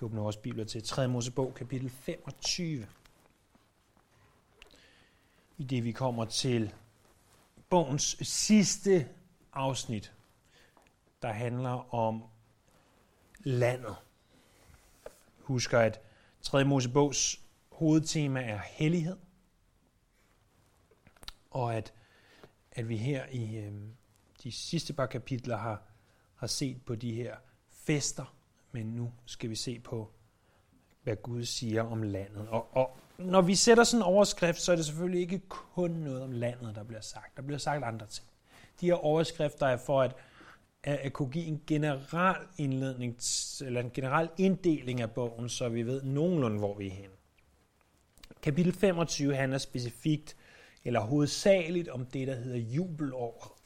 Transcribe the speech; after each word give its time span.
kan 0.00 0.06
åbne 0.06 0.20
vores 0.20 0.36
bibler 0.36 0.64
til 0.64 0.82
3. 0.82 1.08
Mosebog, 1.08 1.54
kapitel 1.54 1.90
25. 1.90 2.86
I 5.58 5.64
det 5.64 5.84
vi 5.84 5.92
kommer 5.92 6.24
til 6.24 6.74
bogens 7.68 8.16
sidste 8.22 9.08
afsnit, 9.52 10.12
der 11.22 11.32
handler 11.32 11.94
om 11.94 12.24
landet. 13.38 13.96
Husk 15.38 15.72
at 15.72 16.00
3. 16.42 16.64
Mosebogs 16.64 17.40
hovedtema 17.72 18.42
er 18.42 18.58
hellighed, 18.58 19.16
og 21.50 21.74
at, 21.74 21.92
at 22.72 22.88
vi 22.88 22.96
her 22.96 23.26
i 23.26 23.56
øh, 23.56 23.72
de 24.42 24.52
sidste 24.52 24.92
par 24.92 25.06
kapitler 25.06 25.56
har, 25.56 25.82
har 26.34 26.46
set 26.46 26.82
på 26.84 26.94
de 26.94 27.14
her 27.14 27.36
fester, 27.70 28.39
men 28.72 28.86
nu 28.86 29.12
skal 29.26 29.50
vi 29.50 29.54
se 29.54 29.78
på, 29.78 30.10
hvad 31.02 31.16
Gud 31.16 31.44
siger 31.44 31.82
om 31.82 32.02
landet. 32.02 32.48
Og, 32.48 32.76
og 32.76 32.96
når 33.18 33.40
vi 33.40 33.54
sætter 33.54 33.84
sådan 33.84 34.00
en 34.00 34.06
overskrift, 34.06 34.60
så 34.60 34.72
er 34.72 34.76
det 34.76 34.84
selvfølgelig 34.84 35.20
ikke 35.20 35.38
kun 35.48 35.90
noget 35.90 36.22
om 36.22 36.32
landet, 36.32 36.74
der 36.74 36.84
bliver 36.84 37.00
sagt. 37.00 37.36
Der 37.36 37.42
bliver 37.42 37.58
sagt 37.58 37.84
andre 37.84 38.06
ting. 38.06 38.26
De 38.80 38.86
her 38.86 38.94
overskrifter 38.94 39.66
er 39.66 39.76
for 39.76 40.02
at, 40.02 40.16
at, 40.84 40.96
at 40.96 41.12
kunne 41.12 41.30
give 41.30 41.44
en 41.44 41.62
generel 41.66 42.46
indledning, 42.58 43.16
eller 43.60 43.80
en 43.80 43.90
generel 43.90 44.28
inddeling 44.38 45.00
af 45.00 45.10
bogen, 45.10 45.48
så 45.48 45.68
vi 45.68 45.82
ved 45.82 46.02
nogenlunde, 46.02 46.58
hvor 46.58 46.74
vi 46.78 46.86
er 46.86 46.90
henne. 46.90 47.14
Kapitel 48.42 48.72
25 48.72 49.34
handler 49.34 49.58
specifikt, 49.58 50.36
eller 50.84 51.00
hovedsageligt, 51.00 51.88
om 51.88 52.06
det, 52.06 52.28
der 52.28 52.34
hedder 52.34 52.58
jubelåret. 52.58 53.59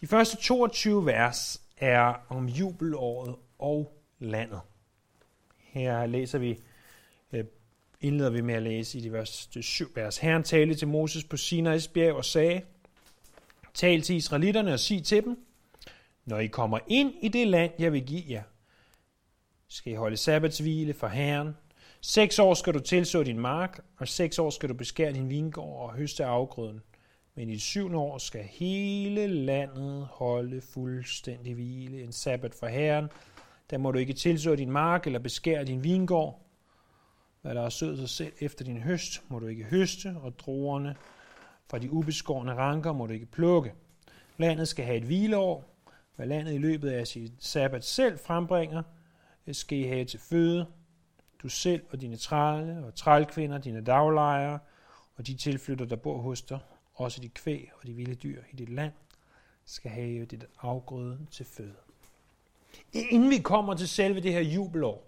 De 0.00 0.06
første 0.06 0.36
22 0.36 1.06
vers 1.06 1.62
er 1.76 2.26
om 2.28 2.48
jubelåret 2.48 3.36
og 3.58 4.02
landet. 4.18 4.60
Her 5.56 6.06
læser 6.06 6.38
vi, 6.38 6.58
øh, 7.32 7.44
indleder 8.00 8.30
vi 8.30 8.40
med 8.40 8.54
at 8.54 8.62
læse 8.62 8.98
i 8.98 9.00
de 9.00 9.10
første 9.10 9.62
syv 9.62 9.96
vers. 9.96 10.18
Herren 10.18 10.42
talte 10.42 10.74
til 10.74 10.88
Moses 10.88 11.24
på 11.24 11.36
Sinai's 11.36 11.92
bjerg 11.92 12.14
og 12.14 12.24
sagde, 12.24 12.62
Tal 13.74 14.02
til 14.02 14.16
israelitterne 14.16 14.72
og 14.72 14.80
sig 14.80 15.04
til 15.04 15.24
dem, 15.24 15.44
når 16.24 16.38
I 16.38 16.46
kommer 16.46 16.78
ind 16.86 17.14
i 17.22 17.28
det 17.28 17.46
land, 17.46 17.72
jeg 17.78 17.92
vil 17.92 18.06
give 18.06 18.22
jer, 18.28 18.42
skal 19.68 19.92
I 19.92 19.96
holde 19.96 20.16
sabbatshvile 20.16 20.94
for 20.94 21.08
Herren. 21.08 21.56
Seks 22.00 22.38
år 22.38 22.54
skal 22.54 22.74
du 22.74 22.78
tilså 22.78 23.22
din 23.22 23.38
mark, 23.38 23.80
og 23.96 24.08
seks 24.08 24.38
år 24.38 24.50
skal 24.50 24.68
du 24.68 24.74
beskære 24.74 25.12
din 25.12 25.28
vingård 25.28 25.82
og 25.82 25.94
høste 25.94 26.24
afgrøden. 26.24 26.82
Men 27.34 27.48
i 27.48 27.52
det 27.52 27.60
syvende 27.60 27.98
år 27.98 28.18
skal 28.18 28.44
hele 28.44 29.26
landet 29.26 30.08
holde 30.10 30.60
fuldstændig 30.60 31.54
hvile, 31.54 32.02
en 32.02 32.12
sabbat 32.12 32.54
for 32.54 32.66
Herren. 32.66 33.08
Der 33.70 33.78
må 33.78 33.90
du 33.90 33.98
ikke 33.98 34.12
tilså 34.12 34.54
din 34.54 34.70
mark 34.70 35.06
eller 35.06 35.18
beskære 35.18 35.64
din 35.64 35.84
vingård. 35.84 36.46
Hvad 37.42 37.54
der 37.54 37.62
er 37.62 37.68
sødt 37.68 37.98
sig 37.98 38.08
selv 38.08 38.32
efter 38.40 38.64
din 38.64 38.76
høst, 38.76 39.22
må 39.28 39.38
du 39.38 39.46
ikke 39.46 39.64
høste, 39.64 40.16
og 40.22 40.38
druerne 40.38 40.96
fra 41.70 41.78
de 41.78 41.90
ubeskårne 41.90 42.54
ranker 42.54 42.92
må 42.92 43.06
du 43.06 43.12
ikke 43.12 43.26
plukke. 43.26 43.74
Landet 44.38 44.68
skal 44.68 44.84
have 44.84 44.96
et 44.96 45.04
hvileår. 45.04 45.64
Hvad 46.16 46.26
landet 46.26 46.54
i 46.54 46.58
løbet 46.58 46.90
af 46.90 47.06
sit 47.06 47.32
sabbat 47.38 47.84
selv 47.84 48.18
frembringer, 48.18 48.82
øh, 49.46 49.54
skal 49.54 49.78
I 49.78 49.82
have 49.82 50.04
til 50.04 50.20
føde. 50.20 50.66
Du 51.42 51.48
selv 51.48 51.82
og 51.90 52.00
dine 52.00 52.16
trælle 52.16 52.86
og 52.86 52.94
trælkvinder, 52.94 53.58
dine 53.58 53.80
daglejere 53.80 54.58
og 55.16 55.26
de 55.26 55.34
tilflytter, 55.34 55.84
der 55.84 55.96
bor 55.96 56.18
hos 56.18 56.42
dig, 56.42 56.58
også 57.00 57.20
de 57.20 57.28
kvæg 57.28 57.70
og 57.80 57.86
de 57.86 57.92
vilde 57.92 58.14
dyr 58.14 58.42
i 58.52 58.56
dit 58.56 58.68
land, 58.68 58.92
skal 59.64 59.90
have 59.90 60.24
dit 60.24 60.44
afgrøde 60.60 61.18
til 61.30 61.46
føde. 61.46 61.76
Inden 62.92 63.30
vi 63.30 63.38
kommer 63.38 63.74
til 63.74 63.88
selve 63.88 64.20
det 64.20 64.32
her 64.32 64.40
jubelår, 64.40 65.06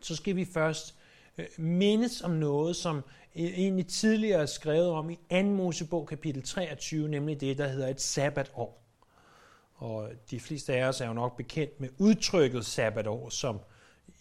så 0.00 0.16
skal 0.16 0.36
vi 0.36 0.44
først 0.44 0.94
øh, 1.38 1.46
mindes 1.58 2.22
om 2.22 2.30
noget, 2.30 2.76
som 2.76 3.02
egentlig 3.34 3.86
tidligere 3.86 4.42
er 4.42 4.46
skrevet 4.46 4.88
om 4.88 5.10
i 5.10 5.18
2. 5.30 5.42
Mosebog 5.42 6.06
kapitel 6.06 6.42
23, 6.42 7.08
nemlig 7.08 7.40
det, 7.40 7.58
der 7.58 7.68
hedder 7.68 7.88
et 7.88 8.00
sabbatår. 8.00 8.82
Og 9.74 10.10
de 10.30 10.40
fleste 10.40 10.74
af 10.74 10.88
os 10.88 11.00
er 11.00 11.06
jo 11.06 11.12
nok 11.12 11.36
bekendt 11.36 11.80
med 11.80 11.88
udtrykket 11.98 12.66
sabbatår, 12.66 13.28
som 13.28 13.60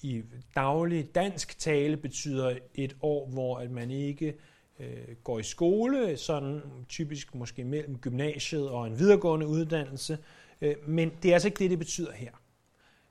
i 0.01 0.23
daglig 0.55 1.15
dansk 1.15 1.59
tale 1.59 1.97
betyder 1.97 2.57
et 2.75 2.95
år, 3.01 3.27
hvor 3.27 3.57
at 3.57 3.71
man 3.71 3.91
ikke 3.91 4.35
øh, 4.79 5.15
går 5.23 5.39
i 5.39 5.43
skole, 5.43 6.17
sådan 6.17 6.61
typisk 6.89 7.35
måske 7.35 7.63
mellem 7.63 7.97
gymnasiet 7.97 8.69
og 8.69 8.87
en 8.87 8.99
videregående 8.99 9.47
uddannelse, 9.47 10.17
øh, 10.61 10.75
men 10.87 11.11
det 11.23 11.29
er 11.29 11.33
altså 11.33 11.47
ikke 11.47 11.59
det, 11.59 11.69
det 11.69 11.79
betyder 11.79 12.11
her. 12.11 12.31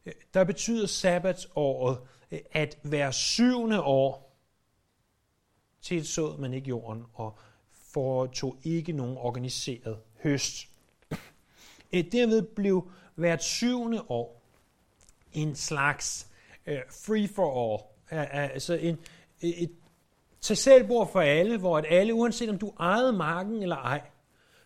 Øh, 0.07 0.13
der 0.35 0.45
betyder 0.45 0.87
sabbatsåret, 0.87 1.99
øh, 2.31 2.39
at 2.53 2.79
hver 2.83 3.11
syvende 3.11 3.83
år 3.83 4.39
tilsåede 5.81 6.41
man 6.41 6.55
ikke 6.55 6.69
jorden 6.69 7.05
og 7.15 7.39
foretog 7.73 8.57
ikke 8.65 8.93
nogen 8.93 9.17
organiseret 9.17 9.99
høst. 10.23 10.69
Øh, 11.93 12.05
derved 12.13 12.43
blev 12.43 12.91
hvert 13.15 13.45
syvende 13.45 14.03
år 14.11 14.43
en 15.33 15.55
slags 15.55 16.29
free 16.91 17.29
for 17.29 17.75
all, 17.75 17.83
altså 18.31 18.75
en, 18.75 18.99
et 19.41 19.73
Tag 20.43 20.57
selv 20.57 20.87
bord 20.87 21.13
for 21.13 21.21
alle, 21.21 21.59
hvor 21.59 21.79
at 21.79 21.85
alle, 21.89 22.15
uanset 22.15 22.51
om 22.51 22.59
du 22.59 22.73
ejede 22.81 23.13
marken 23.13 23.63
eller 23.63 23.77
ej, 23.77 24.01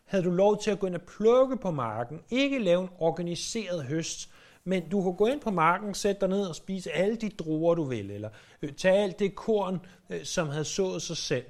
havde 0.05 0.25
du 0.25 0.31
lov 0.31 0.63
til 0.63 0.71
at 0.71 0.79
gå 0.79 0.87
ind 0.87 0.95
og 0.95 1.03
plukke 1.03 1.57
på 1.57 1.71
marken. 1.71 2.21
Ikke 2.31 2.59
lave 2.59 2.83
en 2.83 2.89
organiseret 2.99 3.85
høst, 3.85 4.31
men 4.65 4.89
du 4.89 5.03
kunne 5.03 5.17
gå 5.17 5.27
ind 5.27 5.41
på 5.41 5.51
marken, 5.51 5.95
sætte 5.95 6.21
dig 6.21 6.29
ned 6.29 6.47
og 6.47 6.57
spise 6.57 6.93
alle 6.93 7.17
de 7.17 7.29
druer, 7.29 7.75
du 7.75 7.85
vil, 7.85 8.11
eller 8.11 8.31
øh, 8.63 8.73
tage 8.73 9.03
alt 9.03 9.19
det 9.19 9.35
korn, 9.35 9.81
øh, 10.11 10.25
som 10.25 10.49
havde 10.49 10.65
sået 10.65 11.03
sig 11.03 11.17
selv, 11.17 11.45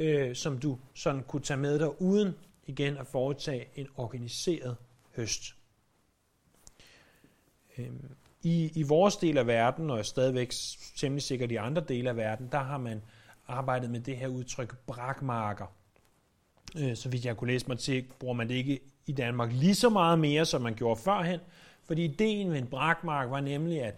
øh, 0.00 0.36
som 0.36 0.58
du 0.58 0.78
sådan 0.94 1.22
kunne 1.22 1.42
tage 1.42 1.60
med 1.60 1.78
dig, 1.78 2.02
uden 2.02 2.34
igen 2.66 2.96
at 2.96 3.06
foretage 3.06 3.66
en 3.76 3.86
organiseret 3.96 4.76
høst. 5.16 5.42
Øhm, 7.78 8.10
I, 8.42 8.72
I 8.74 8.82
vores 8.82 9.16
del 9.16 9.38
af 9.38 9.46
verden, 9.46 9.90
og 9.90 10.06
stadigvæk 10.06 10.52
temmelig 10.96 11.22
sikkert 11.22 11.52
i 11.52 11.56
andre 11.56 11.84
dele 11.88 12.10
af 12.10 12.16
verden, 12.16 12.48
der 12.52 12.58
har 12.58 12.78
man 12.78 13.02
arbejdet 13.50 13.90
med 13.90 14.00
det 14.00 14.16
her 14.16 14.28
udtryk 14.28 14.76
brakmarker. 14.86 15.66
Øh, 16.78 16.96
så 16.96 17.08
vidt 17.08 17.24
jeg 17.24 17.36
kunne 17.36 17.52
læse 17.52 17.68
mig 17.68 17.78
til, 17.78 18.04
bruger 18.18 18.34
man 18.34 18.48
det 18.48 18.54
ikke 18.54 18.80
i 19.06 19.12
Danmark 19.12 19.52
lige 19.52 19.74
så 19.74 19.88
meget 19.88 20.18
mere, 20.18 20.46
som 20.46 20.62
man 20.62 20.74
gjorde 20.74 21.00
førhen, 21.00 21.40
fordi 21.84 22.04
ideen 22.04 22.48
med 22.48 22.58
en 22.58 22.66
brakmark 22.66 23.30
var 23.30 23.40
nemlig, 23.40 23.82
at 23.82 23.94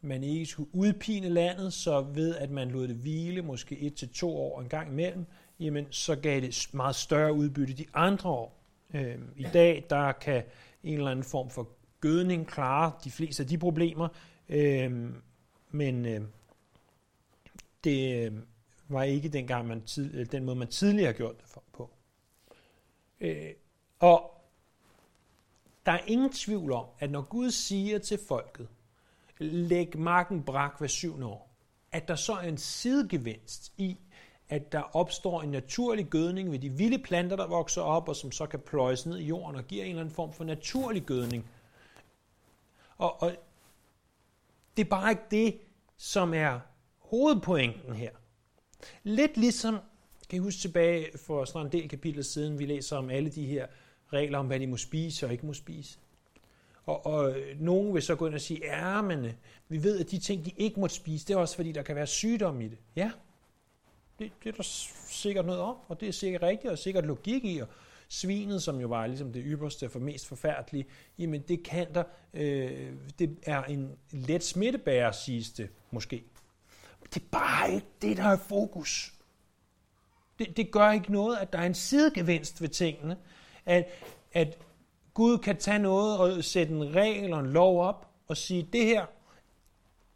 man 0.00 0.24
ikke 0.24 0.46
skulle 0.46 0.74
udpine 0.74 1.28
landet, 1.28 1.72
så 1.72 2.00
ved 2.00 2.36
at 2.36 2.50
man 2.50 2.70
lod 2.70 2.88
det 2.88 2.96
hvile 2.96 3.42
måske 3.42 3.78
et 3.78 3.94
til 3.94 4.08
to 4.08 4.36
år 4.36 4.60
en 4.60 4.68
gang 4.68 4.90
imellem, 4.90 5.26
jamen 5.60 5.86
så 5.90 6.16
gav 6.16 6.40
det 6.40 6.68
meget 6.72 6.96
større 6.96 7.32
udbytte 7.32 7.74
de 7.74 7.86
andre 7.94 8.30
år. 8.30 8.62
Øh, 8.94 9.18
I 9.36 9.46
dag 9.52 9.86
der 9.90 10.12
kan 10.12 10.42
en 10.84 10.98
eller 10.98 11.10
anden 11.10 11.24
form 11.24 11.50
for 11.50 11.68
gødning 12.00 12.46
klare 12.46 12.92
de 13.04 13.10
fleste 13.10 13.42
af 13.42 13.48
de 13.48 13.58
problemer, 13.58 14.08
øh, 14.48 15.10
men 15.70 16.06
øh, 16.06 16.20
det, 17.84 18.26
øh, 18.26 18.32
var 18.88 19.02
ikke 19.02 19.28
dengang 19.28 19.68
man 19.68 19.82
tid, 19.82 20.14
øh, 20.14 20.26
den 20.32 20.44
måde, 20.44 20.56
man 20.56 20.68
tidligere 20.68 21.06
har 21.06 21.16
gjort 21.16 21.36
det 21.36 21.62
på. 21.72 21.90
Øh, 23.20 23.52
og 23.98 24.40
der 25.86 25.92
er 25.92 26.00
ingen 26.06 26.32
tvivl 26.32 26.72
om, 26.72 26.86
at 26.98 27.10
når 27.10 27.22
Gud 27.22 27.50
siger 27.50 27.98
til 27.98 28.18
folket, 28.28 28.68
læg 29.38 29.98
marken 29.98 30.42
brak 30.42 30.78
hver 30.78 30.86
syvende 30.86 31.26
år, 31.26 31.50
at 31.92 32.08
der 32.08 32.14
så 32.16 32.32
er 32.32 32.48
en 32.48 32.58
sidegevinst 32.58 33.72
i, 33.76 33.96
at 34.48 34.72
der 34.72 34.96
opstår 34.96 35.42
en 35.42 35.50
naturlig 35.50 36.06
gødning 36.06 36.52
ved 36.52 36.58
de 36.58 36.70
vilde 36.70 36.98
planter, 36.98 37.36
der 37.36 37.46
vokser 37.46 37.82
op, 37.82 38.08
og 38.08 38.16
som 38.16 38.32
så 38.32 38.46
kan 38.46 38.60
pløjes 38.60 39.06
ned 39.06 39.18
i 39.18 39.24
jorden 39.24 39.56
og 39.56 39.64
giver 39.64 39.84
en 39.84 39.90
eller 39.90 40.00
anden 40.00 40.14
form 40.14 40.32
for 40.32 40.44
naturlig 40.44 41.02
gødning. 41.02 41.50
Og, 42.98 43.22
og 43.22 43.36
det 44.76 44.84
er 44.84 44.88
bare 44.88 45.10
ikke 45.10 45.22
det, 45.30 45.60
som 45.96 46.34
er 46.34 46.60
hovedpointen 46.98 47.94
her. 47.94 48.10
Lidt 49.02 49.36
ligesom, 49.36 49.78
kan 50.30 50.36
I 50.36 50.40
huske 50.40 50.60
tilbage 50.60 51.18
for 51.18 51.44
snart 51.44 51.66
en 51.66 51.72
del 51.72 51.88
kapitler 51.88 52.22
siden, 52.22 52.58
vi 52.58 52.66
læser 52.66 52.96
om 52.96 53.10
alle 53.10 53.30
de 53.30 53.46
her 53.46 53.66
regler 54.12 54.38
om, 54.38 54.46
hvad 54.46 54.60
de 54.60 54.66
må 54.66 54.76
spise 54.76 55.26
og 55.26 55.32
ikke 55.32 55.46
må 55.46 55.54
spise. 55.54 55.98
Og, 56.86 57.06
og 57.06 57.38
øh, 57.38 57.60
nogen 57.60 57.94
vil 57.94 58.02
så 58.02 58.14
gå 58.14 58.26
ind 58.26 58.34
og 58.34 58.40
sige, 58.40 58.60
ja, 58.64 59.02
men 59.02 59.24
øh, 59.24 59.32
vi 59.68 59.82
ved, 59.82 60.00
at 60.00 60.10
de 60.10 60.18
ting, 60.18 60.44
de 60.44 60.50
ikke 60.56 60.80
må 60.80 60.88
spise, 60.88 61.26
det 61.26 61.34
er 61.34 61.38
også 61.38 61.56
fordi, 61.56 61.72
der 61.72 61.82
kan 61.82 61.96
være 61.96 62.06
sygdom 62.06 62.60
i 62.60 62.68
det. 62.68 62.78
Ja, 62.96 63.10
det, 64.18 64.32
det 64.44 64.48
er 64.48 64.56
der 64.56 64.62
sikkert 65.08 65.46
noget 65.46 65.60
om, 65.60 65.76
og 65.88 66.00
det 66.00 66.08
er 66.08 66.12
sikkert 66.12 66.42
rigtigt, 66.42 66.70
og 66.70 66.78
sikkert 66.78 67.06
logik 67.06 67.44
i, 67.44 67.58
og 67.58 67.68
svinet, 68.08 68.62
som 68.62 68.80
jo 68.80 68.88
var 68.88 69.06
ligesom 69.06 69.32
det 69.32 69.42
ypperste 69.46 69.88
for 69.88 69.98
mest 69.98 70.26
forfærdelige, 70.26 70.86
jamen 71.18 71.40
det 71.48 71.62
kan 71.62 71.94
der, 71.94 72.04
øh, 72.34 72.92
det 73.18 73.36
er 73.42 73.64
en 73.64 73.90
let 74.10 74.44
smittebærer, 74.44 75.12
siges 75.12 75.50
det 75.50 75.68
måske. 75.90 76.24
Det 77.14 77.22
er 77.22 77.26
bare 77.30 77.72
ikke 77.72 77.86
det, 78.02 78.16
der 78.16 78.24
er 78.24 78.36
fokus. 78.36 79.14
Det, 80.38 80.56
det 80.56 80.70
gør 80.70 80.90
ikke 80.90 81.12
noget, 81.12 81.36
at 81.36 81.52
der 81.52 81.58
er 81.58 81.66
en 81.66 81.74
sidegevinst 81.74 82.62
ved 82.62 82.68
tingene. 82.68 83.16
At, 83.66 83.86
at 84.32 84.58
Gud 85.14 85.38
kan 85.38 85.56
tage 85.56 85.78
noget 85.78 86.18
og 86.18 86.44
sætte 86.44 86.74
en 86.74 86.94
regel 86.94 87.32
og 87.32 87.40
en 87.40 87.46
lov 87.46 87.82
op 87.82 88.10
og 88.28 88.36
sige, 88.36 88.68
det 88.72 88.84
her, 88.84 89.06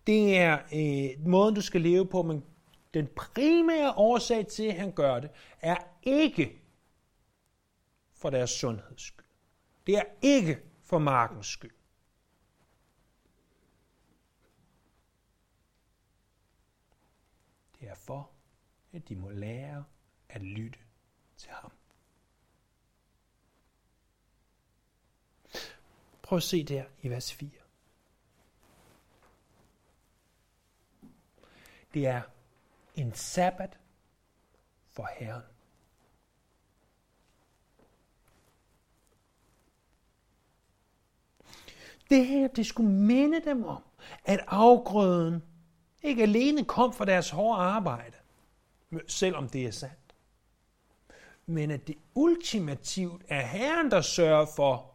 det 0.06 0.38
er 0.38 0.58
øh, 0.74 1.26
måden, 1.26 1.54
du 1.54 1.60
skal 1.60 1.80
leve 1.80 2.06
på, 2.06 2.22
men 2.22 2.44
den 2.94 3.08
primære 3.16 3.92
årsag 3.92 4.46
til, 4.46 4.62
at 4.62 4.74
han 4.74 4.92
gør 4.92 5.20
det, 5.20 5.30
er 5.60 5.76
ikke 6.02 6.62
for 8.14 8.30
deres 8.30 8.50
sundheds 8.50 9.02
skyld. 9.02 9.26
Det 9.86 9.96
er 9.96 10.02
ikke 10.22 10.58
for 10.84 10.98
markens 10.98 11.46
skyld. 11.46 11.79
Det 17.80 17.88
er 17.88 17.94
for, 17.94 18.30
at 18.92 19.08
de 19.08 19.16
må 19.16 19.30
lære 19.30 19.84
at 20.28 20.42
lytte 20.42 20.78
til 21.36 21.50
ham. 21.50 21.72
Prøv 26.22 26.36
at 26.36 26.42
se 26.42 26.64
der 26.64 26.84
i 27.02 27.08
vers 27.08 27.34
4. 27.34 27.50
Det 31.94 32.06
er 32.06 32.22
en 32.94 33.14
sabbat 33.14 33.78
for 34.88 35.08
Herren. 35.16 35.42
Det 42.10 42.26
her, 42.26 42.48
det 42.48 42.66
skulle 42.66 42.90
minde 42.90 43.44
dem 43.44 43.64
om, 43.64 43.82
at 44.24 44.40
afgrøden 44.46 45.42
ikke 46.02 46.22
alene 46.22 46.64
kom 46.64 46.92
fra 46.92 47.04
deres 47.04 47.30
hårde 47.30 47.62
arbejde, 47.62 48.16
selvom 49.08 49.48
det 49.48 49.66
er 49.66 49.70
sandt, 49.70 50.14
men 51.46 51.70
at 51.70 51.86
det 51.86 51.96
ultimativt 52.14 53.22
er 53.28 53.46
Herren, 53.46 53.90
der 53.90 54.00
sørger 54.00 54.46
for, 54.56 54.94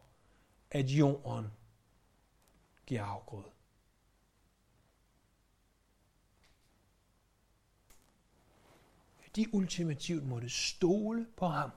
at 0.70 0.86
jorden 0.86 1.46
giver 2.86 3.02
afgrøde. 3.04 3.50
De 9.36 9.54
ultimativt 9.54 10.26
måtte 10.26 10.48
stole 10.48 11.26
på 11.36 11.46
ham. 11.46 11.70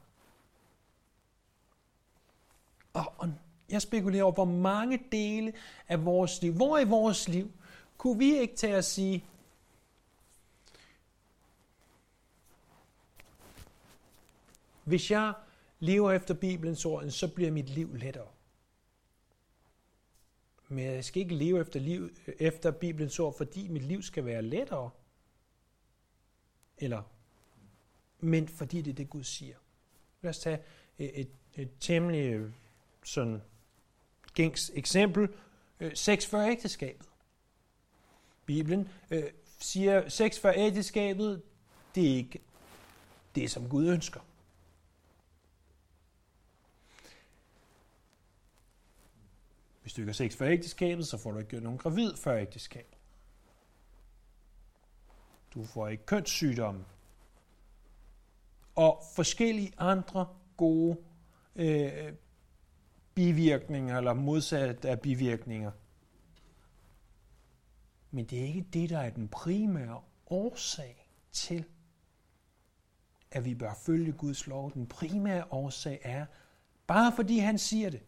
Og, 2.94 3.14
og 3.18 3.34
jeg 3.70 3.82
spekulerer 3.82 4.24
over, 4.24 4.34
hvor 4.34 4.46
mange 4.46 5.04
dele 5.12 5.54
af 5.88 6.06
vores 6.06 6.42
liv, 6.42 6.54
hvor 6.54 6.78
i 6.78 6.84
vores 6.84 7.28
liv, 7.28 7.52
kunne 8.00 8.18
vi 8.18 8.40
ikke 8.40 8.56
tage 8.56 8.76
at 8.76 8.86
sige, 8.86 9.26
hvis 14.84 15.12
jeg 15.12 15.34
lever 15.80 16.12
efter 16.12 16.34
Bibelens 16.34 16.86
ord, 16.86 17.10
så 17.10 17.34
bliver 17.34 17.52
mit 17.52 17.70
liv 17.70 17.96
lettere. 17.96 18.28
Men 20.68 20.86
jeg 20.86 21.06
skal 21.06 21.22
ikke 21.22 21.36
leve 21.36 21.62
efter, 21.62 21.80
liv, 21.80 22.10
efter 22.40 22.72
Bibelens 22.72 23.20
ord, 23.20 23.38
fordi 23.38 23.68
mit 23.68 23.84
liv 23.84 24.02
skal 24.02 24.26
være 24.26 24.42
lettere. 24.42 24.90
Eller, 26.78 27.04
men 28.20 28.48
fordi 28.48 28.82
det 28.82 28.92
er 28.92 28.96
det, 28.96 29.10
Gud 29.10 29.24
siger. 29.24 29.56
Lad 30.22 30.30
os 30.30 30.40
tage 30.40 30.60
et, 30.98 31.20
et, 31.20 31.30
et 31.56 31.72
temmelig 31.80 32.34
øh, 32.34 32.52
sådan 33.04 33.42
gængs 34.34 34.72
eksempel. 34.74 35.30
Øh, 35.80 35.96
sex 35.96 36.26
før 36.26 36.48
ægteskabet. 36.48 37.09
Bibelen 38.50 38.90
øh, 39.12 39.24
siger, 39.60 40.10
sex 40.10 40.40
før 40.40 40.54
ægteskabet, 40.56 41.42
det 41.96 42.12
er 42.12 42.16
ikke 42.16 42.42
det, 43.36 43.52
som 43.52 43.70
Gud 43.70 43.88
ønsker. 43.88 44.20
Hvis 49.82 49.94
du 49.94 50.02
ikke 50.02 50.10
har 50.10 50.14
sex 50.14 50.36
før 50.36 50.48
ægteskabet, 50.48 51.08
så 51.08 51.18
får 51.18 51.32
du 51.32 51.40
ikke 51.40 51.60
nogen 51.60 51.78
gravid 51.78 52.16
før 52.16 52.38
ægteskabet. 52.38 52.98
Du 55.54 55.66
får 55.66 55.88
ikke 55.88 56.06
kønssygdomme. 56.06 56.86
Og 58.76 59.04
forskellige 59.16 59.74
andre 59.78 60.28
gode 60.58 60.98
øh, 61.56 62.14
bivirkninger, 63.16 63.98
eller 63.98 64.14
modsat 64.14 64.86
af 64.86 65.02
bivirkninger. 65.02 65.72
Men 68.12 68.26
det 68.26 68.40
er 68.40 68.46
ikke 68.46 68.66
det, 68.74 68.90
der 68.90 69.00
er 69.00 69.10
den 69.10 69.28
primære 69.28 70.02
årsag 70.30 71.10
til, 71.32 71.66
at 73.32 73.46
vi 73.46 73.56
bør 73.56 73.74
følge 73.74 74.12
Guds 74.12 74.48
lov. 74.48 74.74
Den 74.74 74.88
primære 74.88 75.46
årsag 75.52 76.00
er, 76.04 76.26
bare 76.88 77.14
fordi 77.16 77.40
han 77.40 77.58
siger 77.58 77.90
det, 77.90 78.02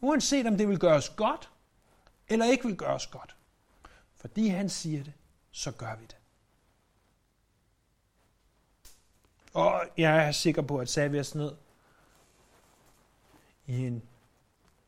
uanset 0.00 0.46
om 0.46 0.56
det 0.56 0.68
vil 0.68 0.78
gøre 0.78 0.96
os 0.96 1.08
godt, 1.08 1.50
eller 2.28 2.46
ikke 2.46 2.66
vil 2.66 2.76
gøre 2.76 2.94
os 2.94 3.06
godt. 3.06 3.36
Fordi 4.16 4.48
han 4.48 4.68
siger 4.68 5.04
det, 5.04 5.12
så 5.50 5.72
gør 5.72 5.96
vi 5.96 6.06
det. 6.06 6.16
Og 9.54 9.84
jeg 9.96 10.26
er 10.26 10.32
sikker 10.32 10.62
på, 10.62 10.78
at 10.78 10.88
sagde 10.88 11.10
vi 11.10 11.20
os 11.20 11.34
ned 11.34 11.52
i 13.66 13.86
en 13.86 14.02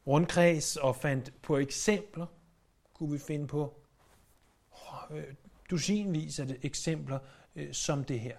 rundkreds 0.07 0.77
og 0.77 0.97
fandt 0.97 1.43
på 1.43 1.57
eksempler, 1.57 2.27
kunne 2.95 3.13
vi 3.13 3.19
finde 3.19 3.47
på 3.47 3.84
øh, 5.11 5.25
dusinvis 5.71 6.39
af 6.39 6.47
eksempler 6.63 7.19
øh, 7.57 7.75
som 7.75 8.05
det 8.05 8.21
her. 8.21 8.37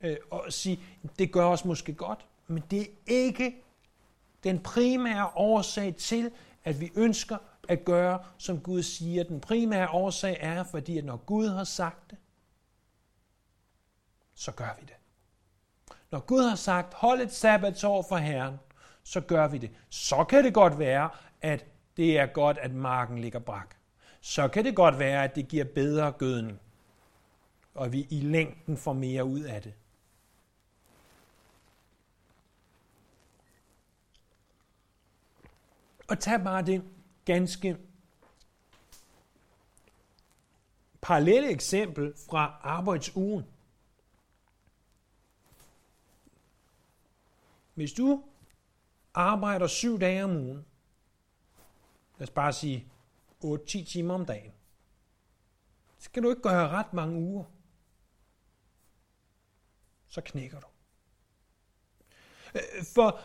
Øh, 0.00 0.16
og 0.30 0.52
sige, 0.52 0.80
det 1.18 1.32
gør 1.32 1.46
os 1.46 1.64
måske 1.64 1.94
godt, 1.94 2.26
men 2.46 2.62
det 2.70 2.80
er 2.80 2.86
ikke 3.06 3.62
den 4.44 4.62
primære 4.62 5.30
årsag 5.36 5.96
til, 5.96 6.30
at 6.64 6.80
vi 6.80 6.90
ønsker 6.94 7.38
at 7.68 7.84
gøre, 7.84 8.24
som 8.38 8.60
Gud 8.60 8.82
siger. 8.82 9.24
Den 9.24 9.40
primære 9.40 9.88
årsag 9.90 10.36
er, 10.40 10.64
fordi 10.64 10.98
at 10.98 11.04
når 11.04 11.16
Gud 11.16 11.48
har 11.48 11.64
sagt 11.64 12.10
det, 12.10 12.18
så 14.34 14.52
gør 14.52 14.76
vi 14.80 14.86
det. 14.86 14.96
Når 16.10 16.20
Gud 16.20 16.48
har 16.48 16.56
sagt, 16.56 16.94
hold 16.94 17.20
et 17.20 17.32
sabbatår 17.32 18.02
for 18.08 18.16
Herren, 18.16 18.56
så 19.02 19.20
gør 19.20 19.48
vi 19.48 19.58
det. 19.58 19.70
Så 19.88 20.24
kan 20.24 20.44
det 20.44 20.54
godt 20.54 20.78
være, 20.78 21.10
at 21.40 21.66
det 21.96 22.18
er 22.18 22.26
godt, 22.26 22.58
at 22.58 22.74
marken 22.74 23.18
ligger 23.18 23.38
brak. 23.38 23.77
Så 24.28 24.48
kan 24.48 24.64
det 24.64 24.76
godt 24.76 24.98
være, 24.98 25.24
at 25.24 25.34
det 25.34 25.48
giver 25.48 25.64
bedre 25.64 26.12
gødning, 26.12 26.60
og 27.74 27.92
vi 27.92 28.06
i 28.10 28.20
længden 28.20 28.76
får 28.76 28.92
mere 28.92 29.24
ud 29.24 29.40
af 29.40 29.62
det. 29.62 29.74
Og 36.08 36.18
tag 36.18 36.40
bare 36.44 36.62
det 36.62 36.84
ganske 37.24 37.76
parallelle 41.00 41.50
eksempel 41.50 42.14
fra 42.30 42.60
arbejdsugen. 42.62 43.44
Hvis 47.74 47.92
du 47.92 48.24
arbejder 49.14 49.66
syv 49.66 50.00
dage 50.00 50.24
om 50.24 50.30
ugen, 50.30 50.66
lad 52.18 52.28
os 52.28 52.30
bare 52.30 52.52
sige 52.52 52.92
8-10 53.44 53.84
timer 53.84 54.14
om 54.14 54.26
dagen, 54.26 54.52
så 55.98 56.04
skal 56.04 56.22
du 56.22 56.30
ikke 56.30 56.42
gøre 56.42 56.68
ret 56.68 56.92
mange 56.92 57.20
uger. 57.20 57.44
Så 60.08 60.20
knækker 60.20 60.60
du. 60.60 60.66
Øh, 62.54 62.84
for 62.94 63.20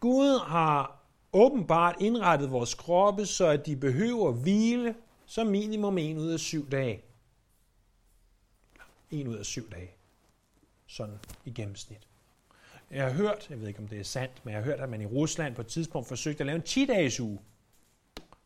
Gud 0.00 0.40
har 0.46 1.02
åbenbart 1.32 1.96
indrettet 2.00 2.50
vores 2.50 2.74
kroppe, 2.74 3.26
så 3.26 3.46
at 3.46 3.66
de 3.66 3.76
behøver 3.76 4.32
hvile 4.32 4.94
som 5.26 5.46
minimum 5.46 5.98
en 5.98 6.18
ud 6.18 6.30
af 6.30 6.40
syv 6.40 6.70
dage. 6.70 7.02
En 9.10 9.28
ud 9.28 9.36
af 9.36 9.46
syv 9.46 9.70
dage. 9.70 9.90
Sådan 10.86 11.18
i 11.44 11.50
gennemsnit. 11.50 12.08
Jeg 12.90 13.04
har 13.04 13.12
hørt, 13.12 13.50
jeg 13.50 13.60
ved 13.60 13.68
ikke 13.68 13.80
om 13.80 13.88
det 13.88 14.00
er 14.00 14.04
sandt, 14.04 14.44
men 14.44 14.54
jeg 14.54 14.60
har 14.60 14.64
hørt, 14.64 14.80
at 14.80 14.88
man 14.88 15.00
i 15.00 15.06
Rusland 15.06 15.54
på 15.54 15.60
et 15.60 15.66
tidspunkt 15.66 16.08
forsøgte 16.08 16.40
at 16.40 16.46
lave 16.46 16.56
en 16.56 16.62
10-dages 16.68 17.20
uge. 17.20 17.38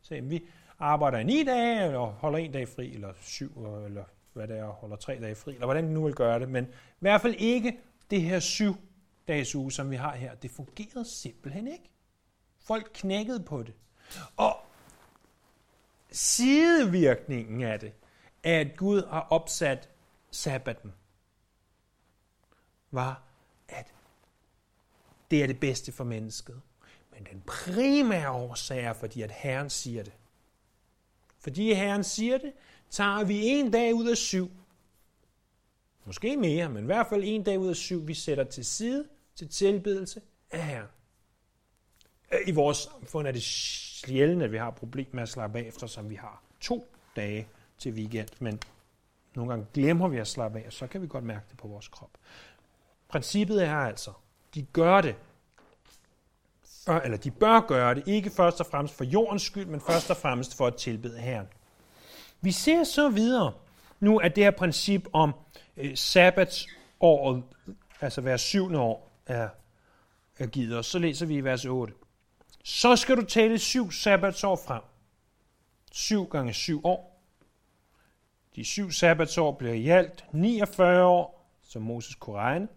Så 0.01 0.15
jamen, 0.15 0.29
vi 0.29 0.43
arbejder 0.79 1.23
ni 1.23 1.43
dage, 1.43 1.85
eller 1.85 1.99
holder 1.99 2.39
en 2.39 2.51
dag 2.51 2.67
fri, 2.67 2.93
eller 2.93 3.13
syv, 3.21 3.65
eller 3.85 4.03
hvad 4.33 4.47
det 4.47 4.57
er, 4.57 4.65
holder 4.65 4.95
tre 4.95 5.19
dage 5.21 5.35
fri, 5.35 5.53
eller 5.53 5.65
hvordan 5.65 5.87
de 5.87 5.93
nu 5.93 6.03
vil 6.03 6.15
gøre 6.15 6.39
det. 6.39 6.49
Men 6.49 6.65
i 6.65 6.99
hvert 6.99 7.21
fald 7.21 7.35
ikke 7.37 7.79
det 8.11 8.21
her 8.21 8.39
syv 8.39 8.75
dages 9.27 9.55
uge, 9.55 9.71
som 9.71 9.91
vi 9.91 9.95
har 9.95 10.15
her. 10.15 10.35
Det 10.35 10.51
fungerede 10.51 11.05
simpelthen 11.05 11.67
ikke. 11.67 11.91
Folk 12.59 12.91
knækkede 12.93 13.43
på 13.43 13.63
det. 13.63 13.73
Og 14.37 14.57
sidevirkningen 16.11 17.61
af 17.61 17.79
det, 17.79 17.93
er, 18.43 18.59
at 18.59 18.77
Gud 18.77 19.07
har 19.09 19.27
opsat 19.29 19.89
sabbaten, 20.31 20.93
var, 22.91 23.21
at 23.69 23.93
det 25.31 25.43
er 25.43 25.47
det 25.47 25.59
bedste 25.59 25.91
for 25.91 26.03
mennesket. 26.03 26.61
Men 27.13 27.27
den 27.31 27.43
primære 27.47 28.31
årsag 28.31 28.83
er, 28.83 28.93
fordi 28.93 29.21
at 29.21 29.31
Herren 29.31 29.69
siger 29.69 30.03
det. 30.03 30.13
Fordi 31.39 31.73
Herren 31.73 32.03
siger 32.03 32.37
det, 32.37 32.53
tager 32.89 33.23
vi 33.23 33.47
en 33.47 33.71
dag 33.71 33.95
ud 33.95 34.07
af 34.07 34.17
syv. 34.17 34.51
Måske 36.05 36.37
mere, 36.37 36.69
men 36.69 36.83
i 36.83 36.85
hvert 36.85 37.07
fald 37.07 37.23
en 37.25 37.43
dag 37.43 37.59
ud 37.59 37.67
af 37.69 37.75
syv, 37.75 38.07
vi 38.07 38.13
sætter 38.13 38.43
til 38.43 38.65
side 38.65 39.07
til 39.35 39.49
tilbedelse 39.49 40.21
af 40.51 40.65
Herren. 40.65 40.87
Øh, 42.33 42.39
I 42.47 42.51
vores 42.51 42.77
samfund 42.77 43.27
er 43.27 43.31
det 43.31 43.43
sjældent, 43.43 44.43
at 44.43 44.51
vi 44.51 44.57
har 44.57 44.71
problemer 44.71 45.09
med 45.13 45.23
at 45.23 45.29
slappe 45.29 45.59
af, 45.59 45.63
eftersom 45.63 46.09
vi 46.09 46.15
har 46.15 46.43
to 46.61 46.87
dage 47.15 47.47
til 47.77 47.93
weekend, 47.93 48.29
men 48.39 48.59
nogle 49.35 49.51
gange 49.51 49.67
glemmer 49.73 50.07
vi 50.07 50.17
at 50.17 50.27
slappe 50.27 50.59
af, 50.59 50.63
og 50.65 50.73
så 50.73 50.87
kan 50.87 51.01
vi 51.01 51.07
godt 51.07 51.23
mærke 51.23 51.45
det 51.49 51.57
på 51.57 51.67
vores 51.67 51.87
krop. 51.87 52.09
Princippet 53.07 53.63
er 53.63 53.75
altså, 53.75 54.11
de 54.55 54.63
gør 54.63 55.01
det, 55.01 55.15
eller 56.87 57.17
de 57.17 57.31
bør 57.31 57.59
gøre 57.67 57.95
det, 57.95 58.03
ikke 58.07 58.29
først 58.29 58.59
og 58.59 58.65
fremmest 58.65 58.97
for 58.97 59.03
jordens 59.03 59.41
skyld, 59.41 59.65
men 59.65 59.81
først 59.81 60.09
og 60.11 60.17
fremmest 60.17 60.57
for 60.57 60.67
at 60.67 60.75
tilbede 60.75 61.19
Herren. 61.19 61.47
Vi 62.41 62.51
ser 62.51 62.83
så 62.83 63.09
videre 63.09 63.53
nu, 63.99 64.17
at 64.17 64.35
det 64.35 64.43
her 64.43 64.51
princip 64.51 65.07
om 65.13 65.33
øh, 65.77 65.97
sabbatsåret, 65.97 67.43
altså 68.01 68.21
hver 68.21 68.37
syvende 68.37 68.79
år, 68.79 69.11
er, 69.25 69.49
er 70.39 70.47
givet 70.47 70.77
os. 70.77 70.85
Så 70.85 70.99
læser 70.99 71.25
vi 71.25 71.35
i 71.35 71.43
vers 71.43 71.65
8. 71.65 71.93
Så 72.63 72.95
skal 72.95 73.17
du 73.17 73.25
tælle 73.25 73.59
syv 73.59 73.91
sabbatsår 73.91 74.55
frem. 74.67 74.81
Syv 75.91 76.27
gange 76.27 76.53
syv 76.53 76.81
år. 76.85 77.23
De 78.55 78.65
syv 78.65 78.91
sabbatsår 78.91 79.51
bliver 79.51 79.73
i 79.73 79.87
alt 79.87 80.25
49 80.31 81.03
år, 81.03 81.51
som 81.63 81.81
Moses 81.81 82.15
kunne 82.15 82.35
regne. 82.35 82.67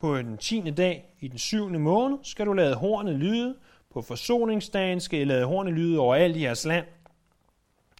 På 0.00 0.16
den 0.16 0.38
10. 0.38 0.70
dag 0.70 1.14
i 1.20 1.28
den 1.28 1.38
syvende 1.38 1.78
måned 1.78 2.18
skal 2.22 2.46
du 2.46 2.52
lade 2.52 2.74
hornet 2.74 3.14
lyde. 3.14 3.58
På 3.90 4.02
forsoningsdagen 4.02 5.00
skal 5.00 5.20
I 5.20 5.24
lade 5.24 5.44
hornet 5.44 5.74
lyde 5.74 5.98
over 5.98 6.14
alt 6.14 6.36
i 6.36 6.42
jeres 6.42 6.64
land. 6.64 6.86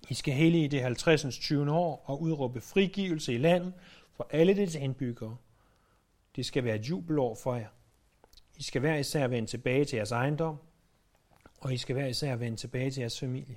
I 0.08 0.14
skal 0.14 0.34
hellige 0.34 0.68
det 0.68 0.82
50. 0.82 1.38
20. 1.38 1.72
år 1.72 2.04
og 2.06 2.22
udråbe 2.22 2.60
frigivelse 2.60 3.34
i 3.34 3.38
landet 3.38 3.72
for 4.12 4.28
alle 4.30 4.54
dets 4.54 4.74
indbyggere. 4.74 5.36
Det 6.36 6.46
skal 6.46 6.64
være 6.64 6.76
et 6.76 6.90
jubelår 6.90 7.34
for 7.34 7.54
jer. 7.54 7.68
I 8.58 8.62
skal 8.62 8.80
hver 8.80 8.96
især 8.96 9.28
vende 9.28 9.48
tilbage 9.48 9.84
til 9.84 9.96
jeres 9.96 10.12
ejendom, 10.12 10.56
og 11.60 11.74
I 11.74 11.76
skal 11.76 11.92
hver 11.92 12.06
især 12.06 12.36
vende 12.36 12.56
tilbage 12.56 12.90
til 12.90 13.00
jeres 13.00 13.20
familie. 13.20 13.56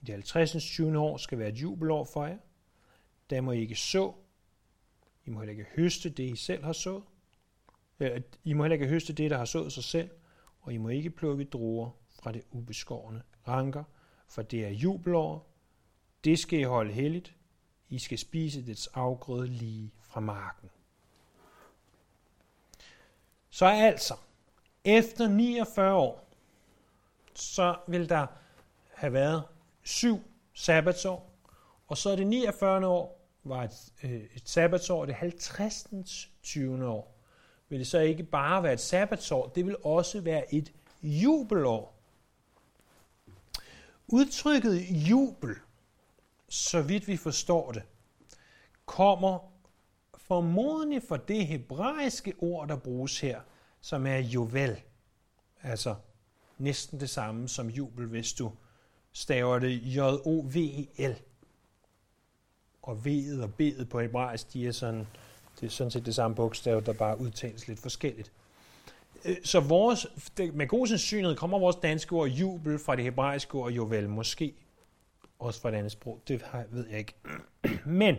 I 0.00 0.04
det 0.04 0.14
50. 0.14 0.64
20. 0.64 0.98
år 0.98 1.16
skal 1.16 1.38
være 1.38 1.48
et 1.48 1.62
jubelår 1.62 2.04
for 2.04 2.26
jer. 2.26 2.38
Der 3.30 3.40
må 3.40 3.52
I 3.52 3.60
ikke 3.60 3.76
så. 3.76 4.12
I 5.24 5.30
må 5.30 5.40
heller 5.40 5.52
ikke 5.52 5.66
høste 5.76 6.10
det, 6.10 6.24
I 6.24 6.36
selv 6.36 6.64
har 6.64 6.72
sået. 6.72 7.02
Øh, 8.00 8.20
I 8.44 8.52
må 8.52 8.62
heller 8.62 8.74
ikke 8.74 8.88
høste 8.88 9.12
det, 9.12 9.30
der 9.30 9.38
har 9.38 9.44
sået 9.44 9.72
sig 9.72 9.84
selv, 9.84 10.10
og 10.60 10.72
I 10.72 10.76
må 10.76 10.88
ikke 10.88 11.10
plukke 11.10 11.44
druer 11.44 11.90
fra 12.22 12.32
det 12.32 12.42
ubeskårne 12.50 13.22
ranker, 13.48 13.84
for 14.28 14.42
det 14.42 14.64
er 14.64 14.70
jubelår. 14.70 15.50
Det 16.24 16.38
skal 16.38 16.58
I 16.58 16.62
holde 16.62 16.92
helligt. 16.92 17.34
I 17.88 17.98
skal 17.98 18.18
spise 18.18 18.66
dets 18.66 18.86
afgrøde 18.86 19.46
lige 19.46 19.92
fra 20.02 20.20
marken. 20.20 20.70
Så 23.50 23.66
altså, 23.66 24.14
efter 24.84 25.28
49 25.28 25.94
år, 25.94 26.28
så 27.34 27.76
vil 27.88 28.08
der 28.08 28.26
have 28.94 29.12
været 29.12 29.42
syv 29.82 30.18
sabbatsår, 30.54 31.30
og 31.86 31.96
så 31.96 32.10
er 32.10 32.16
det 32.16 32.26
49. 32.26 32.86
år 32.86 33.28
var 33.44 33.62
et, 33.62 33.92
øh, 34.02 34.10
et 34.10 34.48
sabbatsår, 34.48 35.06
det 35.06 35.14
50. 35.14 36.30
20. 36.42 36.86
år. 36.86 37.13
Vil 37.68 37.78
det 37.78 37.86
så 37.86 37.98
ikke 37.98 38.22
bare 38.22 38.62
være 38.62 38.72
et 38.72 38.80
sabbatsår, 38.80 39.48
det 39.48 39.66
vil 39.66 39.76
også 39.84 40.20
være 40.20 40.54
et 40.54 40.72
jubelår. 41.02 41.94
Udtrykket 44.08 44.86
jubel, 45.10 45.54
så 46.48 46.82
vidt 46.82 47.08
vi 47.08 47.16
forstår 47.16 47.72
det, 47.72 47.82
kommer 48.86 49.38
formodentlig 50.16 51.02
fra 51.08 51.16
det 51.16 51.46
hebraiske 51.46 52.34
ord, 52.38 52.68
der 52.68 52.76
bruges 52.76 53.20
her, 53.20 53.40
som 53.80 54.06
er 54.06 54.16
jovel. 54.16 54.80
Altså 55.62 55.94
næsten 56.58 57.00
det 57.00 57.10
samme 57.10 57.48
som 57.48 57.68
jubel, 57.68 58.06
hvis 58.06 58.32
du 58.32 58.52
staver 59.12 59.58
det 59.58 59.80
J-O-V-E-L. 59.82 61.16
Og 62.82 62.92
V'et 63.06 63.42
og 63.42 63.50
B'et 63.60 63.84
på 63.84 64.00
hebraisk, 64.00 64.52
de 64.52 64.66
er 64.66 64.72
sådan, 64.72 65.06
det 65.60 65.66
er 65.66 65.70
sådan 65.70 65.90
set 65.90 66.06
det 66.06 66.14
samme 66.14 66.34
bogstav, 66.34 66.82
der 66.86 66.92
bare 66.92 67.20
udtales 67.20 67.68
lidt 67.68 67.78
forskelligt. 67.78 68.32
Øh, 69.24 69.36
så 69.44 69.60
vores, 69.60 70.06
med 70.52 70.66
god 70.68 70.86
sandsynlighed 70.86 71.36
kommer 71.36 71.58
vores 71.58 71.76
danske 71.76 72.12
ord 72.12 72.28
jubel 72.28 72.78
fra 72.78 72.96
det 72.96 73.04
hebraiske 73.04 73.54
ord 73.54 73.72
jovel, 73.72 74.08
måske 74.08 74.54
også 75.38 75.60
fra 75.60 75.68
et 75.68 75.74
andet 75.74 75.92
sprog, 75.92 76.20
det 76.28 76.44
ved 76.70 76.86
jeg 76.88 76.98
ikke. 76.98 77.14
Men 77.86 78.16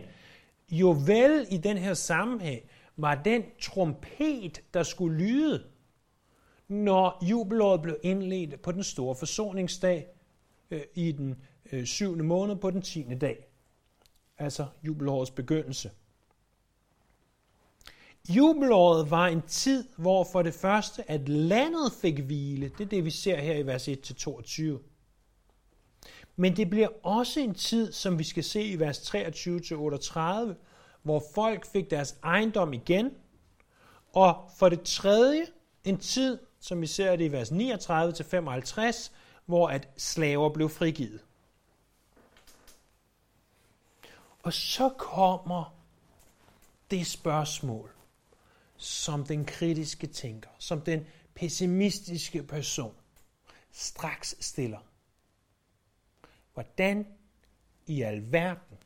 jovel 0.70 1.46
i 1.50 1.56
den 1.56 1.76
her 1.76 1.94
sammenhæng 1.94 2.62
var 2.96 3.14
den 3.14 3.42
trompet, 3.60 4.62
der 4.74 4.82
skulle 4.82 5.18
lyde, 5.18 5.64
når 6.68 7.24
jubelåret 7.24 7.82
blev 7.82 7.96
indledt 8.02 8.62
på 8.62 8.72
den 8.72 8.82
store 8.82 9.14
forsoningsdag 9.14 10.06
øh, 10.70 10.80
i 10.94 11.12
den 11.12 11.42
øh, 11.72 11.84
syvende 11.84 12.24
måned 12.24 12.56
på 12.56 12.70
den 12.70 12.82
tiende 12.82 13.18
dag. 13.18 13.48
Altså 14.38 14.66
jubelårets 14.82 15.30
begyndelse. 15.30 15.90
Jubelåret 18.28 19.10
var 19.10 19.26
en 19.26 19.42
tid, 19.42 19.84
hvor 19.96 20.24
for 20.32 20.42
det 20.42 20.54
første, 20.54 21.10
at 21.10 21.28
landet 21.28 21.92
fik 21.92 22.18
hvile. 22.18 22.68
Det 22.68 22.84
er 22.84 22.88
det, 22.88 23.04
vi 23.04 23.10
ser 23.10 23.40
her 23.40 23.54
i 23.54 23.66
vers 23.66 23.88
1-22. 23.88 24.92
Men 26.36 26.56
det 26.56 26.70
bliver 26.70 26.88
også 27.02 27.40
en 27.40 27.54
tid, 27.54 27.92
som 27.92 28.18
vi 28.18 28.24
skal 28.24 28.44
se 28.44 28.62
i 28.62 28.78
vers 28.78 29.14
23-38, 29.14 30.54
hvor 31.02 31.22
folk 31.34 31.66
fik 31.66 31.90
deres 31.90 32.16
ejendom 32.22 32.72
igen. 32.72 33.10
Og 34.12 34.50
for 34.58 34.68
det 34.68 34.82
tredje, 34.82 35.46
en 35.84 35.98
tid, 35.98 36.38
som 36.60 36.80
vi 36.80 36.86
ser 36.86 37.16
det 37.16 37.24
i 37.24 37.32
vers 37.32 37.50
39-55, 37.50 39.12
hvor 39.46 39.68
at 39.68 39.88
slaver 39.96 40.48
blev 40.48 40.68
frigivet. 40.68 41.20
Og 44.42 44.52
så 44.52 44.88
kommer 44.88 45.74
det 46.90 47.06
spørgsmål, 47.06 47.95
som 48.76 49.24
den 49.24 49.44
kritiske 49.44 50.06
tænker, 50.06 50.50
som 50.58 50.80
den 50.80 51.06
pessimistiske 51.34 52.42
person 52.42 52.94
straks 53.70 54.36
stiller. 54.40 54.78
Hvordan 56.54 57.06
i 57.86 58.02
alverden 58.02 58.78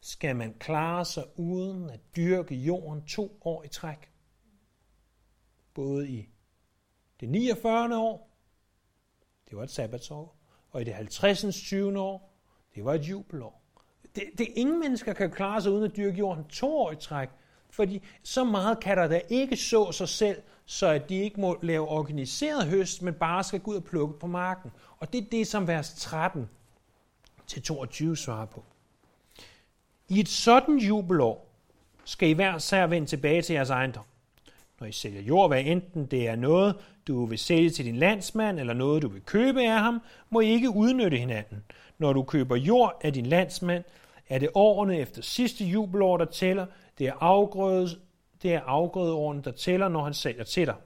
skal 0.00 0.36
man 0.36 0.54
klare 0.54 1.04
sig 1.04 1.24
uden 1.38 1.90
at 1.90 2.00
dyrke 2.16 2.54
jorden 2.54 3.04
to 3.06 3.38
år 3.44 3.64
i 3.64 3.68
træk? 3.68 4.10
Både 5.74 6.08
i 6.08 6.28
det 7.20 7.28
49. 7.28 7.96
år, 7.96 8.30
det 9.48 9.56
var 9.56 9.64
et 9.64 9.70
sabbatsår, 9.70 10.36
og 10.70 10.80
i 10.80 10.84
det 10.84 10.94
50. 10.94 11.56
20. 11.56 12.00
år, 12.00 12.34
det 12.74 12.84
var 12.84 12.94
et 12.94 13.08
jubelår. 13.08 13.62
Det, 14.14 14.24
det 14.38 14.48
ingen 14.54 14.80
mennesker 14.80 15.12
kan 15.12 15.30
klare 15.30 15.62
sig 15.62 15.72
uden 15.72 15.84
at 15.84 15.96
dyrke 15.96 16.16
jorden 16.16 16.44
to 16.44 16.78
år 16.78 16.92
i 16.92 16.96
træk, 16.96 17.28
fordi 17.74 18.02
så 18.22 18.44
meget 18.44 18.80
kan 18.80 18.96
der 18.96 19.08
da 19.08 19.20
ikke 19.28 19.56
så 19.56 19.92
sig 19.92 20.08
selv, 20.08 20.42
så 20.66 20.86
at 20.86 21.08
de 21.08 21.16
ikke 21.16 21.40
må 21.40 21.58
lave 21.62 21.88
organiseret 21.88 22.66
høst, 22.66 23.02
men 23.02 23.14
bare 23.14 23.44
skal 23.44 23.60
gå 23.60 23.70
ud 23.70 23.76
og 23.76 23.84
plukke 23.84 24.18
på 24.18 24.26
marken. 24.26 24.70
Og 24.98 25.12
det 25.12 25.20
er 25.20 25.30
det, 25.32 25.46
som 25.46 25.68
vers 25.68 25.94
13 25.94 26.48
til 27.46 27.62
22 27.62 28.16
svarer 28.16 28.46
på. 28.46 28.64
I 30.08 30.20
et 30.20 30.28
sådan 30.28 30.78
jubelår 30.78 31.50
skal 32.04 32.28
I 32.28 32.32
hver 32.32 32.58
sær 32.58 32.86
vende 32.86 33.06
tilbage 33.06 33.42
til 33.42 33.54
jeres 33.54 33.70
ejendom. 33.70 34.04
Når 34.80 34.86
I 34.86 34.92
sælger 34.92 35.20
jord, 35.20 35.50
hvad 35.50 35.62
enten 35.64 36.06
det 36.06 36.28
er 36.28 36.36
noget, 36.36 36.76
du 37.06 37.24
vil 37.24 37.38
sælge 37.38 37.70
til 37.70 37.84
din 37.84 37.96
landsmand, 37.96 38.60
eller 38.60 38.74
noget, 38.74 39.02
du 39.02 39.08
vil 39.08 39.22
købe 39.22 39.62
af 39.62 39.80
ham, 39.80 40.02
må 40.30 40.40
I 40.40 40.46
ikke 40.46 40.70
udnytte 40.70 41.16
hinanden. 41.16 41.64
Når 41.98 42.12
du 42.12 42.22
køber 42.22 42.56
jord 42.56 43.00
af 43.04 43.12
din 43.12 43.26
landsmand, 43.26 43.84
er 44.28 44.38
det 44.38 44.48
årene 44.54 44.98
efter 44.98 45.22
sidste 45.22 45.64
jubelår, 45.64 46.16
der 46.16 46.24
tæller. 46.24 46.66
Det 46.98 47.06
er 47.06 47.12
afgrødet, 47.20 48.00
det 48.42 48.54
er 48.54 48.60
afgrødeårene, 48.60 49.42
der 49.42 49.52
tæller, 49.52 49.88
når 49.88 50.04
han 50.04 50.14
sælger 50.14 50.44
til 50.44 50.66
dig. 50.66 50.76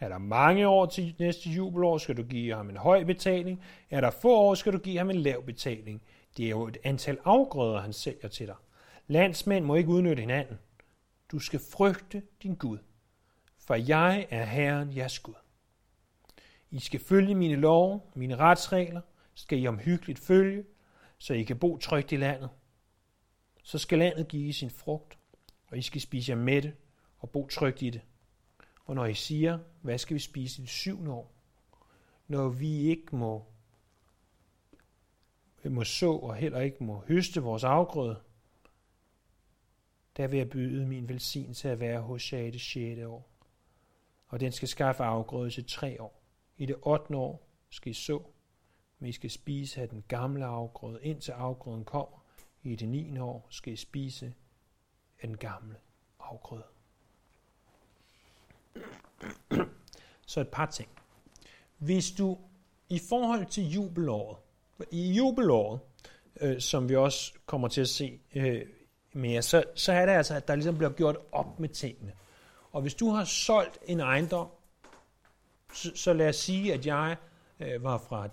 Er 0.00 0.08
der 0.08 0.18
mange 0.18 0.68
år 0.68 0.86
til 0.86 1.14
næste 1.18 1.50
jubelår, 1.50 1.98
skal 1.98 2.16
du 2.16 2.22
give 2.22 2.54
ham 2.54 2.70
en 2.70 2.76
høj 2.76 3.04
betaling. 3.04 3.62
Er 3.90 4.00
der 4.00 4.10
få 4.10 4.36
år, 4.36 4.54
skal 4.54 4.72
du 4.72 4.78
give 4.78 4.98
ham 4.98 5.10
en 5.10 5.16
lav 5.16 5.42
betaling. 5.42 6.02
Det 6.36 6.46
er 6.46 6.50
jo 6.50 6.66
et 6.66 6.78
antal 6.84 7.18
afgrøder, 7.24 7.80
han 7.80 7.92
sælger 7.92 8.28
til 8.28 8.46
dig. 8.46 8.54
Landsmænd 9.06 9.64
må 9.64 9.74
ikke 9.74 9.90
udnytte 9.90 10.20
hinanden. 10.20 10.58
Du 11.32 11.38
skal 11.38 11.60
frygte 11.72 12.22
din 12.42 12.54
Gud, 12.54 12.78
for 13.58 13.74
jeg 13.74 14.26
er 14.30 14.44
Herren 14.44 14.96
jeres 14.96 15.18
Gud. 15.18 15.34
I 16.70 16.80
skal 16.80 17.00
følge 17.00 17.34
mine 17.34 17.56
love, 17.56 18.00
mine 18.14 18.36
retsregler, 18.36 19.00
skal 19.34 19.62
I 19.62 19.66
omhyggeligt 19.66 20.18
følge, 20.18 20.64
så 21.18 21.34
I 21.34 21.42
kan 21.42 21.58
bo 21.58 21.78
trygt 21.78 22.12
i 22.12 22.16
landet. 22.16 22.50
Så 23.62 23.78
skal 23.78 23.98
landet 23.98 24.28
give 24.28 24.52
sin 24.52 24.70
frugt, 24.70 25.15
og 25.76 25.80
I 25.80 25.82
skal 25.82 26.00
spise 26.00 26.32
jer 26.32 26.36
mætte 26.36 26.74
og 27.18 27.30
bo 27.30 27.46
trygt 27.46 27.82
i 27.82 27.90
det. 27.90 28.00
Og 28.84 28.94
når 28.94 29.06
I 29.06 29.14
siger, 29.14 29.58
hvad 29.80 29.98
skal 29.98 30.14
vi 30.14 30.20
spise 30.20 30.58
i 30.58 30.62
det 30.62 30.70
syvende 30.70 31.12
år, 31.12 31.32
når 32.28 32.48
vi 32.48 32.78
ikke 32.78 33.16
må, 33.16 33.44
må 35.64 35.84
så 35.84 36.12
og 36.12 36.34
heller 36.34 36.60
ikke 36.60 36.84
må 36.84 37.04
høste 37.08 37.42
vores 37.42 37.64
afgrøde, 37.64 38.20
der 40.16 40.26
vil 40.26 40.36
jeg 40.36 40.50
byde 40.50 40.86
min 40.86 41.08
velsignelse 41.08 41.70
at 41.70 41.80
være 41.80 42.00
hos 42.00 42.32
jer 42.32 42.38
i 42.38 42.50
det 42.50 42.60
sjette 42.60 43.08
år. 43.08 43.28
Og 44.28 44.40
den 44.40 44.52
skal 44.52 44.68
skaffe 44.68 45.04
afgrøde 45.04 45.50
til 45.50 45.64
tre 45.64 46.02
år. 46.02 46.22
I 46.56 46.66
det 46.66 46.76
ottende 46.82 47.18
år 47.18 47.48
skal 47.70 47.90
I 47.90 47.94
så, 47.94 48.22
men 48.98 49.08
I 49.08 49.12
skal 49.12 49.30
spise 49.30 49.82
af 49.82 49.88
den 49.88 50.04
gamle 50.08 50.44
afgrøde, 50.44 50.98
indtil 51.02 51.32
afgrøden 51.32 51.84
kommer. 51.84 52.24
I 52.62 52.76
det 52.76 52.88
niende 52.88 53.22
år 53.22 53.46
skal 53.50 53.72
I 53.72 53.76
spise 53.76 54.34
af 55.20 55.28
den 55.28 55.36
gamle 55.36 55.76
afgrøde. 56.20 56.64
Så 60.26 60.40
et 60.40 60.48
par 60.48 60.66
ting. 60.66 60.88
Hvis 61.78 62.10
du 62.10 62.38
i 62.88 63.00
forhold 63.08 63.46
til 63.46 63.70
jubelåret, 63.70 64.36
i 64.90 65.12
jubelåret, 65.12 65.80
øh, 66.40 66.60
som 66.60 66.88
vi 66.88 66.96
også 66.96 67.32
kommer 67.46 67.68
til 67.68 67.80
at 67.80 67.88
se 67.88 68.20
øh, 68.34 68.62
mere, 69.12 69.42
så, 69.42 69.64
så 69.74 69.92
er 69.92 70.06
det 70.06 70.12
altså, 70.12 70.34
at 70.34 70.48
der 70.48 70.54
ligesom 70.54 70.76
bliver 70.76 70.92
gjort 70.92 71.16
op 71.32 71.60
med 71.60 71.68
tingene. 71.68 72.12
Og 72.72 72.82
hvis 72.82 72.94
du 72.94 73.10
har 73.10 73.24
solgt 73.24 73.78
en 73.86 74.00
ejendom, 74.00 74.48
så, 75.74 75.92
så 75.94 76.12
lad 76.12 76.28
os 76.28 76.36
sige, 76.36 76.74
at 76.74 76.86
jeg 76.86 77.16
øh, 77.60 77.84
var 77.84 77.98
fra 77.98 78.28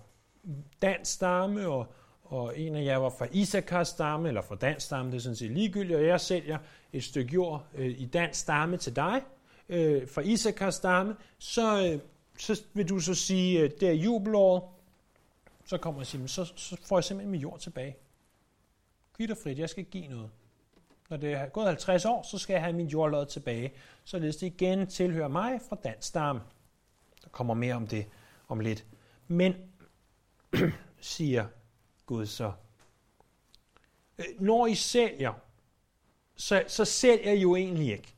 dansk 0.81 1.11
stamme, 1.11 1.67
og, 1.67 1.93
og 2.23 2.59
en 2.59 2.75
af 2.75 2.83
jer 2.83 2.97
var 2.97 3.09
fra 3.09 3.27
Isakars 3.31 3.87
stamme, 3.87 4.27
eller 4.27 4.41
fra 4.41 4.55
dansk 4.55 4.85
stamme, 4.85 5.11
det 5.11 5.17
er 5.17 5.21
sådan 5.21 5.35
set 5.35 5.51
ligegyldigt, 5.51 5.99
og 5.99 6.05
jeg 6.05 6.21
sælger 6.21 6.57
et 6.93 7.03
stykke 7.03 7.33
jord 7.33 7.65
øh, 7.75 8.01
i 8.01 8.05
dansk 8.05 8.39
stamme 8.39 8.77
til 8.77 8.95
dig, 8.95 9.21
øh, 9.69 10.07
fra 10.09 10.21
Isakars 10.21 10.75
stamme, 10.75 11.15
så, 11.37 11.87
øh, 11.87 11.99
så 12.37 12.63
vil 12.73 12.89
du 12.89 12.99
så 12.99 13.13
sige, 13.13 13.59
øh, 13.59 13.71
det 13.79 13.89
er 13.89 13.93
jubelåret, 13.93 14.63
så 15.65 15.77
kommer 15.77 15.99
jeg 15.99 16.03
og 16.03 16.07
siger, 16.07 16.27
så, 16.27 16.53
så 16.55 16.77
får 16.85 16.97
jeg 16.97 17.03
simpelthen 17.03 17.31
min 17.31 17.41
jord 17.41 17.59
tilbage. 17.59 17.95
Kvitterfrit, 19.15 19.59
jeg 19.59 19.69
skal 19.69 19.83
give 19.83 20.07
noget. 20.07 20.29
Når 21.09 21.17
det 21.17 21.33
er 21.33 21.45
gået 21.45 21.67
50 21.67 22.05
år, 22.05 22.23
så 22.23 22.37
skal 22.37 22.53
jeg 22.53 22.63
have 22.63 22.73
min 22.73 22.87
jordlod 22.87 23.25
tilbage, 23.25 23.73
således 24.03 24.35
det 24.35 24.47
igen 24.47 24.87
tilhører 24.87 25.27
mig 25.27 25.59
fra 25.69 25.77
dansk 25.83 26.07
stamme. 26.07 26.41
Der 27.23 27.29
kommer 27.29 27.53
mere 27.53 27.75
om 27.75 27.87
det 27.87 28.05
om 28.47 28.59
lidt. 28.59 28.85
Men, 29.27 29.55
siger 30.99 31.47
Gud 32.05 32.25
så, 32.25 32.51
øh, 34.17 34.25
når 34.39 34.67
I 34.67 34.75
sælger, 34.75 35.33
så, 36.35 36.63
så 36.67 36.85
sælger 36.85 37.31
I 37.31 37.39
jo 37.39 37.55
egentlig 37.55 37.91
ikke. 37.91 38.13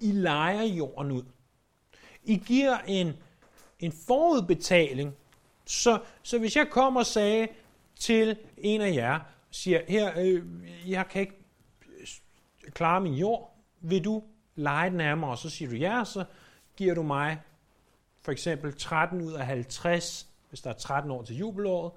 I 0.00 0.12
leger 0.12 0.62
jorden 0.62 1.12
ud. 1.12 1.24
I 2.24 2.36
giver 2.36 2.78
en, 2.78 3.12
en 3.78 3.92
forudbetaling. 4.06 5.14
Så, 5.66 6.00
så 6.22 6.38
hvis 6.38 6.56
jeg 6.56 6.68
kommer 6.70 7.00
og 7.00 7.06
sagde 7.06 7.48
til 7.96 8.38
en 8.56 8.80
af 8.80 8.94
jer, 8.94 9.20
siger, 9.50 9.80
her, 9.88 10.12
øh, 10.20 10.42
jeg 10.90 11.08
kan 11.08 11.20
ikke 11.20 11.36
øh, 12.00 12.06
klare 12.70 13.00
min 13.00 13.14
jord, 13.14 13.56
vil 13.80 14.04
du 14.04 14.22
lege 14.54 14.90
den 14.90 15.00
af 15.00 15.16
mig? 15.16 15.28
Og 15.28 15.38
så 15.38 15.50
siger 15.50 15.68
du 15.70 15.76
ja, 15.76 16.04
så 16.04 16.24
giver 16.76 16.94
du 16.94 17.02
mig 17.02 17.40
for 18.22 18.32
eksempel 18.32 18.76
13 18.76 19.20
ud 19.20 19.32
af 19.32 19.46
50, 19.46 20.28
hvis 20.48 20.60
der 20.60 20.70
er 20.70 20.74
13 20.74 21.10
år 21.10 21.22
til 21.22 21.36
jubelåret, 21.36 21.92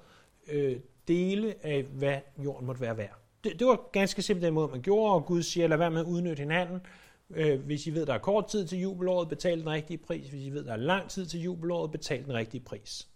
øh, 0.47 0.79
dele 1.07 1.65
af, 1.65 1.83
hvad 1.83 2.19
jorden 2.43 2.65
måtte 2.65 2.81
være 2.81 2.97
værd. 2.97 3.19
Det, 3.43 3.59
det 3.59 3.67
var 3.67 3.89
ganske 3.91 4.21
simpelt 4.21 4.45
den 4.45 4.53
måde, 4.53 4.67
man 4.67 4.81
gjorde, 4.81 5.13
og 5.13 5.25
Gud 5.25 5.43
siger, 5.43 5.67
lad 5.67 5.77
være 5.77 5.91
med 5.91 5.99
at 5.99 6.05
udnytte 6.05 6.41
hinanden. 6.41 6.81
Øh, 7.29 7.61
hvis 7.61 7.87
I 7.87 7.93
ved, 7.93 8.05
der 8.05 8.13
er 8.13 8.17
kort 8.17 8.47
tid 8.47 8.67
til 8.67 8.79
jubelåret, 8.79 9.29
betal 9.29 9.59
den 9.59 9.69
rigtige 9.69 9.97
pris. 9.97 10.29
Hvis 10.29 10.43
I 10.45 10.49
ved, 10.49 10.65
der 10.65 10.73
er 10.73 10.77
lang 10.77 11.09
tid 11.09 11.25
til 11.25 11.41
jubelåret, 11.41 11.91
betal 11.91 12.23
den 12.23 12.33
rigtige 12.33 12.63
pris. 12.63 13.09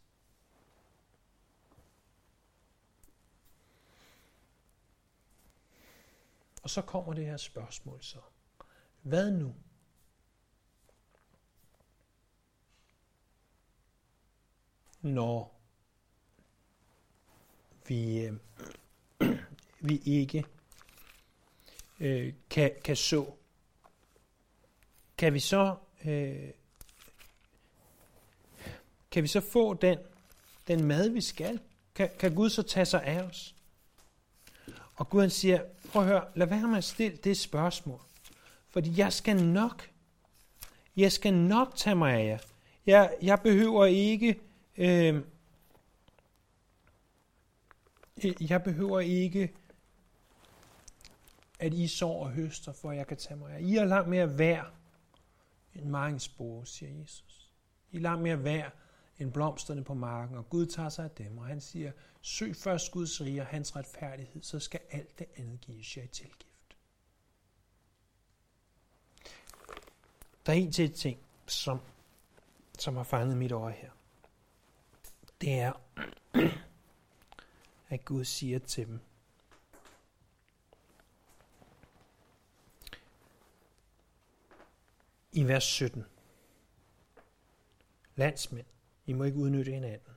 Og 6.64 6.70
så 6.70 6.82
kommer 6.82 7.14
det 7.14 7.26
her 7.26 7.38
spørgsmål 7.38 7.98
så. 8.02 8.18
Hvad 9.02 9.32
nu? 9.32 9.56
Når 15.02 15.61
vi, 17.92 18.20
øh, 18.20 18.34
vi 19.88 20.02
ikke 20.06 20.46
øh, 22.00 22.34
kan, 22.50 22.72
kan 22.84 22.96
så, 22.96 23.26
kan 25.18 25.34
vi 25.34 25.40
så 25.40 25.76
øh, 26.06 26.50
kan 29.12 29.24
vi 29.24 29.28
så 29.28 29.42
få 29.42 29.74
den, 29.74 29.98
den 30.68 30.86
mad, 30.86 31.10
vi 31.10 31.22
skal? 31.22 31.60
Kan, 31.96 32.10
kan 32.20 32.36
Gud 32.36 32.50
så 32.50 32.64
tage 32.64 32.86
sig 32.86 33.04
af 33.04 33.22
os? 33.22 33.56
Og 34.96 35.10
Gud 35.10 35.22
han 35.22 35.30
siger, 35.30 35.62
prøv 35.92 36.02
at 36.02 36.08
høre, 36.08 36.26
lad 36.36 36.48
være 36.48 36.68
med 36.68 36.78
at 36.78 36.84
stille 36.84 37.18
det 37.18 37.38
spørgsmål. 37.38 38.00
Fordi 38.70 38.94
jeg 38.98 39.14
skal 39.14 39.44
nok, 39.44 39.90
jeg 40.98 41.12
skal 41.12 41.34
nok 41.34 41.76
tage 41.76 41.96
mig 41.96 42.14
af 42.14 42.26
jer. 42.26 42.38
Jeg, 42.86 43.14
jeg 43.22 43.40
behøver 43.40 43.86
ikke, 43.86 44.40
øh, 44.78 45.22
jeg 48.50 48.64
behøver 48.64 49.00
ikke, 49.00 49.54
at 51.60 51.74
I 51.74 51.88
sår 51.88 52.24
og 52.24 52.32
høster, 52.32 52.74
for 52.74 52.92
jeg 52.92 53.08
kan 53.08 53.18
tage 53.18 53.36
mig 53.36 53.52
af 53.54 53.62
I 53.62 53.76
er 53.76 53.86
langt 53.86 54.10
mere 54.10 54.38
værd 54.38 54.74
end 55.76 55.86
mange 55.86 56.20
spore, 56.20 56.66
siger 56.66 57.00
Jesus. 57.00 57.52
I 57.92 57.98
er 57.98 58.02
langt 58.02 58.24
mere 58.24 58.44
værd 58.44 58.72
end 59.20 59.34
blomsterne 59.34 59.84
på 59.84 59.94
marken, 59.94 60.38
og 60.38 60.50
Gud 60.50 60.66
tager 60.66 60.90
sig 60.90 61.06
af 61.06 61.12
dem, 61.12 61.38
og 61.38 61.46
han 61.46 61.62
siger, 61.62 61.92
søg 62.22 62.56
først 62.56 62.92
Guds 62.92 63.22
rige 63.22 63.42
og 63.42 63.48
hans 63.48 63.76
retfærdighed, 63.76 64.42
så 64.42 64.60
skal 64.60 64.80
alt 64.92 65.20
det 65.20 65.28
andet 65.38 65.62
gives 65.62 65.98
jer 65.98 66.04
i 66.04 66.08
tilgift. 66.08 66.46
Der 70.46 70.52
er 70.52 70.58
en 70.58 70.72
til 70.72 70.94
ting, 70.94 71.20
som, 71.48 71.80
som 72.80 72.96
har 72.96 73.04
fanget 73.04 73.38
mit 73.38 73.52
øje 73.52 73.74
her. 73.74 73.90
Det 75.42 75.60
er, 75.60 75.74
at 77.92 78.06
Gud 78.06 78.26
siger 78.26 78.60
til 78.60 78.88
dem, 78.88 79.00
i 85.32 85.44
vers 85.48 85.64
17. 85.64 86.06
Landsmænd, 88.16 88.66
i 89.06 89.14
må 89.14 89.24
ikke 89.24 89.38
udnytte 89.38 89.72
hinanden. 89.72 90.14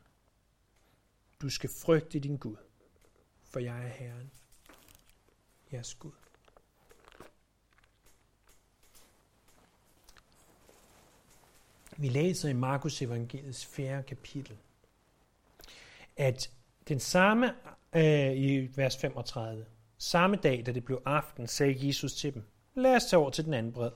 Du 1.43 1.51
skal 1.51 1.71
frygte 1.71 2.21
din 2.21 2.37
Gud, 2.37 2.57
for 3.43 3.61
jeg 3.61 3.85
er 3.85 3.89
Herren, 3.89 4.31
jeres 5.73 5.95
Gud. 5.95 6.13
Vi 11.97 12.09
læser 12.09 12.49
i 12.49 12.53
Markus 12.53 13.03
evangeliets 13.03 13.67
4. 13.67 14.03
kapitel, 14.03 14.59
at 16.17 16.51
den 16.89 17.01
samme, 17.01 17.55
øh, 17.97 18.33
i 18.33 18.71
vers 18.77 18.97
35, 18.97 19.67
samme 19.99 20.37
dag, 20.37 20.67
da 20.67 20.73
det 20.73 20.85
blev 20.85 21.03
aften, 21.05 21.47
sagde 21.47 21.87
Jesus 21.87 22.15
til 22.15 22.35
dem, 22.35 22.43
lad 22.75 22.97
os 22.97 23.05
tage 23.05 23.21
over 23.21 23.31
til 23.31 23.45
den 23.45 23.55
anden 23.55 23.73
bred. 23.73 23.91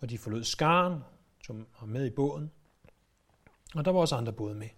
Og 0.00 0.10
de 0.10 0.18
forlod 0.18 0.44
skaren, 0.44 1.00
som 1.44 1.66
var 1.80 1.86
med 1.86 2.06
i 2.06 2.10
båden, 2.10 2.50
og 3.74 3.84
der 3.84 3.90
var 3.90 4.00
også 4.00 4.16
andre 4.16 4.32
både 4.32 4.54
med. 4.54 4.68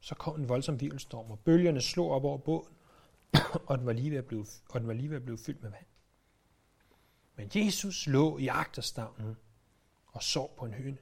Så 0.00 0.14
kom 0.14 0.40
en 0.40 0.48
voldsom 0.48 0.80
vivelstorm, 0.80 1.30
og 1.30 1.38
bølgerne 1.38 1.80
slog 1.80 2.10
op 2.10 2.24
over 2.24 2.38
båden, 2.38 2.74
og 3.68 3.78
den 3.78 3.86
var 3.86 3.92
lige 3.92 4.10
ved 4.10 4.18
at 4.18 4.26
blive, 4.26 4.46
og 4.70 4.80
den 4.80 4.88
var 4.88 4.94
lige 4.94 5.10
ved 5.10 5.16
at 5.16 5.24
blive 5.24 5.38
fyldt 5.38 5.62
med 5.62 5.70
vand. 5.70 5.86
Men 7.36 7.50
Jesus 7.54 8.06
lå 8.06 8.38
i 8.38 8.48
agterstavnen 8.48 9.36
og 10.06 10.22
sov 10.22 10.56
på 10.56 10.64
en 10.64 10.74
høne. 10.74 10.98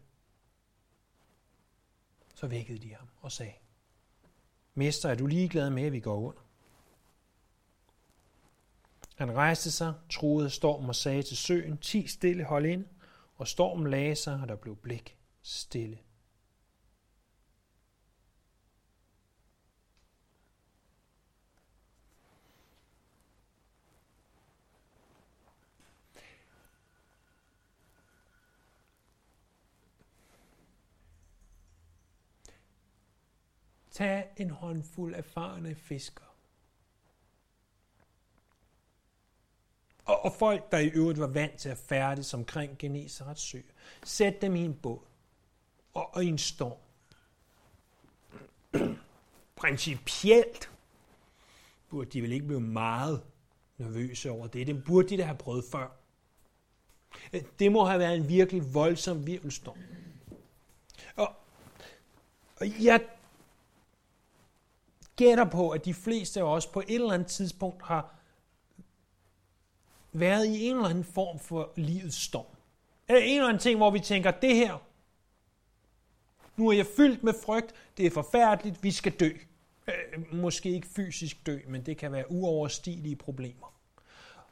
Så 2.35 2.47
vækkede 2.47 2.79
de 2.79 2.95
ham 2.95 3.09
og 3.21 3.33
sagde, 3.33 3.53
Mester, 4.75 5.09
er 5.09 5.15
du 5.15 5.27
ligeglad 5.27 5.71
med, 5.71 5.83
at 5.83 5.93
vi 5.93 6.01
går 6.01 6.21
under? 6.21 6.43
Han 9.15 9.37
rejste 9.37 9.71
sig, 9.71 9.95
troede 10.11 10.51
stormen 10.51 10.89
og 10.89 10.97
sagde 10.97 11.23
til 11.23 11.37
søen, 11.37 11.79
ti 11.79 12.07
stille, 12.07 12.45
hold 12.45 12.67
ind, 12.67 12.87
og 13.37 13.49
stormen 13.49 13.91
lagde 13.91 14.15
sig, 14.15 14.41
og 14.43 14.49
der 14.49 14.57
blev 14.57 14.77
blik 14.77 15.17
stille. 15.43 15.99
Tag 33.93 34.29
en 34.37 34.51
håndfuld 34.51 35.15
erfarne 35.15 35.75
fiskere. 35.75 36.27
Og, 40.05 40.25
og 40.25 40.33
folk, 40.33 40.73
der 40.73 40.79
i 40.79 40.89
øvrigt 40.89 41.21
var 41.21 41.27
vant 41.27 41.59
til 41.59 41.69
at 41.69 41.79
færdes 41.79 42.35
omkring 42.35 42.79
Genesarets 42.79 43.43
sø. 43.43 43.61
Sæt 44.05 44.43
dem 44.43 44.57
i 44.57 44.65
en 44.65 44.75
båd 44.75 44.99
og, 45.95 46.15
og 46.15 46.25
i 46.25 46.27
en 46.27 46.39
storm. 46.39 46.79
Principielt 49.57 50.71
burde 51.89 52.11
de 52.11 52.23
vel 52.23 52.33
ikke 52.33 52.47
blive 52.47 52.61
meget 52.61 53.23
nervøse 53.79 54.31
over 54.31 54.47
det. 54.47 54.67
Det 54.67 54.85
burde 54.85 55.09
de 55.09 55.17
da 55.17 55.25
have 55.25 55.39
prøvet 55.39 55.65
før. 55.73 55.89
Det 57.59 57.73
må 57.73 57.85
have 57.85 57.99
været 57.99 58.17
en 58.17 58.29
virkelig 58.29 58.75
voldsom 58.75 59.27
virvelstorm. 59.27 59.79
Og 61.17 61.35
Og 62.63 62.85
jeg 62.85 63.09
gætter 65.23 65.45
på, 65.45 65.71
at 65.71 65.85
de 65.85 65.95
fleste 65.95 66.41
af 66.41 66.45
os 66.45 66.67
på 66.67 66.81
et 66.81 66.95
eller 66.95 67.13
andet 67.13 67.29
tidspunkt 67.29 67.83
har 67.83 68.15
været 70.13 70.47
i 70.47 70.67
en 70.67 70.77
eller 70.77 70.89
anden 70.89 71.05
form 71.05 71.39
for 71.39 71.73
livets 71.77 72.17
storm. 72.17 72.57
Eller 73.09 73.23
en 73.23 73.37
eller 73.37 73.49
anden 73.49 73.61
ting, 73.61 73.77
hvor 73.77 73.91
vi 73.91 74.01
tænker, 74.01 74.31
det 74.31 74.57
her, 74.57 74.79
nu 76.57 76.69
er 76.69 76.73
jeg 76.73 76.87
fyldt 76.97 77.23
med 77.23 77.35
frygt, 77.45 77.75
det 77.97 78.07
er 78.07 78.11
forfærdeligt, 78.11 78.83
vi 78.83 78.91
skal 78.91 79.13
dø. 79.13 79.31
Øh, 79.87 80.35
måske 80.35 80.71
ikke 80.71 80.87
fysisk 80.87 81.47
dø, 81.47 81.59
men 81.67 81.87
det 81.87 81.99
kan 81.99 82.13
være 82.13 82.31
uoverstigelige 82.31 83.17
problemer. 83.17 83.75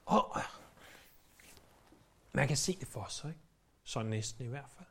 Og 0.07 0.41
man 2.33 2.49
kan 2.49 2.57
se 2.57 2.77
det 2.81 2.89
for 2.89 3.07
sig, 3.09 3.29
ikke? 3.29 3.41
Så 3.85 4.03
næsten 4.03 4.45
i 4.45 4.49
hvert 4.49 4.71
fald. 4.77 4.87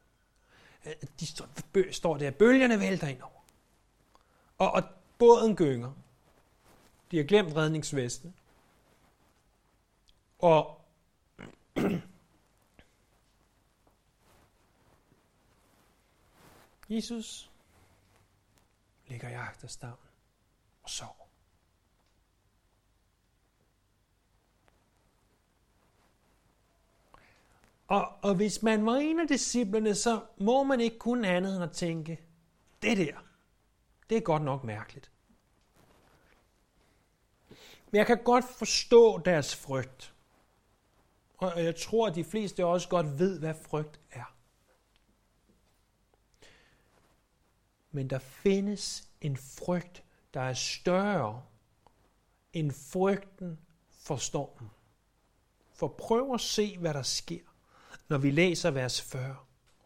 Øh, 0.86 1.10
de 1.20 1.26
står, 1.26 1.48
står 1.92 2.18
der, 2.18 2.32
bølgerne 2.32 2.80
vælter 2.80 3.08
ind 3.08 3.22
over. 3.22 3.44
Og, 4.58 4.72
og 4.72 4.84
båden 5.20 5.56
gynger. 5.56 5.94
De 7.12 7.18
har 7.18 7.24
glemt 7.24 7.56
redningsvestene. 7.56 8.34
Og 10.40 10.82
Jesus 16.90 17.52
ligger 19.08 19.30
i 19.30 19.34
agterstavnen 19.34 19.98
og 20.84 20.90
sover. 20.90 21.14
Og, 27.88 28.14
og 28.22 28.36
hvis 28.36 28.64
man 28.64 28.86
var 28.86 28.96
en 28.96 29.20
af 29.20 29.28
disciplene, 29.28 29.96
så 29.96 30.26
må 30.38 30.64
man 30.64 30.80
ikke 30.80 30.98
kun 31.00 31.26
andet 31.26 31.56
end 31.56 31.64
at 31.64 31.72
tænke, 31.72 32.22
det 32.82 32.98
der, 32.98 33.29
det 34.10 34.18
er 34.18 34.22
godt 34.22 34.44
nok 34.44 34.64
mærkeligt. 34.64 35.12
Men 37.92 37.98
jeg 37.98 38.08
kan 38.08 38.24
godt 38.24 38.46
forstå 38.58 39.18
deres 39.18 39.56
frygt. 39.56 40.14
Og 41.38 41.64
jeg 41.64 41.76
tror, 41.76 42.08
at 42.08 42.16
de 42.16 42.24
fleste 42.24 42.66
også 42.66 42.90
godt 42.90 43.20
ved, 43.20 43.40
hvad 43.40 43.54
frygt 43.54 44.00
er. 44.12 44.36
Men 47.92 48.10
der 48.10 48.20
findes 48.20 49.10
en 49.22 49.38
frygt, 49.38 50.04
der 50.34 50.42
er 50.42 50.54
større 50.54 51.44
end 52.54 52.72
frygten 52.72 53.60
for 53.90 54.16
stormen. 54.16 54.70
For 55.74 55.88
prøv 55.88 56.34
at 56.34 56.42
se, 56.42 56.78
hvad 56.78 56.94
der 56.94 57.02
sker, 57.02 57.42
når 58.08 58.18
vi 58.18 58.32
læser 58.32 58.72
vers 58.72 59.02
40 59.02 59.36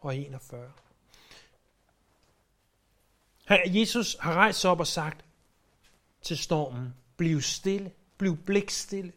og 0.00 0.16
41. 0.16 0.72
Jesus 3.50 4.16
har 4.20 4.34
rejst 4.34 4.60
sig 4.60 4.70
op 4.70 4.80
og 4.80 4.86
sagt 4.86 5.24
til 6.22 6.38
stormen, 6.38 6.94
bliv 7.16 7.40
stille, 7.40 7.92
bliv 8.18 8.36
blikstille. 8.36 9.12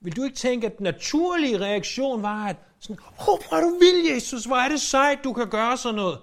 Vil 0.00 0.16
du 0.16 0.22
ikke 0.24 0.36
tænke, 0.36 0.66
at 0.66 0.78
den 0.78 0.84
naturlige 0.84 1.60
reaktion 1.60 2.22
var, 2.22 2.46
at 2.46 2.56
sådan, 2.78 3.02
oh, 3.18 3.24
hvor 3.24 3.56
er 3.56 3.60
du 3.60 3.78
vild, 3.78 4.14
Jesus, 4.14 4.44
hvor 4.44 4.56
er 4.56 4.68
det 4.68 4.80
sejt, 4.80 5.24
du 5.24 5.32
kan 5.32 5.50
gøre 5.50 5.76
sådan 5.76 5.94
noget. 5.94 6.18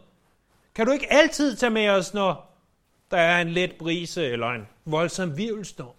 Kan 0.76 0.86
du 0.86 0.92
ikke 0.92 1.14
altid 1.14 1.56
tage 1.56 1.70
med 1.70 1.90
os, 1.90 2.14
når 2.14 2.58
der 3.12 3.18
er 3.18 3.42
en 3.42 3.50
let 3.50 3.76
brise 3.80 4.26
eller 4.26 4.48
en 4.48 4.68
voldsom 4.86 5.38
virvelstorm? 5.38 5.96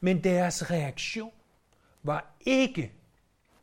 Men 0.00 0.24
deres 0.24 0.70
reaktion 0.70 1.32
var 2.02 2.26
ikke 2.40 2.92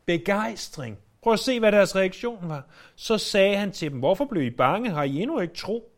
begejstring. 0.04 0.98
Prøv 1.28 1.32
at 1.32 1.40
se, 1.40 1.58
hvad 1.60 1.72
deres 1.72 1.96
reaktion 1.96 2.48
var. 2.48 2.66
Så 2.96 3.18
sagde 3.18 3.56
han 3.56 3.72
til 3.72 3.90
dem, 3.90 3.98
hvorfor 3.98 4.24
blev 4.24 4.42
I 4.42 4.50
bange? 4.50 4.90
Har 4.90 5.02
I 5.02 5.22
endnu 5.22 5.40
ikke 5.40 5.54
tro? 5.54 5.92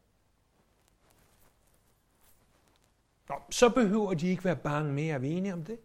Nå, 3.29 3.35
så 3.51 3.69
behøver 3.69 4.15
de 4.15 4.29
ikke 4.29 4.45
være 4.45 4.57
bange 4.57 4.93
mere. 4.93 5.15
Er 5.15 5.19
vi 5.19 5.31
enige 5.31 5.53
om 5.53 5.65
det? 5.65 5.79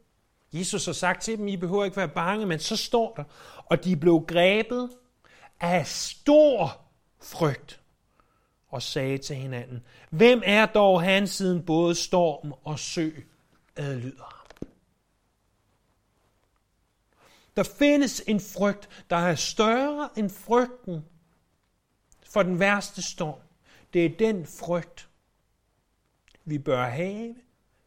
Jesus 0.54 0.86
har 0.86 0.94
sagt 0.94 1.22
til 1.22 1.38
dem, 1.38 1.48
I 1.48 1.58
behøver 1.58 1.86
ikke 1.86 1.98
være 1.98 2.10
bange, 2.10 2.46
men 2.46 2.60
så 2.60 2.78
står 2.78 3.14
der, 3.16 3.24
og 3.66 3.84
de 3.84 3.98
blev 3.98 4.26
grebet 4.28 4.90
af 5.60 5.88
stor 5.88 6.82
frygt 7.22 7.82
og 8.68 8.82
sagde 8.82 9.18
til 9.18 9.36
hinanden, 9.36 9.84
hvem 10.10 10.42
er 10.46 10.66
dog 10.66 11.02
han 11.02 11.28
siden 11.28 11.66
både 11.66 11.96
storm 11.96 12.54
og 12.64 12.80
sø 12.80 13.10
adlyder 13.76 14.24
ham? 14.24 14.46
Der 17.56 17.64
findes 17.64 18.24
en 18.28 18.40
frygt, 18.40 19.06
der 19.10 19.16
er 19.16 19.36
større 19.36 20.10
end 20.18 20.30
frygten 20.30 21.06
for 22.26 22.44
den 22.44 22.60
værste 22.60 23.02
storm. 23.02 23.40
Det 23.94 24.06
er 24.06 24.18
den 24.18 24.46
frygt, 24.46 25.10
vi 26.46 26.58
bør 26.58 26.86
have 26.86 27.36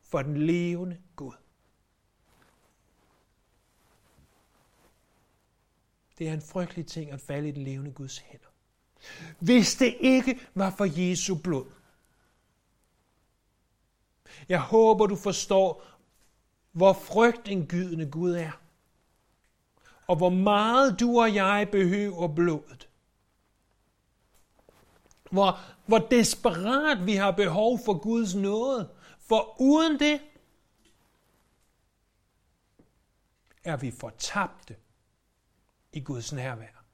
for 0.03 0.23
den 0.23 0.37
levende 0.37 0.99
Gud. 1.17 1.35
Det 6.19 6.29
er 6.29 6.33
en 6.33 6.43
frygtelig 6.43 6.87
ting 6.87 7.11
at 7.11 7.21
falde 7.21 7.49
i 7.49 7.53
den 7.53 7.65
levende 7.65 7.93
Guds 7.93 8.19
hænder. 8.19 8.49
Hvis 9.39 9.75
det 9.75 9.97
ikke 10.01 10.41
var 10.55 10.71
for 10.71 11.01
Jesu 11.01 11.35
blod. 11.35 11.67
Jeg 14.49 14.61
håber, 14.61 15.07
du 15.07 15.17
forstår, 15.17 15.85
hvor 16.73 16.93
frygtindgydende 16.93 18.11
Gud 18.11 18.33
er. 18.33 18.68
Og 20.09 20.17
hvor 20.17 20.29
meget 20.29 21.01
du 21.01 21.21
og 21.21 21.35
jeg 21.35 21.69
behøver 21.73 22.35
blodet. 22.35 22.89
Hvor, 25.31 25.59
hvor 25.87 25.99
desperat 25.99 27.07
vi 27.07 27.15
har 27.15 27.31
behov 27.31 27.79
for 27.85 27.99
Guds 27.99 28.35
nåde. 28.35 28.91
For 29.21 29.61
uden 29.61 29.99
det 29.99 30.21
er 33.65 33.77
vi 33.77 33.91
fortabte 33.91 34.77
i 35.93 36.01
Guds 36.01 36.33
nærvær. 36.33 36.85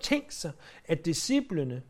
Tænk 0.00 0.30
sig, 0.30 0.52
at 0.84 1.04
disciplene 1.04 1.82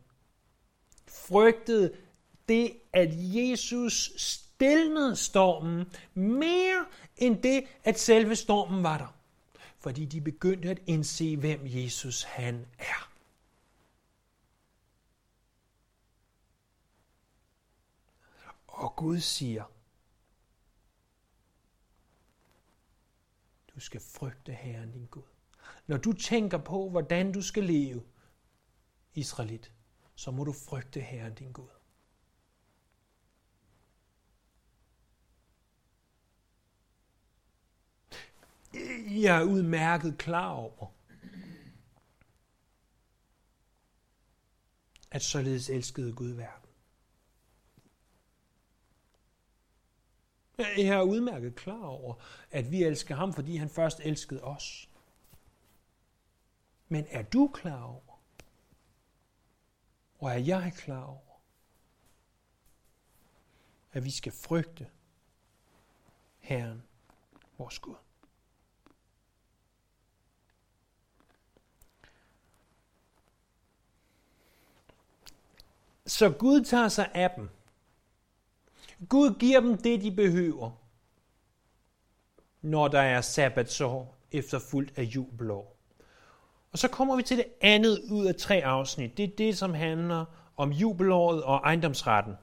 frygtede 1.07 2.06
det, 2.47 2.77
at 2.93 3.09
Jesus 3.11 4.13
stillede 4.17 5.15
stormen 5.15 5.85
mere 6.13 6.85
end 7.17 7.41
det, 7.41 7.63
at 7.83 7.99
selve 7.99 8.35
stormen 8.35 8.83
var 8.83 8.97
der. 8.97 9.17
Fordi 9.79 10.05
de 10.05 10.21
begyndte 10.21 10.69
at 10.69 10.79
indse, 10.85 11.37
hvem 11.37 11.61
Jesus 11.63 12.23
han 12.23 12.65
er. 12.79 13.11
Og 18.67 18.95
Gud 18.95 19.19
siger, 19.19 19.63
du 23.75 23.79
skal 23.79 24.01
frygte 24.01 24.51
Herren 24.51 24.91
din 24.91 25.05
Gud. 25.05 25.23
Når 25.87 25.97
du 25.97 26.13
tænker 26.13 26.57
på, 26.57 26.89
hvordan 26.89 27.31
du 27.31 27.41
skal 27.41 27.63
leve, 27.63 28.03
Israelit, 29.13 29.71
så 30.15 30.31
må 30.31 30.43
du 30.43 30.53
frygte 30.53 31.01
Herren 31.01 31.33
din 31.33 31.51
Gud. 31.51 31.76
Jeg 39.07 39.37
er 39.37 39.43
udmærket 39.43 40.17
klar 40.17 40.51
over, 40.51 40.87
at 45.11 45.21
således 45.21 45.69
elskede 45.69 46.13
Gud 46.13 46.29
verden. 46.29 46.69
Jeg 50.57 50.97
er 50.97 51.01
udmærket 51.01 51.55
klar 51.55 51.85
over, 51.85 52.15
at 52.51 52.71
vi 52.71 52.83
elsker 52.83 53.15
ham, 53.15 53.33
fordi 53.33 53.55
han 53.55 53.69
først 53.69 53.99
elskede 53.99 54.43
os. 54.43 54.89
Men 56.87 57.05
er 57.09 57.21
du 57.23 57.51
klar 57.53 57.83
over, 57.83 58.21
og 60.19 60.29
er 60.29 60.37
jeg 60.37 60.73
klar 60.75 61.03
over, 61.03 61.41
at 63.93 64.03
vi 64.03 64.11
skal 64.11 64.31
frygte 64.31 64.89
Herren, 66.39 66.83
vores 67.57 67.79
Gud? 67.79 67.95
Så 76.07 76.29
Gud 76.29 76.63
tager 76.63 76.87
sig 76.87 77.09
af 77.13 77.31
dem. 77.35 77.49
Gud 79.09 79.39
giver 79.39 79.59
dem 79.59 79.77
det, 79.77 80.01
de 80.01 80.11
behøver, 80.11 80.71
når 82.61 82.87
der 82.87 83.01
er 83.01 83.21
sabbatsår 83.21 84.17
efterfulgt 84.31 84.97
af 84.97 85.03
jubelår. 85.03 85.77
Og 86.71 86.77
så 86.77 86.87
kommer 86.87 87.15
vi 87.15 87.23
til 87.23 87.37
det 87.37 87.45
andet 87.61 87.99
ud 88.11 88.25
af 88.25 88.35
tre 88.35 88.65
afsnit. 88.65 89.17
Det 89.17 89.23
er 89.23 89.35
det, 89.37 89.57
som 89.57 89.73
handler 89.73 90.25
om 90.57 90.71
jubelåret 90.71 91.43
og 91.43 91.55
ejendomsretten. 91.55 92.33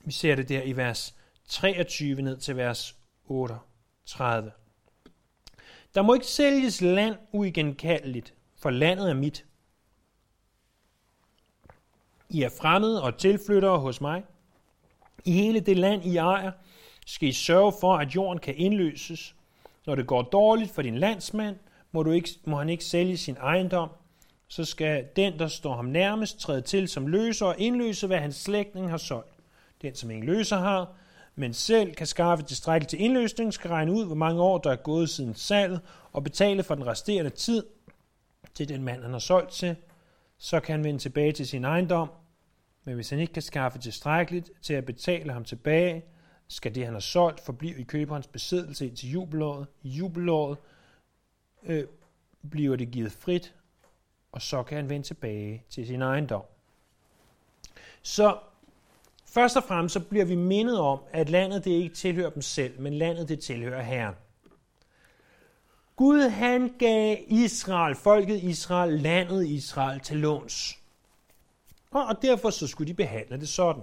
Vi 0.00 0.12
ser 0.12 0.34
det 0.34 0.48
der 0.48 0.62
i 0.62 0.76
vers 0.76 1.14
23 1.48 2.22
ned 2.22 2.36
til 2.36 2.56
vers 2.56 2.96
38. 3.24 4.52
Der 5.94 6.02
må 6.02 6.14
ikke 6.14 6.26
sælges 6.26 6.80
land 6.80 7.16
uigenkaldeligt, 7.32 8.34
for 8.56 8.70
landet 8.70 9.10
er 9.10 9.14
mit. 9.14 9.47
I 12.30 12.42
er 12.42 12.48
fremmede 12.48 13.02
og 13.02 13.18
tilflyttere 13.18 13.78
hos 13.78 14.00
mig. 14.00 14.24
I 15.24 15.32
hele 15.32 15.60
det 15.60 15.76
land, 15.76 16.04
I 16.04 16.16
ejer, 16.16 16.52
skal 17.06 17.28
I 17.28 17.32
sørge 17.32 17.72
for, 17.80 17.96
at 17.96 18.14
jorden 18.14 18.38
kan 18.38 18.54
indløses. 18.56 19.34
Når 19.86 19.94
det 19.94 20.06
går 20.06 20.22
dårligt 20.22 20.70
for 20.70 20.82
din 20.82 20.98
landsmand, 20.98 21.56
må, 21.92 22.02
du 22.02 22.10
ikke, 22.10 22.30
må 22.44 22.56
han 22.56 22.68
ikke 22.68 22.84
sælge 22.84 23.16
sin 23.16 23.36
ejendom. 23.36 23.88
Så 24.48 24.64
skal 24.64 25.04
den, 25.16 25.38
der 25.38 25.48
står 25.48 25.76
ham 25.76 25.84
nærmest, 25.84 26.40
træde 26.40 26.60
til 26.60 26.88
som 26.88 27.06
løser 27.06 27.46
og 27.46 27.54
indløse, 27.58 28.06
hvad 28.06 28.18
hans 28.18 28.36
slægtning 28.36 28.90
har 28.90 28.96
solgt. 28.96 29.32
Den, 29.82 29.94
som 29.94 30.10
ingen 30.10 30.26
løser 30.26 30.56
har, 30.56 30.92
men 31.34 31.54
selv 31.54 31.94
kan 31.94 32.06
skaffe 32.06 32.44
tilstrækkeligt 32.44 32.90
til 32.90 33.00
indløsning, 33.00 33.54
skal 33.54 33.70
regne 33.70 33.92
ud, 33.92 34.06
hvor 34.06 34.14
mange 34.14 34.42
år 34.42 34.58
der 34.58 34.70
er 34.70 34.76
gået 34.76 35.10
siden 35.10 35.34
salget, 35.34 35.80
og 36.12 36.24
betale 36.24 36.62
for 36.62 36.74
den 36.74 36.86
resterende 36.86 37.30
tid 37.30 37.66
til 38.54 38.68
den 38.68 38.82
mand, 38.82 39.02
han 39.02 39.12
har 39.12 39.18
solgt 39.18 39.50
til. 39.50 39.76
Så 40.38 40.60
kan 40.60 40.72
han 40.72 40.84
vende 40.84 41.00
tilbage 41.00 41.32
til 41.32 41.48
sin 41.48 41.64
ejendom, 41.64 42.10
men 42.84 42.94
hvis 42.94 43.10
han 43.10 43.18
ikke 43.18 43.32
kan 43.32 43.42
skaffe 43.42 43.78
tilstrækkeligt 43.78 44.50
til 44.62 44.74
at 44.74 44.84
betale 44.84 45.32
ham 45.32 45.44
tilbage, 45.44 46.04
skal 46.48 46.74
det, 46.74 46.84
han 46.84 46.94
har 46.94 47.00
solgt, 47.00 47.40
forblive 47.40 47.80
i 47.80 47.82
køberens 47.82 48.26
besiddelse 48.26 48.90
til 48.90 49.10
jubelåret. 49.10 49.66
I 49.82 49.88
jubelåret 49.88 50.58
øh, 51.62 51.84
bliver 52.50 52.76
det 52.76 52.90
givet 52.90 53.12
frit, 53.12 53.54
og 54.32 54.42
så 54.42 54.62
kan 54.62 54.76
han 54.76 54.88
vende 54.88 55.06
tilbage 55.06 55.64
til 55.70 55.86
sin 55.86 56.02
ejendom. 56.02 56.42
Så 58.02 58.38
først 59.26 59.56
og 59.56 59.64
fremmest 59.64 59.92
så 59.92 60.00
bliver 60.00 60.24
vi 60.24 60.34
mindet 60.34 60.80
om, 60.80 61.00
at 61.12 61.30
landet 61.30 61.64
det 61.64 61.70
ikke 61.70 61.94
tilhører 61.94 62.30
dem 62.30 62.42
selv, 62.42 62.80
men 62.80 62.94
landet 62.94 63.28
det 63.28 63.40
tilhører 63.40 63.82
Herren. 63.82 64.14
Gud 65.98 66.28
han 66.28 66.74
gav 66.78 67.16
Israel, 67.26 67.94
folket 67.94 68.42
Israel, 68.42 69.00
landet 69.00 69.46
Israel 69.46 70.00
til 70.00 70.16
låns. 70.16 70.78
Og 71.90 72.22
derfor 72.22 72.50
så 72.50 72.66
skulle 72.66 72.88
de 72.88 72.94
behandle 72.94 73.40
det 73.40 73.48
sådan. 73.48 73.82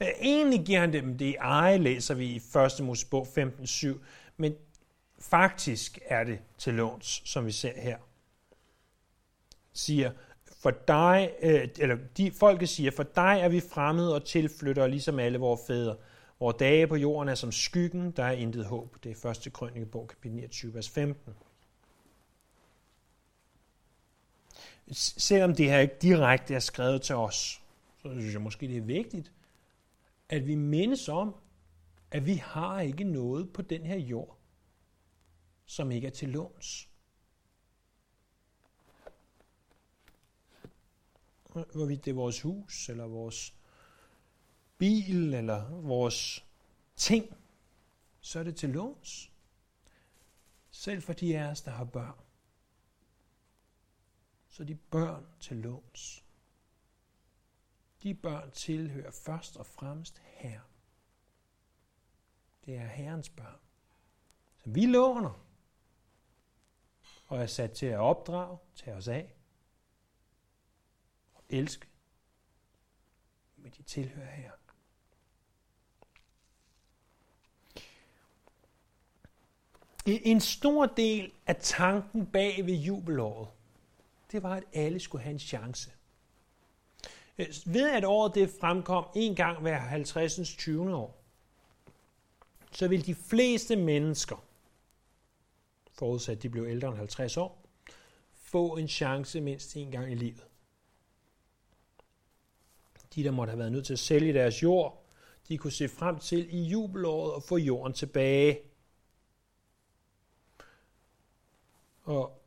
Øh, 0.00 0.08
egentlig 0.20 0.66
giver 0.66 0.80
han 0.80 0.92
dem 0.92 1.18
det 1.18 1.24
i 1.24 1.34
eje, 1.34 1.78
læser 1.78 2.14
vi 2.14 2.26
i 2.26 2.36
1. 2.36 2.84
Mosebog 2.84 3.26
15.7, 3.38 3.98
men 4.36 4.54
faktisk 5.18 5.98
er 6.06 6.24
det 6.24 6.38
til 6.58 6.74
låns, 6.74 7.22
som 7.24 7.46
vi 7.46 7.52
ser 7.52 7.80
her. 7.80 7.98
Siger, 9.72 10.10
for 10.62 10.70
dig, 10.70 11.30
øh, 11.42 11.68
eller 11.78 11.96
de 12.16 12.32
folket 12.32 12.68
siger, 12.68 12.90
for 12.90 13.02
dig 13.02 13.38
er 13.40 13.48
vi 13.48 13.60
fremmede 13.60 14.14
og 14.14 14.24
tilflytter, 14.24 14.86
ligesom 14.86 15.18
alle 15.18 15.38
vores 15.38 15.60
fædre. 15.66 15.96
Vore 16.40 16.56
dage 16.58 16.86
på 16.86 16.96
jorden 16.96 17.28
er 17.28 17.34
som 17.34 17.52
skyggen, 17.52 18.10
der 18.10 18.24
er 18.24 18.32
intet 18.32 18.66
håb. 18.66 18.96
Det 19.04 19.24
er 19.24 19.46
1. 19.46 19.52
krønikebog, 19.52 20.08
kapitel 20.08 20.36
29, 20.36 20.74
vers 20.74 20.88
15. 20.88 21.34
Selvom 24.92 25.54
det 25.54 25.70
her 25.70 25.78
ikke 25.78 25.96
direkte 26.02 26.54
er 26.54 26.58
skrevet 26.58 27.02
til 27.02 27.14
os, 27.14 27.62
så 28.02 28.10
synes 28.10 28.32
jeg 28.32 28.42
måske, 28.42 28.68
det 28.68 28.76
er 28.76 28.80
vigtigt, 28.80 29.32
at 30.28 30.46
vi 30.46 30.54
mindes 30.54 31.08
om, 31.08 31.34
at 32.10 32.26
vi 32.26 32.34
har 32.34 32.80
ikke 32.80 33.04
noget 33.04 33.52
på 33.52 33.62
den 33.62 33.86
her 33.86 33.96
jord, 33.96 34.36
som 35.66 35.90
ikke 35.90 36.06
er 36.06 36.10
til 36.10 36.28
låns. 36.28 36.88
Hvorvidt 41.52 42.04
det 42.04 42.10
er 42.10 42.14
vores 42.14 42.40
hus, 42.40 42.88
eller 42.88 43.06
vores 43.06 43.54
bil, 44.80 45.34
eller 45.34 45.70
vores 45.70 46.44
ting, 46.96 47.36
så 48.20 48.38
er 48.38 48.42
det 48.42 48.56
til 48.56 48.68
låns. 48.68 49.32
Selv 50.70 51.02
for 51.02 51.12
de 51.12 51.38
af 51.38 51.50
os, 51.50 51.62
der 51.62 51.70
har 51.70 51.84
børn. 51.84 52.18
Så 54.48 54.64
de 54.64 54.74
børn 54.74 55.26
til 55.40 55.56
låns. 55.56 56.24
De 58.02 58.14
børn 58.14 58.50
tilhører 58.50 59.10
først 59.10 59.56
og 59.56 59.66
fremmest 59.66 60.18
Herren. 60.18 60.70
Det 62.64 62.76
er 62.76 62.86
Herrens 62.86 63.28
børn. 63.28 63.60
Så 64.56 64.70
vi 64.70 64.86
låner 64.86 65.46
og 67.26 67.38
er 67.38 67.46
sat 67.46 67.72
til 67.72 67.86
at 67.86 67.98
opdrage, 67.98 68.58
tage 68.74 68.96
os 68.96 69.08
af 69.08 69.34
og 71.34 71.44
elske. 71.48 71.86
Men 73.56 73.72
de 73.72 73.82
tilhører 73.82 74.30
Herren. 74.30 74.59
En 80.22 80.40
stor 80.40 80.86
del 80.86 81.32
af 81.46 81.56
tanken 81.56 82.26
bag 82.26 82.66
ved 82.66 82.74
jubelåret, 82.74 83.48
det 84.32 84.42
var, 84.42 84.54
at 84.54 84.64
alle 84.72 85.00
skulle 85.00 85.22
have 85.22 85.32
en 85.32 85.38
chance. 85.38 85.90
Øh, 87.38 87.46
ved 87.66 87.90
at 87.90 88.04
året 88.04 88.34
det 88.34 88.50
fremkom 88.60 89.04
en 89.14 89.34
gang 89.34 89.60
hver 89.60 89.78
50. 89.78 90.56
20. 90.56 90.96
år, 90.96 91.24
så 92.72 92.88
vil 92.88 93.06
de 93.06 93.14
fleste 93.14 93.76
mennesker, 93.76 94.44
forudsat 95.92 96.42
de 96.42 96.48
blev 96.48 96.66
ældre 96.68 96.88
end 96.88 96.96
50 96.96 97.36
år, 97.36 97.66
få 98.34 98.76
en 98.76 98.88
chance 98.88 99.40
mindst 99.40 99.76
en 99.76 99.90
gang 99.90 100.12
i 100.12 100.14
livet. 100.14 100.44
De, 103.14 103.24
der 103.24 103.30
måtte 103.30 103.50
have 103.50 103.58
været 103.58 103.72
nødt 103.72 103.86
til 103.86 103.92
at 103.92 103.98
sælge 103.98 104.32
deres 104.32 104.62
jord, 104.62 105.04
de 105.48 105.58
kunne 105.58 105.72
se 105.72 105.88
frem 105.88 106.18
til 106.18 106.54
i 106.54 106.62
jubelåret 106.62 107.36
at 107.36 107.42
få 107.42 107.56
jorden 107.56 107.92
tilbage. 107.92 108.69
Og 112.10 112.42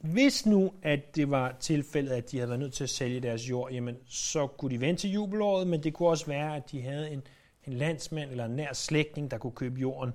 hvis 0.00 0.46
nu, 0.46 0.74
at 0.82 1.16
det 1.16 1.30
var 1.30 1.56
tilfældet, 1.60 2.12
at 2.12 2.30
de 2.30 2.36
havde 2.36 2.48
været 2.48 2.60
nødt 2.60 2.74
til 2.74 2.84
at 2.84 2.90
sælge 2.90 3.20
deres 3.20 3.50
jord, 3.50 3.72
jamen, 3.72 3.96
så 4.06 4.46
kunne 4.46 4.70
de 4.70 4.80
vente 4.80 5.00
til 5.00 5.12
jubelåret, 5.12 5.66
men 5.66 5.82
det 5.82 5.94
kunne 5.94 6.08
også 6.08 6.26
være, 6.26 6.56
at 6.56 6.70
de 6.70 6.82
havde 6.82 7.10
en, 7.10 7.22
en 7.64 7.72
landsmand 7.72 8.30
eller 8.30 8.44
en 8.44 8.56
nær 8.56 8.72
slægtning, 8.72 9.30
der 9.30 9.38
kunne 9.38 9.52
købe 9.52 9.80
jorden 9.80 10.12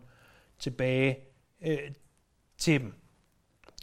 tilbage 0.59 1.19
øh, 1.61 1.91
til 2.57 2.81
dem. 2.81 2.93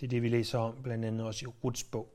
Det 0.00 0.02
er 0.06 0.08
det, 0.08 0.22
vi 0.22 0.28
læser 0.28 0.58
om, 0.58 0.82
blandt 0.82 1.04
andet 1.04 1.26
også 1.26 1.46
i 1.46 1.48
Ruts 1.64 1.84
bog. 1.84 2.14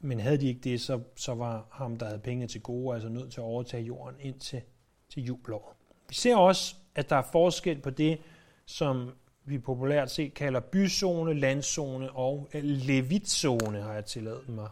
Men 0.00 0.20
havde 0.20 0.38
de 0.38 0.48
ikke 0.48 0.60
det, 0.60 0.80
så, 0.80 1.02
så 1.16 1.34
var 1.34 1.66
ham, 1.70 1.96
der 1.96 2.06
havde 2.06 2.20
penge 2.20 2.46
til 2.46 2.62
gode, 2.62 2.94
altså 2.94 3.08
nødt 3.08 3.32
til 3.32 3.40
at 3.40 3.44
overtage 3.44 3.82
jorden 3.82 4.20
ind 4.20 4.40
til, 4.40 4.62
til 5.08 5.24
jubelåret. 5.24 5.76
Vi 6.08 6.14
ser 6.14 6.36
også, 6.36 6.74
at 6.98 7.10
der 7.10 7.16
er 7.16 7.28
forskel 7.32 7.78
på 7.78 7.90
det, 7.90 8.18
som 8.66 9.10
vi 9.44 9.58
populært 9.58 10.10
set 10.10 10.34
kalder 10.34 10.60
byzone, 10.60 11.34
landzone 11.34 12.10
og 12.10 12.48
øh, 12.54 12.64
levitzone, 12.64 13.80
har 13.80 13.94
jeg 13.94 14.04
tilladt 14.04 14.48
mig 14.48 14.68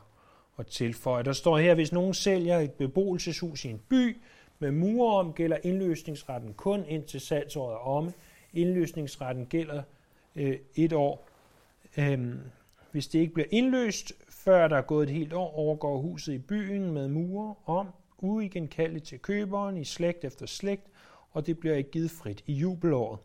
at 0.58 0.66
tilføje. 0.66 1.22
Der 1.22 1.32
står 1.32 1.58
her, 1.58 1.74
hvis 1.74 1.92
nogen 1.92 2.14
sælger 2.14 2.58
et 2.58 2.72
beboelseshus 2.72 3.64
i 3.64 3.68
en 3.68 3.80
by 3.88 4.16
med 4.58 4.70
mure 4.70 5.18
om, 5.18 5.32
gælder 5.32 5.56
indløsningsretten 5.62 6.54
kun 6.54 6.84
indtil 6.84 7.20
salgsåret 7.20 7.72
er 7.72 7.78
omme. 7.78 8.12
Indløsningsretten 8.52 9.46
gælder 9.46 9.82
øh, 10.36 10.58
et 10.74 10.92
år. 10.92 11.28
Øhm, 11.96 12.40
hvis 12.92 13.08
det 13.08 13.18
ikke 13.18 13.34
bliver 13.34 13.48
indløst, 13.50 14.12
før 14.28 14.68
der 14.68 14.76
er 14.76 14.82
gået 14.82 15.08
et 15.08 15.14
helt 15.14 15.32
år, 15.32 15.58
overgår 15.58 15.98
huset 15.98 16.32
i 16.32 16.38
byen 16.38 16.90
med 16.90 17.08
mure 17.08 17.54
om, 17.66 17.88
uigenkaldeligt 18.18 19.06
til 19.06 19.18
køberen 19.18 19.76
i 19.76 19.84
slægt 19.84 20.24
efter 20.24 20.46
slægt, 20.46 20.86
og 21.36 21.46
det 21.46 21.58
bliver 21.58 21.76
ikke 21.76 21.90
givet 21.90 22.10
frit 22.10 22.44
i 22.46 22.52
jubelåret. 22.52 23.18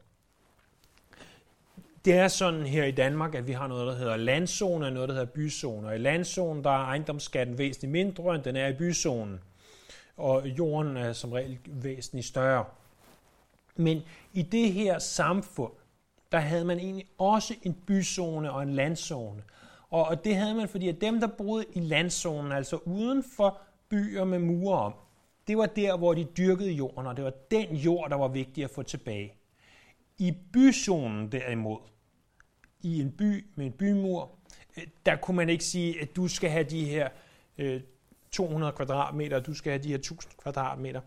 Det 2.06 2.13
er 2.13 2.28
sådan 2.28 2.65
her 2.65 2.84
i 2.84 2.91
Danmark, 2.91 3.36
at 3.36 3.47
vi 3.47 3.52
har 3.52 3.67
noget, 3.67 3.88
der 3.88 3.95
hedder 3.95 4.17
landzone 4.17 4.86
og 4.86 4.93
noget, 4.93 5.10
der 5.10 5.15
hedder 5.15 5.32
byzone. 5.32 5.88
Og 5.88 5.95
i 5.95 5.97
landzonen, 5.97 6.63
der 6.63 6.69
er 6.69 6.86
ejendomsskatten 6.86 7.58
væsentligt 7.58 7.91
mindre, 7.91 8.36
end 8.36 8.43
den 8.43 8.56
er 8.56 8.67
i 8.67 8.74
byzonen. 8.74 9.39
Og 10.17 10.47
jorden 10.47 10.97
er 10.97 11.13
som 11.13 11.32
regel 11.32 11.58
væsentligt 11.65 12.28
større. 12.28 12.65
Men 13.76 14.02
i 14.34 14.41
det 14.41 14.74
her 14.74 15.00
samfund, 15.00 15.74
der 16.32 16.39
havde 16.39 16.65
man 16.65 16.80
egentlig 16.80 17.08
også 17.17 17.56
en 17.63 17.74
byzone 17.74 18.52
og 18.52 18.63
en 18.63 18.74
landzone. 18.74 19.43
Og 19.89 20.24
det 20.24 20.36
havde 20.36 20.56
man, 20.56 20.67
fordi 20.67 20.89
at 20.89 21.02
dem, 21.02 21.19
der 21.19 21.28
boede 21.28 21.65
i 21.74 21.80
landzonen, 21.80 22.52
altså 22.52 22.76
uden 22.76 23.24
for 23.36 23.58
byer 23.89 24.24
med 24.24 24.39
mure 24.39 24.80
om, 24.80 24.93
det 25.47 25.58
var 25.58 25.65
der, 25.65 25.97
hvor 25.97 26.13
de 26.13 26.23
dyrkede 26.23 26.71
jorden, 26.71 27.08
og 27.08 27.17
det 27.17 27.23
var 27.23 27.34
den 27.51 27.75
jord, 27.75 28.10
der 28.10 28.15
var 28.15 28.27
vigtig 28.27 28.63
at 28.63 28.69
få 28.69 28.84
tilbage. 28.84 29.34
I 30.17 30.34
byzonen 30.54 31.32
derimod, 31.32 31.80
i 32.82 33.01
en 33.01 33.12
by 33.12 33.45
med 33.56 33.65
en 33.65 33.71
bymur, 33.71 34.32
øh, 34.77 34.84
der 35.06 35.15
kunne 35.15 35.38
man 35.38 35.49
ikke 35.49 35.63
sige, 35.63 36.01
at 36.01 36.15
du 36.15 36.27
skal 36.27 36.49
have 36.49 36.63
de 36.63 36.86
her 36.86 37.10
øh, 37.58 37.82
200 38.32 38.73
kvadratmeter, 38.73 39.39
du 39.39 39.54
skal 39.54 39.71
have 39.71 39.84
de 39.84 39.89
her 39.89 39.95
1000 39.95 40.34
kvadratmeter. 40.38 41.01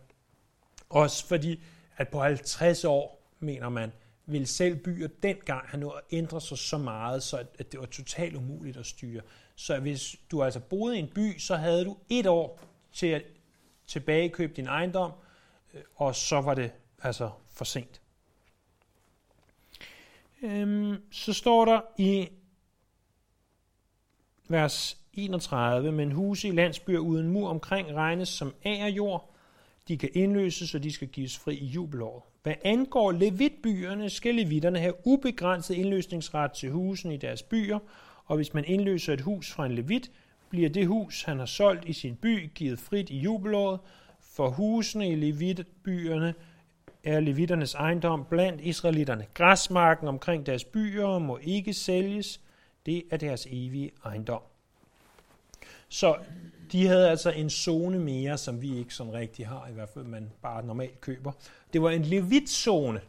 Også 0.88 1.26
fordi, 1.26 1.62
at 1.96 2.08
på 2.08 2.20
50 2.20 2.84
år, 2.84 3.30
mener 3.40 3.68
man, 3.68 3.92
ville 4.26 4.46
selv 4.46 4.76
byer 4.76 5.08
dengang 5.22 5.68
have 5.68 5.80
nået 5.80 5.94
at 5.96 6.16
ændre 6.16 6.40
sig 6.40 6.58
så 6.58 6.78
meget, 6.78 7.22
så 7.22 7.44
at 7.58 7.72
det 7.72 7.80
var 7.80 7.86
totalt 7.86 8.36
umuligt 8.36 8.76
at 8.76 8.86
styre. 8.86 9.20
Så 9.54 9.80
hvis 9.80 10.16
du 10.30 10.42
altså 10.42 10.60
boede 10.60 10.96
i 10.96 10.98
en 10.98 11.10
by, 11.14 11.38
så 11.38 11.56
havde 11.56 11.84
du 11.84 11.96
et 12.08 12.26
år 12.26 12.60
til 12.92 13.06
at 13.06 13.22
tilbagekøb 13.86 14.56
din 14.56 14.66
ejendom, 14.66 15.12
øh, 15.74 15.80
og 15.94 16.14
så 16.14 16.40
var 16.40 16.54
det 16.54 16.72
altså 17.02 17.30
for 17.52 17.64
sent. 17.64 18.00
Øhm, 20.42 20.96
så 21.10 21.32
står 21.32 21.64
der 21.64 21.80
i 21.98 22.28
vers 24.48 24.98
31, 25.12 25.92
men 25.92 26.12
huse 26.12 26.48
i 26.48 26.50
landsbyer 26.50 26.98
uden 26.98 27.28
mur 27.28 27.48
omkring 27.48 27.94
regnes 27.94 28.28
som 28.28 28.54
jord. 28.66 29.34
De 29.88 29.98
kan 29.98 30.08
indløses, 30.14 30.74
og 30.74 30.82
de 30.82 30.92
skal 30.92 31.08
gives 31.08 31.38
fri 31.38 31.54
i 31.54 31.64
jubelåret. 31.64 32.22
Hvad 32.42 32.54
angår 32.64 33.12
levitbyerne, 33.12 34.10
skal 34.10 34.34
levitterne 34.34 34.78
have 34.78 35.06
ubegrænset 35.06 35.74
indløsningsret 35.74 36.52
til 36.52 36.70
husene 36.70 37.14
i 37.14 37.16
deres 37.16 37.42
byer, 37.42 37.78
og 38.24 38.36
hvis 38.36 38.54
man 38.54 38.64
indløser 38.64 39.12
et 39.12 39.20
hus 39.20 39.52
fra 39.52 39.66
en 39.66 39.74
levit, 39.74 40.10
bliver 40.54 40.68
det 40.68 40.86
hus, 40.86 41.22
han 41.22 41.38
har 41.38 41.46
solgt 41.46 41.84
i 41.84 41.92
sin 41.92 42.16
by, 42.16 42.50
givet 42.54 42.78
frit 42.78 43.10
i 43.10 43.18
jubelåret. 43.18 43.80
For 44.20 44.48
husene 44.48 45.08
i 45.08 45.14
levitbyerne 45.14 46.34
er 47.04 47.20
levitternes 47.20 47.74
ejendom 47.74 48.24
blandt 48.30 48.60
israelitterne. 48.60 49.26
Græsmarken 49.34 50.08
omkring 50.08 50.46
deres 50.46 50.64
byer 50.64 51.18
må 51.18 51.38
ikke 51.42 51.72
sælges. 51.72 52.40
Det 52.86 53.02
er 53.10 53.16
deres 53.16 53.46
evige 53.50 53.90
ejendom. 54.04 54.40
Så 55.88 56.16
de 56.72 56.86
havde 56.86 57.10
altså 57.10 57.30
en 57.30 57.50
zone 57.50 57.98
mere, 57.98 58.38
som 58.38 58.62
vi 58.62 58.78
ikke 58.78 58.94
sådan 58.94 59.12
rigtig 59.12 59.46
har, 59.46 59.68
i 59.70 59.72
hvert 59.72 59.88
fald 59.88 60.04
man 60.04 60.30
bare 60.42 60.66
normalt 60.66 61.00
køber. 61.00 61.32
Det 61.72 61.82
var 61.82 61.90
en 61.90 62.02
levitzone. 62.02 63.00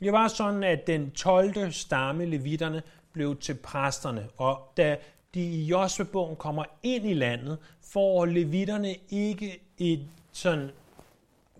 Det 0.00 0.12
var 0.12 0.28
sådan, 0.28 0.62
at 0.62 0.86
den 0.86 1.10
12. 1.10 1.72
stamme 1.72 2.24
levitterne 2.24 2.82
blev 3.12 3.36
til 3.36 3.54
præsterne, 3.54 4.28
og 4.36 4.72
da 4.76 4.96
de 5.34 5.40
i 5.40 5.64
Josvebogen 5.64 6.36
kommer 6.36 6.64
ind 6.82 7.06
i 7.06 7.14
landet, 7.14 7.58
får 7.80 8.24
levitterne 8.26 8.96
ikke 9.10 9.60
et 9.78 10.08
sådan 10.32 10.70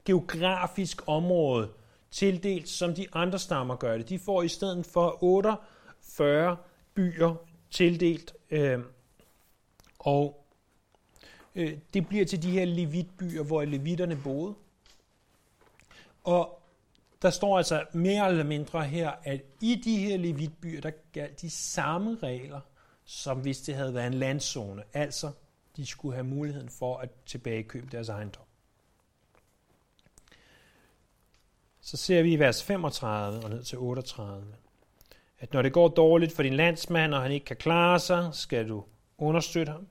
geografisk 0.04 1.02
område 1.06 1.68
tildelt, 2.10 2.68
som 2.68 2.94
de 2.94 3.06
andre 3.12 3.38
stammer 3.38 3.76
gør 3.76 3.96
det. 3.96 4.08
De 4.08 4.18
får 4.18 4.42
i 4.42 4.48
stedet 4.48 4.86
for 4.86 5.24
48 5.24 6.56
byer 6.94 7.34
tildelt, 7.70 8.34
øh, 8.50 8.80
og 9.98 10.44
øh, 11.54 11.78
det 11.94 12.08
bliver 12.08 12.24
til 12.24 12.42
de 12.42 12.50
her 12.50 12.64
levitbyer, 12.64 13.42
hvor 13.42 13.64
levitterne 13.64 14.20
boede. 14.24 14.54
Og 16.24 16.62
der 17.22 17.30
står 17.30 17.58
altså 17.58 17.84
mere 17.92 18.28
eller 18.28 18.44
mindre 18.44 18.84
her, 18.84 19.12
at 19.22 19.40
i 19.60 19.74
de 19.84 19.96
her 19.96 20.16
levitbyer, 20.16 20.80
der 20.80 20.90
galt 21.12 21.40
de 21.40 21.50
samme 21.50 22.18
regler, 22.22 22.60
som 23.04 23.38
hvis 23.38 23.60
det 23.60 23.74
havde 23.74 23.94
været 23.94 24.06
en 24.06 24.14
landzone. 24.14 24.82
Altså, 24.92 25.30
de 25.76 25.86
skulle 25.86 26.14
have 26.14 26.24
muligheden 26.24 26.68
for 26.68 26.96
at 26.96 27.08
tilbagekøbe 27.26 27.86
deres 27.92 28.08
ejendom. 28.08 28.42
Så 31.80 31.96
ser 31.96 32.22
vi 32.22 32.32
i 32.32 32.38
vers 32.38 32.62
35 32.62 33.44
og 33.44 33.50
ned 33.50 33.62
til 33.62 33.78
38, 33.78 34.46
at 35.38 35.52
når 35.52 35.62
det 35.62 35.72
går 35.72 35.88
dårligt 35.88 36.32
for 36.32 36.42
din 36.42 36.54
landsmand, 36.54 37.14
og 37.14 37.22
han 37.22 37.32
ikke 37.32 37.46
kan 37.46 37.56
klare 37.56 37.98
sig, 37.98 38.28
skal 38.32 38.68
du 38.68 38.84
understøtte 39.18 39.72
ham, 39.72 39.86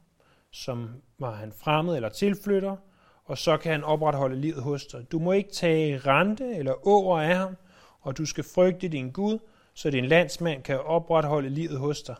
som 0.51 1.01
var 1.19 1.35
han 1.35 1.51
fremmed 1.51 1.95
eller 1.95 2.09
tilflytter, 2.09 2.77
og 3.25 3.37
så 3.37 3.57
kan 3.57 3.71
han 3.71 3.83
opretholde 3.83 4.35
livet 4.35 4.63
hos 4.63 4.85
dig. 4.85 5.11
Du 5.11 5.19
må 5.19 5.31
ikke 5.31 5.51
tage 5.51 5.97
rente 5.97 6.55
eller 6.55 6.87
over 6.87 7.21
af 7.21 7.35
ham, 7.35 7.55
og 8.01 8.17
du 8.17 8.25
skal 8.25 8.43
frygte 8.43 8.87
din 8.87 9.11
Gud, 9.11 9.39
så 9.73 9.89
din 9.89 10.05
landsmand 10.05 10.63
kan 10.63 10.79
opretholde 10.79 11.49
livet 11.49 11.79
hos 11.79 12.01
dig. 12.01 12.15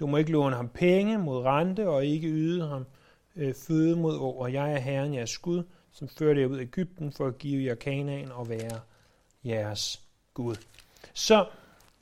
Du 0.00 0.06
må 0.06 0.16
ikke 0.16 0.32
låne 0.32 0.56
ham 0.56 0.68
penge 0.68 1.18
mod 1.18 1.44
rente, 1.44 1.88
og 1.88 2.06
ikke 2.06 2.28
yde 2.28 2.68
ham 2.68 2.86
øh, 3.36 3.54
føde 3.54 3.96
mod 3.96 4.16
over. 4.16 4.48
Jeg 4.48 4.72
er 4.72 4.78
Herren, 4.78 5.14
jeres 5.14 5.38
Gud, 5.38 5.62
som 5.92 6.08
førte 6.08 6.40
jer 6.40 6.46
ud 6.46 6.56
af 6.56 6.62
Ægypten 6.62 7.12
for 7.12 7.26
at 7.26 7.38
give 7.38 7.64
jer 7.64 7.74
Kanaan 7.74 8.32
og 8.32 8.48
være 8.48 8.80
jeres 9.44 10.02
Gud. 10.34 10.56
Så 11.14 11.46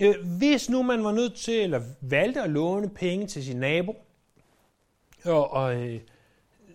øh, 0.01 0.15
hvis 0.39 0.71
nu 0.71 0.83
man 0.83 1.05
var 1.05 1.13
nødt 1.13 1.35
til, 1.35 1.61
eller 1.61 1.81
valgte 2.01 2.43
at 2.43 2.51
låne 2.51 2.89
penge 2.89 3.27
til 3.27 3.45
sin 3.45 3.57
nabo, 3.57 3.97
og, 5.25 5.53
og 5.53 5.87
øh, 5.87 6.01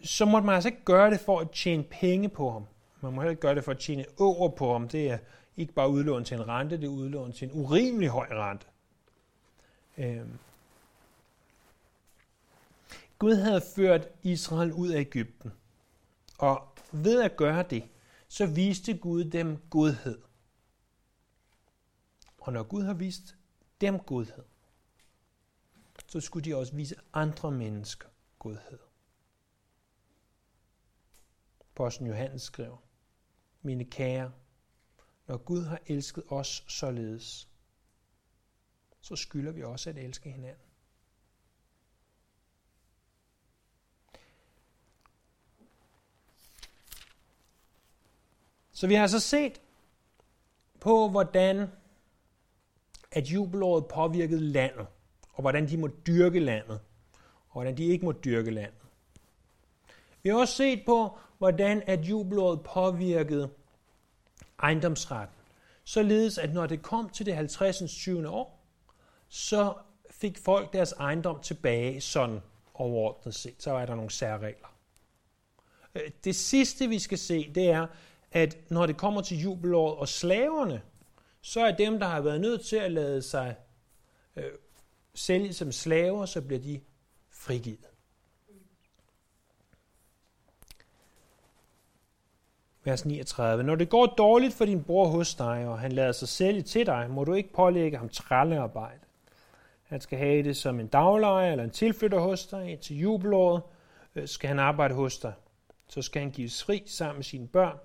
så 0.04 0.26
måtte 0.26 0.46
man 0.46 0.56
altså 0.56 0.70
ikke 0.70 0.84
gøre 0.86 1.12
det 1.12 1.20
for 1.20 1.40
at 1.40 1.50
tjene 1.50 1.84
penge 1.84 2.30
på 2.30 2.52
ham. 2.52 2.66
Man 3.02 3.14
må 3.14 3.22
heller 3.22 3.32
ikke 3.32 3.42
gøre 3.42 3.56
det 3.56 3.64
for 3.64 3.72
at 3.72 3.80
tjene 3.80 4.06
over 4.20 4.50
på 4.50 4.72
ham. 4.72 4.88
Det 4.88 5.12
er 5.12 5.18
ikke 5.58 5.74
bare 5.74 5.90
udlån 5.90 6.24
til 6.24 6.38
en 6.38 6.48
rente, 6.48 6.78
det 6.78 6.84
er 6.84 6.90
udlån 6.90 7.32
til 7.32 7.46
en 7.46 7.52
urimelig 7.54 8.10
høj 8.10 8.28
rente. 8.32 8.66
Øh, 9.98 10.22
Gud 13.24 13.36
havde 13.36 13.62
ført 13.76 14.10
Israel 14.24 14.74
ud 14.74 14.90
af 14.90 15.00
Ægypten. 15.00 15.52
Og 16.38 16.68
ved 16.92 17.22
at 17.22 17.38
gøre 17.38 17.64
det, 17.70 17.90
så 18.28 18.46
viste 18.46 18.98
Gud 18.98 19.26
dem 19.26 19.58
godhed. 19.70 20.22
Og 22.38 22.54
når 22.54 22.64
Gud 22.64 22.84
har 22.84 22.94
vist 22.94 23.38
dem 23.82 24.00
godhed, 24.00 24.44
så 26.08 26.20
skulle 26.20 26.46
de 26.46 26.56
også 26.56 26.76
vise 26.76 26.96
andre 27.14 27.52
mennesker 27.52 28.08
godhed. 28.40 28.80
Posten 31.76 32.08
Johannes 32.08 32.42
skriver, 32.42 32.78
Mine 33.62 33.86
kære, 33.86 34.32
når 35.28 35.38
Gud 35.38 35.64
har 35.64 35.80
elsket 35.86 36.24
os 36.28 36.66
således, 36.68 37.50
så 39.02 39.16
skylder 39.16 39.52
vi 39.52 39.64
også 39.64 39.90
at 39.90 39.98
elske 39.98 40.32
hinanden. 40.32 40.73
Så 48.84 48.88
vi 48.88 48.96
har 48.96 49.08
så 49.08 49.20
set 49.20 49.62
på, 50.80 51.10
hvordan 51.10 51.68
at 53.12 53.28
jubelåret 53.28 53.86
påvirkede 53.88 54.42
landet, 54.42 54.88
og 55.34 55.42
hvordan 55.42 55.70
de 55.70 55.78
må 55.78 55.88
dyrke 56.08 56.40
landet, 56.40 56.80
og 57.50 57.52
hvordan 57.52 57.78
de 57.78 57.86
ikke 57.86 58.06
må 58.06 58.12
dyrke 58.12 58.52
landet. 58.52 58.82
Vi 60.24 60.30
har 60.30 60.38
også 60.38 60.54
set 60.54 60.84
på, 60.86 61.18
hvordan 61.38 61.84
at 61.88 62.00
jubelåret 62.00 62.62
påvirkede 62.62 63.50
ejendomsretten, 64.60 65.38
således 65.84 66.38
at 66.38 66.54
når 66.54 66.66
det 66.66 66.82
kom 66.82 67.10
til 67.10 67.26
det 67.26 67.36
50. 67.36 67.92
20. 67.92 68.30
år, 68.30 68.66
så 69.30 69.74
fik 70.12 70.38
folk 70.38 70.74
deres 70.74 70.92
ejendom 70.92 71.42
tilbage 71.42 72.02
sådan 72.02 72.40
overordnet 72.74 73.36
set. 73.36 73.64
Så 73.64 73.72
er 73.72 73.86
der 73.86 73.96
nogle 73.96 74.12
særregler. 74.12 74.76
Øh, 75.96 76.12
det 76.24 76.36
sidste, 76.36 76.88
vi 76.88 77.00
skal 77.00 77.18
se, 77.18 77.54
det 77.56 77.70
er, 77.70 77.88
at 78.34 78.58
når 78.70 78.86
det 78.86 78.98
kommer 78.98 79.22
til 79.22 79.42
jubelåret 79.42 79.98
og 79.98 80.08
slaverne, 80.08 80.82
så 81.42 81.62
er 81.66 81.72
dem, 81.72 82.00
der 82.00 82.08
har 82.08 82.22
været 82.22 82.42
nødt 82.42 82.66
til 82.66 82.76
at 82.76 82.92
lade 82.92 83.22
sig 83.22 83.56
øh, 84.36 84.44
sælge 85.14 85.54
som 85.54 85.72
slaver, 85.72 86.26
så 86.26 86.42
bliver 86.42 86.60
de 86.60 86.80
frigivet. 87.30 87.88
Vers 92.84 93.06
39. 93.06 93.64
Når 93.64 93.76
det 93.76 93.90
går 93.90 94.06
dårligt 94.06 94.54
for 94.54 94.66
din 94.66 94.84
bror 94.84 95.08
hos 95.08 95.36
dig, 95.36 95.68
og 95.68 95.80
han 95.80 95.92
lader 95.92 96.12
sig 96.12 96.28
sælge 96.28 96.62
til 96.62 96.86
dig, 96.86 97.10
må 97.10 97.24
du 97.24 97.34
ikke 97.34 97.54
pålægge 97.54 97.98
ham 97.98 98.10
trællearbejde. 98.10 99.00
Han 99.84 100.02
skal 100.02 100.18
have 100.18 100.44
det 100.44 100.58
som 100.58 100.80
en 100.80 100.88
daglejer 100.88 101.52
eller 101.52 101.64
en 101.64 101.70
tilflytter 101.70 102.20
hos 102.20 102.46
dig. 102.46 102.80
Til 102.82 103.00
jubelåret 103.00 103.62
øh, 104.16 104.28
skal 104.28 104.48
han 104.48 104.60
arbejde 104.60 104.94
hos 104.94 105.18
dig. 105.18 105.34
Så 105.88 106.02
skal 106.02 106.22
han 106.22 106.32
gives 106.32 106.64
fri 106.64 106.84
sammen 106.86 107.18
med 107.18 107.24
sine 107.24 107.48
børn, 107.48 107.78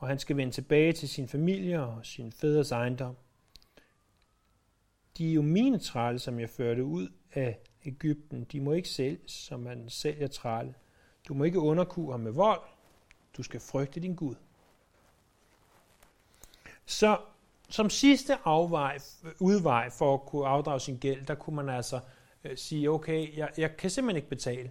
og 0.00 0.08
han 0.08 0.18
skal 0.18 0.36
vende 0.36 0.52
tilbage 0.52 0.92
til 0.92 1.08
sin 1.08 1.28
familie 1.28 1.82
og 1.82 2.06
sin 2.06 2.32
fædres 2.32 2.72
ejendom. 2.72 3.16
De 5.18 5.30
er 5.30 5.32
jo 5.32 5.42
mine 5.42 5.78
trælle, 5.78 6.18
som 6.18 6.40
jeg 6.40 6.50
førte 6.50 6.84
ud 6.84 7.08
af 7.32 7.58
Ægypten. 7.84 8.44
De 8.44 8.60
må 8.60 8.72
ikke 8.72 8.88
sælges, 8.88 9.32
som 9.32 9.60
man 9.60 9.88
sælger 9.88 10.26
trælle. 10.26 10.74
Du 11.28 11.34
må 11.34 11.44
ikke 11.44 11.58
underkue 11.58 12.12
ham 12.12 12.20
med 12.20 12.32
vold. 12.32 12.60
Du 13.36 13.42
skal 13.42 13.60
frygte 13.60 14.00
din 14.00 14.14
Gud. 14.14 14.34
Så 16.86 17.18
som 17.68 17.90
sidste 17.90 18.36
afvej, 18.44 18.98
udvej 19.40 19.90
for 19.90 20.14
at 20.14 20.20
kunne 20.20 20.46
afdrage 20.46 20.80
sin 20.80 20.96
gæld, 20.96 21.26
der 21.26 21.34
kunne 21.34 21.56
man 21.56 21.68
altså 21.68 22.00
øh, 22.44 22.56
sige, 22.56 22.90
okay, 22.90 23.36
jeg, 23.36 23.50
jeg 23.58 23.76
kan 23.76 23.90
simpelthen 23.90 24.16
ikke 24.16 24.28
betale, 24.28 24.70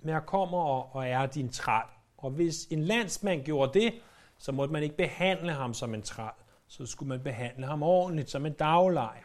men 0.00 0.08
jeg 0.08 0.26
kommer 0.26 0.58
og, 0.58 0.94
og 0.94 1.08
er 1.08 1.26
din 1.26 1.48
træl. 1.48 1.82
Og 2.16 2.30
hvis 2.30 2.66
en 2.70 2.82
landsmand 2.84 3.44
gjorde 3.44 3.80
det, 3.80 3.94
så 4.40 4.52
måtte 4.52 4.72
man 4.72 4.82
ikke 4.82 4.96
behandle 4.96 5.52
ham 5.52 5.74
som 5.74 5.94
en 5.94 6.02
træl. 6.02 6.30
Så 6.66 6.86
skulle 6.86 7.08
man 7.08 7.22
behandle 7.22 7.66
ham 7.66 7.82
ordentligt 7.82 8.30
som 8.30 8.46
en 8.46 8.52
daglejer. 8.52 9.22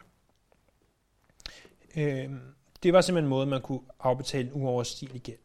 Øh, 1.96 2.30
det 2.82 2.92
var 2.92 3.00
simpelthen 3.00 3.24
en 3.24 3.30
måde, 3.30 3.46
man 3.46 3.62
kunne 3.62 3.80
afbetale 4.00 4.48
en 4.48 4.62
uoverstigelig 4.62 5.22
gæld. 5.22 5.38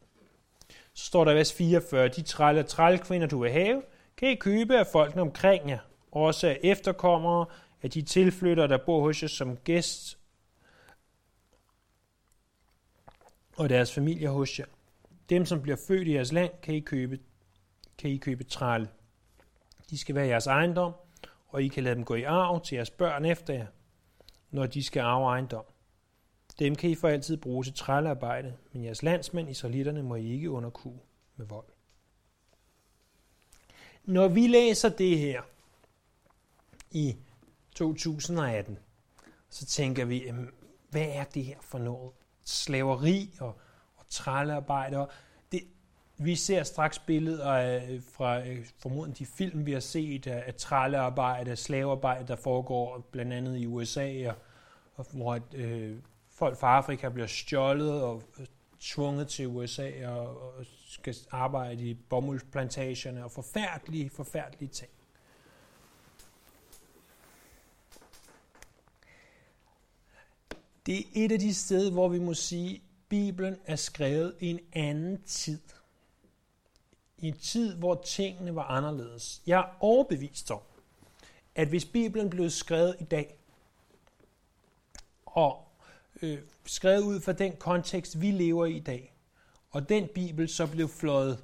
Så 0.93 1.05
står 1.05 1.25
der 1.25 1.31
i 1.31 1.35
vers 1.35 1.53
44, 1.53 2.07
de 2.07 2.21
trælle 2.21 2.63
trælkvinder, 2.63 3.27
du 3.27 3.41
vil 3.41 3.51
have, 3.51 3.81
kan 4.17 4.29
I 4.29 4.35
købe 4.35 4.79
af 4.79 4.87
folkene 4.87 5.21
omkring 5.21 5.69
jer, 5.69 5.79
også 6.11 6.47
af 6.47 6.59
efterkommere 6.63 7.45
af 7.81 7.91
de 7.91 8.01
tilflyttere, 8.01 8.67
der 8.67 8.77
bor 8.85 9.01
hos 9.01 9.23
jer 9.23 9.27
som 9.27 9.57
gæst, 9.57 10.17
og 13.57 13.69
deres 13.69 13.93
familier 13.93 14.29
hos 14.29 14.59
jer. 14.59 14.65
Dem, 15.29 15.45
som 15.45 15.61
bliver 15.61 15.77
født 15.87 16.07
i 16.07 16.13
jeres 16.13 16.31
land, 16.31 16.51
kan 16.61 16.75
I 16.75 16.79
købe, 16.79 17.19
kan 17.97 18.09
I 18.09 18.17
købe 18.17 18.43
trælle. 18.43 18.87
De 19.91 19.97
skal 19.97 20.15
være 20.15 20.27
jeres 20.27 20.47
ejendom, 20.47 20.93
og 21.47 21.63
I 21.63 21.67
kan 21.67 21.83
lade 21.83 21.95
dem 21.95 22.05
gå 22.05 22.15
i 22.15 22.23
arv 22.23 22.61
til 22.61 22.75
jeres 22.75 22.89
børn 22.89 23.25
efter 23.25 23.53
jer, 23.53 23.67
når 24.51 24.65
de 24.65 24.83
skal 24.83 24.99
arve 24.99 25.25
ejendom. 25.25 25.65
Dem 26.59 26.75
kan 26.75 26.89
I 26.89 26.95
for 26.95 27.07
altid 27.07 27.37
bruge 27.37 27.63
til 27.63 27.73
trællearbejde, 27.73 28.57
men 28.71 28.83
jeres 28.83 29.03
landsmænd, 29.03 29.49
israelitterne, 29.49 30.03
må 30.03 30.15
I 30.15 30.31
ikke 30.31 30.51
underkue 30.51 30.99
med 31.35 31.45
vold. 31.45 31.67
Når 34.03 34.27
vi 34.27 34.47
læser 34.47 34.89
det 34.89 35.19
her 35.19 35.41
i 36.91 37.15
2018, 37.75 38.79
så 39.49 39.65
tænker 39.65 40.05
vi, 40.05 40.31
hvad 40.89 41.07
er 41.07 41.23
det 41.23 41.45
her 41.45 41.57
for 41.61 41.77
noget? 41.77 42.11
Slaveri 42.45 43.35
og, 43.39 43.61
og 43.95 44.05
trællearbejde. 44.09 44.97
Og 44.97 45.11
vi 46.23 46.35
ser 46.35 46.63
straks 46.63 46.99
billeder 46.99 47.99
fra 48.13 48.47
øh, 48.47 48.65
formodentlig 48.79 49.19
de 49.19 49.25
film, 49.25 49.65
vi 49.65 49.73
har 49.73 49.79
set 49.79 50.27
af, 50.27 50.43
af 50.47 50.55
trællearbejde, 50.55 51.55
slavearbejde, 51.55 52.27
der 52.27 52.35
foregår 52.35 53.07
blandt 53.11 53.33
andet 53.33 53.57
i 53.57 53.67
USA, 53.67 54.29
og, 54.29 54.35
og 54.95 55.05
hvor 55.11 55.39
øh, 55.53 55.97
folk 56.29 56.57
fra 56.57 56.77
Afrika 56.77 57.09
bliver 57.09 57.27
stjålet 57.27 58.03
og 58.03 58.23
øh, 58.39 58.45
tvunget 58.79 59.27
til 59.27 59.47
USA 59.47 60.07
og, 60.07 60.41
og 60.41 60.65
skal 60.87 61.15
arbejde 61.31 61.83
i 61.83 61.93
bomuldsplantationerne 61.93 63.25
og 63.25 63.31
forfærdelige, 63.31 64.09
forfærdelige 64.09 64.69
ting. 64.69 64.91
Det 70.85 70.97
er 70.99 71.03
et 71.13 71.31
af 71.31 71.39
de 71.39 71.53
steder, 71.53 71.91
hvor 71.91 72.09
vi 72.09 72.19
må 72.19 72.33
sige, 72.33 72.75
at 72.75 72.81
Bibelen 73.09 73.57
er 73.65 73.75
skrevet 73.75 74.35
i 74.39 74.49
en 74.49 74.59
anden 74.73 75.21
tid. 75.23 75.59
I 77.21 77.27
en 77.27 77.37
tid, 77.37 77.75
hvor 77.75 78.03
tingene 78.05 78.55
var 78.55 78.63
anderledes. 78.63 79.41
Jeg 79.47 79.59
er 79.59 79.77
overbevist 79.79 80.51
om, 80.51 80.59
at 81.55 81.67
hvis 81.67 81.85
Bibelen 81.85 82.29
blev 82.29 82.49
skrevet 82.49 82.95
i 82.99 83.03
dag, 83.03 83.37
og 85.25 85.67
øh, 86.21 86.39
skrevet 86.65 87.01
ud 87.01 87.21
fra 87.21 87.31
den 87.31 87.55
kontekst, 87.55 88.21
vi 88.21 88.31
lever 88.31 88.65
i 88.65 88.77
i 88.77 88.79
dag, 88.79 89.15
og 89.71 89.89
den 89.89 90.07
Bibel 90.15 90.49
så 90.49 90.67
blev 90.67 90.89
fløjet 90.89 91.43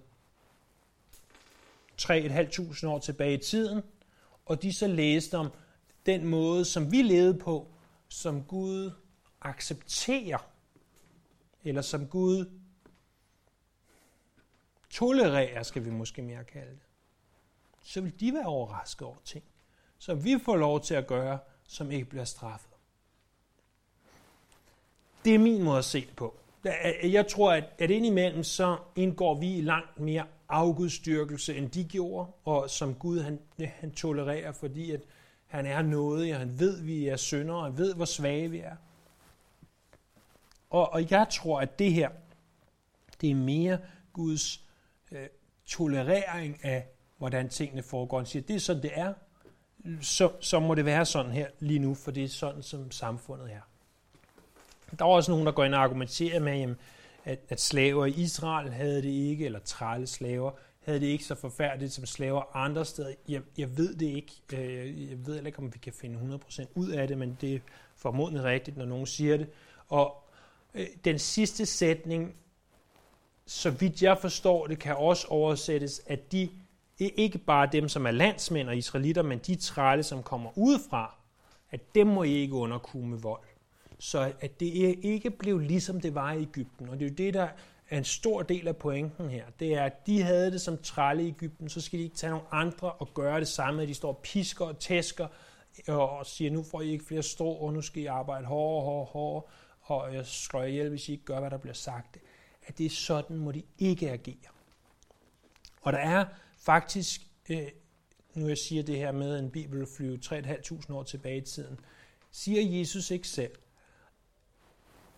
3.500 2.02 2.88
år 2.88 3.00
tilbage 3.00 3.34
i 3.34 3.44
tiden, 3.44 3.82
og 4.46 4.62
de 4.62 4.74
så 4.74 4.88
læste 4.88 5.38
om 5.38 5.52
den 6.06 6.26
måde, 6.26 6.66
som 6.66 6.92
vi 6.92 7.02
levede 7.02 7.40
på, 7.40 7.68
som 8.08 8.44
Gud 8.44 8.92
accepterer, 9.42 10.50
eller 11.64 11.82
som 11.82 12.08
Gud 12.08 12.46
tolererer, 14.90 15.64
skal 15.64 15.86
vi 15.86 15.90
måske 15.90 16.22
mere 16.22 16.44
kalde 16.44 16.72
det, 16.72 16.80
så 17.84 18.02
vil 18.02 18.20
de 18.20 18.34
være 18.34 18.46
overrasket 18.46 19.08
over 19.08 19.18
ting, 19.26 19.44
som 19.98 20.24
vi 20.24 20.40
får 20.46 20.56
lov 20.56 20.82
til 20.82 20.94
at 20.94 21.08
gøre, 21.08 21.40
som 21.68 21.92
ikke 21.92 22.06
bliver 22.06 22.26
straffet. 22.26 22.72
Det 25.26 25.36
er 25.36 25.40
min 25.40 25.64
måde 25.64 25.78
at 25.78 25.86
se 25.86 26.02
det 26.02 26.16
på. 26.16 26.40
Øh, 26.66 27.14
jeg 27.14 27.28
tror, 27.28 27.52
at, 27.52 27.64
at 27.80 27.92
indimellem 27.92 28.44
så 28.44 28.78
indgår 28.96 29.40
vi 29.40 29.58
i 29.58 29.62
langt 29.62 30.00
mere 30.00 30.26
afgudstyrkelse, 30.50 31.56
end 31.58 31.70
de 31.70 31.84
gjorde, 31.84 32.32
og 32.46 32.70
som 32.70 32.96
Gud 32.96 33.20
han, 33.20 33.40
han 33.60 33.92
tolererer, 33.92 34.52
fordi 34.52 34.92
at 34.92 35.02
han 35.48 35.66
er 35.66 35.82
noget, 35.82 36.34
og 36.34 36.40
han 36.40 36.60
ved, 36.60 36.78
at 36.78 36.88
vi 36.88 37.08
er 37.08 37.18
syndere, 37.18 37.58
og 37.58 37.64
han 37.64 37.78
ved, 37.78 37.96
hvor 37.96 38.06
svage 38.06 38.52
vi 38.52 38.60
er. 38.60 38.76
Og, 40.70 40.94
og 40.94 41.12
jeg 41.12 41.28
tror, 41.32 41.62
at 41.62 41.80
det 41.80 41.94
her, 41.94 42.10
det 43.22 43.32
er 43.32 43.36
mere 43.36 43.80
Guds 44.14 44.66
øh, 45.12 45.28
tolerering 45.66 46.66
af, 46.66 46.88
hvordan 47.18 47.49
tingene 47.49 47.84
foregår. 47.84 48.18
Han 48.18 48.26
siger, 48.26 48.43
det 48.43 48.55
er 48.55 48.60
sådan, 48.60 48.84
det 48.84 48.91
er, 48.93 49.14
så, 50.01 50.32
så 50.39 50.60
må 50.60 50.76
det 50.76 50.86
være 50.86 51.05
sådan 51.05 51.32
her 51.32 51.47
lige 51.60 51.80
nu, 51.80 51.95
for 51.95 52.12
det 52.12 52.24
er 52.24 52.28
sådan, 52.28 52.64
som 52.64 52.91
samfundet 52.91 53.51
er. 53.51 53.62
Der 54.99 55.05
er 55.05 55.10
også 55.10 55.32
nogen, 55.32 55.45
der 55.45 55.51
går 55.51 55.64
ind 55.64 55.76
og 55.76 55.84
argumenterer 55.84 56.39
med, 56.39 56.76
at, 57.26 57.39
at 57.49 57.62
slaver 57.62 58.05
i 58.05 58.12
Israel 58.12 58.72
havde 58.72 59.01
det 59.01 59.10
ikke, 59.10 59.45
eller 59.45 59.60
trælle 59.60 60.08
slaver 60.08 60.51
havde 60.88 60.99
det 60.99 61.08
ikke 61.08 61.24
så 61.24 61.36
forfærdeligt 61.36 61.93
som 61.93 62.05
slaver 62.05 62.55
andre 62.55 62.86
steder. 62.86 63.14
Jeg, 63.28 63.41
jeg 63.58 63.78
ved 63.78 63.95
det 63.95 64.05
ikke. 64.05 64.34
Øh, 64.53 65.10
jeg 65.10 65.26
ved 65.26 65.34
heller 65.34 65.47
ikke, 65.47 65.60
om 65.60 65.74
vi 65.74 65.80
kan 65.80 65.93
finde 65.93 66.39
100% 66.49 66.66
ud 66.76 66.89
af 66.89 67.08
det, 67.08 67.18
men 67.18 67.38
det 67.41 67.55
er 67.55 67.60
formodentlig 67.95 68.43
rigtigt, 68.43 68.78
når 68.78 68.86
nogen 68.86 69.05
siger 69.05 69.38
det. 69.38 69.49
Og 69.88 70.24
øh, 70.74 70.88
den 71.05 71.20
sidste 71.20 71.66
sætning, 71.66 72.36
så 73.48 73.70
vidt 73.70 74.04
jeg 74.04 74.18
forstår 74.18 74.68
det, 74.68 74.80
kan 74.80 74.95
også 74.95 75.28
oversættes, 75.28 76.02
at 76.08 76.32
de 76.32 76.50
ikke 77.00 77.38
bare 77.38 77.70
dem, 77.72 77.89
som 77.89 78.06
er 78.06 78.12
landsmænd 78.12 78.70
og 78.70 78.78
israelitter, 78.78 79.22
men 79.22 79.39
de 79.39 79.56
trælle, 79.56 80.04
som 80.04 80.24
kommer 80.24 80.58
udefra, 80.58 81.16
at 81.72 81.95
dem 81.95 82.08
må 82.08 82.24
I 82.24 82.34
ikke 82.34 82.54
underkue 82.54 83.08
med 83.08 83.18
vold 83.18 83.48
så 84.00 84.34
at 84.39 84.60
det 84.60 85.00
ikke 85.02 85.30
blev 85.30 85.60
ligesom 85.60 86.02
det 86.02 86.16
var 86.16 86.34
i 86.34 86.41
Ægypten. 86.41 86.89
Og 86.89 87.00
det 87.00 87.06
er 87.06 87.10
jo 87.10 87.16
det, 87.16 87.34
der 87.34 87.48
er 87.89 87.98
en 87.98 88.04
stor 88.04 88.41
del 88.41 88.68
af 88.68 88.78
pointen 88.78 89.30
her. 89.30 89.45
Det 89.60 89.74
er, 89.74 89.84
at 89.84 90.08
de 90.08 90.22
havde 90.22 90.52
det 90.52 90.62
som 90.62 90.78
trælle 90.78 91.24
i 91.24 91.28
Ægypten, 91.28 91.70
så 91.70 91.82
skal 91.82 92.00
de 92.00 92.04
ikke 92.04 92.16
tage 92.16 92.32
nogen 92.32 92.45
andre 92.52 92.91
og 92.91 93.14
gøre 93.14 93.39
det 93.39 93.48
samme, 93.48 93.82
at 93.82 93.88
de 93.88 93.93
står 93.93 94.10
og 94.10 94.20
pisker 94.24 94.66
og 94.66 94.80
tæsker 94.80 95.28
og 95.88 96.26
siger, 96.26 96.52
nu 96.52 96.64
får 96.64 96.82
I 96.82 96.91
ikke 96.91 97.06
flere 97.06 97.24
strå, 97.24 97.52
og 97.54 97.74
nu 97.74 97.82
skal 97.82 98.04
I 98.04 98.06
arbejde 98.06 98.45
hårdere, 98.45 98.86
hårdere, 98.86 99.06
hårdere, 99.06 99.43
og 99.82 100.14
jeg 100.14 100.26
slår 100.26 100.62
jer 100.62 100.68
ihjel, 100.68 100.89
hvis 100.89 101.10
I 101.10 101.12
ikke 101.12 101.26
gør, 101.26 101.39
hvad 101.39 101.50
der 101.50 101.58
bliver 101.58 101.74
sagt. 101.74 102.18
At 102.68 102.78
det 102.78 102.86
er 102.86 102.89
sådan, 102.89 103.38
må 103.38 103.51
de 103.51 103.63
ikke 103.78 104.11
agere. 104.11 104.51
Og 105.82 105.93
der 105.93 105.99
er 105.99 106.26
faktisk, 106.57 107.22
øh, 107.49 107.68
nu 108.34 108.47
jeg 108.47 108.57
siger 108.57 108.84
det 108.84 108.97
her 108.97 109.11
med, 109.11 109.39
en 109.39 109.51
bibel 109.51 109.88
flyve 109.97 110.20
3.500 110.26 110.93
år 110.93 111.03
tilbage 111.03 111.38
i 111.38 111.41
tiden, 111.41 111.80
siger 112.32 112.80
Jesus 112.80 113.11
ikke 113.11 113.28
selv, 113.28 113.51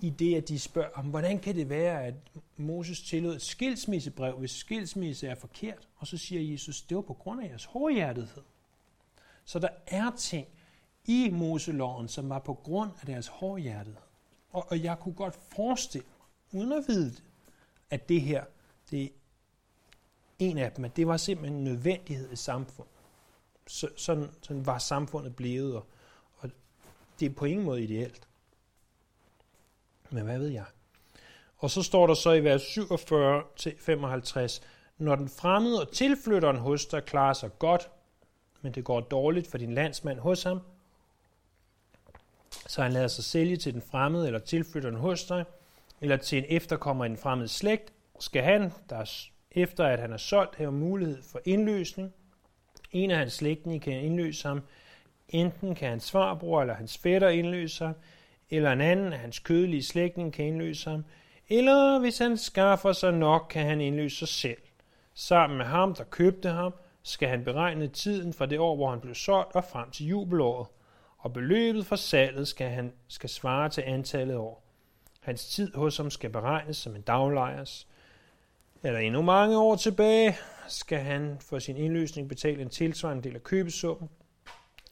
i 0.02 0.10
det, 0.10 0.36
at 0.36 0.50
de 0.50 0.60
spørger 0.60 0.90
om, 0.94 1.06
hvordan 1.06 1.40
kan 1.40 1.56
det 1.56 1.70
være, 1.70 2.06
at 2.06 2.14
Moses 2.58 3.02
tillod 3.02 3.36
et 3.36 3.42
skilsmissebrev, 3.42 4.36
hvis 4.40 4.52
skilsmisse 4.52 5.28
er 5.28 5.36
forkert? 5.36 5.88
Og 5.96 6.08
så 6.08 6.18
siger 6.18 6.52
Jesus, 6.52 6.82
det 6.82 6.96
var 6.96 7.02
på 7.02 7.14
grund 7.14 7.42
af 7.42 7.50
jeres 7.50 7.66
hårdhjertethed. 7.66 8.44
Så 9.46 9.60
der 9.60 9.70
er 9.88 10.12
ting 10.18 10.48
i 11.06 11.30
Moseloven, 11.30 12.08
som 12.08 12.30
var 12.30 12.40
på 12.40 12.54
grund 12.54 12.92
af 13.00 13.06
deres 13.06 13.28
hårdhjertethed. 13.28 14.02
Og, 14.52 14.66
og 14.70 14.84
jeg 14.84 15.00
kunne 15.00 15.16
godt 15.16 15.40
forestille 15.56 16.08
mig, 16.08 16.62
uden 16.62 16.72
at 16.72 16.84
vide 16.88 17.12
det, 17.12 17.24
at 17.90 18.10
det 18.10 18.22
her, 18.22 18.44
det 18.92 19.04
er 19.04 19.10
en 20.40 20.58
af 20.58 20.72
dem, 20.72 20.86
at 20.86 20.96
det 20.96 21.08
var 21.08 21.18
simpelthen 21.18 21.58
en 21.58 21.64
nødvendighed 21.64 22.32
i 22.32 22.36
samfundet. 22.36 22.94
Så, 23.68 23.90
sådan, 23.98 24.30
sådan 24.42 24.66
var 24.66 24.78
samfundet 24.78 25.36
blevet, 25.36 25.76
og, 25.76 25.86
og 26.38 26.50
det 27.20 27.26
er 27.26 27.34
på 27.34 27.46
ingen 27.46 27.66
måde 27.66 27.84
ideelt. 27.84 28.28
Men 30.10 30.24
hvad 30.24 30.40
ved 30.40 30.48
jeg? 30.48 30.66
Og 31.58 31.70
så 31.70 31.84
står 31.84 32.08
der 32.08 32.14
så 32.14 32.32
i 32.32 32.44
vers 32.44 32.62
47-55, 32.62 34.64
når 34.98 35.16
den 35.16 35.30
fremmede 35.30 35.82
og 35.82 35.92
tilflytteren 35.92 36.58
hos 36.58 36.86
dig 36.86 37.06
klarer 37.06 37.34
sig 37.34 37.60
godt, 37.60 37.90
men 38.62 38.74
det 38.74 38.84
går 38.84 39.00
dårligt 39.00 39.48
for 39.48 39.58
din 39.58 39.74
landsmand 39.74 40.20
hos 40.20 40.44
ham, 40.44 40.62
så 42.68 42.82
han 42.82 42.94
lader 42.94 43.08
sig 43.08 43.24
sælge 43.24 43.58
til 43.58 43.74
den 43.74 43.82
fremmede 43.82 44.28
eller 44.28 44.40
tilflytteren 44.40 44.96
hos 44.96 45.24
dig, 45.24 45.46
eller 46.02 46.18
til 46.18 46.38
en 46.38 46.46
efterkommer 46.50 47.06
i 47.06 47.10
en 47.10 47.18
fremmed 47.18 47.48
slægt, 47.48 47.94
skal 48.20 48.44
han, 48.44 48.72
der 48.90 49.30
efter 49.52 49.86
at 49.86 50.00
han 50.00 50.14
er 50.14 50.18
solgt, 50.18 50.56
have 50.56 50.72
mulighed 50.72 51.24
for 51.24 51.42
indløsning. 51.46 52.14
En 52.92 53.12
af 53.12 53.18
hans 53.18 53.34
slægtninge 53.34 53.80
kan 53.80 53.94
indløse 53.94 54.48
ham. 54.48 54.62
Enten 55.30 55.76
kan 55.76 55.90
hans 55.90 56.12
farbror 56.12 56.62
eller 56.62 56.74
hans 56.74 56.98
fætter 56.98 57.30
indløse 57.30 57.86
ham, 57.86 57.96
eller 58.50 58.72
en 58.72 58.82
anden 58.82 59.14
af 59.14 59.20
hans 59.20 59.40
kødelige 59.40 59.84
slægtning 59.84 60.34
kan 60.34 60.46
indløse 60.46 60.90
ham, 60.90 61.06
eller 61.50 62.00
hvis 62.00 62.18
han 62.18 62.38
skaffer 62.38 62.94
sig 62.94 63.14
nok, 63.14 63.48
kan 63.50 63.66
han 63.66 63.82
indløse 63.82 64.18
sig 64.18 64.28
selv. 64.28 64.62
Sammen 65.14 65.58
med 65.58 65.66
ham, 65.66 65.96
der 65.96 66.04
købte 66.04 66.50
ham, 66.50 66.74
skal 67.04 67.30
han 67.30 67.44
beregne 67.44 67.88
tiden 67.88 68.34
fra 68.34 68.46
det 68.46 68.60
år, 68.60 68.76
hvor 68.76 68.90
han 68.90 69.02
blev 69.02 69.16
solgt, 69.16 69.56
og 69.56 69.64
frem 69.64 69.92
til 69.92 70.08
jubelåret. 70.08 70.68
Og 71.18 71.34
beløbet 71.34 71.86
for 71.86 71.96
salget 71.96 72.48
skal 72.48 72.70
han 72.70 72.94
skal 73.08 73.30
svare 73.30 73.70
til 73.70 73.84
antallet 73.88 74.36
år. 74.38 74.69
Hans 75.20 75.46
tid 75.46 75.74
hos 75.76 75.98
ham 75.98 76.10
skal 76.10 76.30
beregnes 76.30 76.78
som 76.78 76.96
en 76.96 77.02
daglejers. 77.02 77.88
Eller 78.84 79.00
endnu 79.00 79.22
mange 79.22 79.58
år 79.58 79.76
tilbage 79.76 80.36
skal 80.68 81.00
han 81.00 81.38
for 81.40 81.60
sin 81.60 81.78
indløsning 81.78 82.30
betale 82.30 82.62
en 82.62 82.70
tilsvarende 82.70 83.24
del 83.24 83.36
af 83.36 83.44
købesummen. 83.44 84.10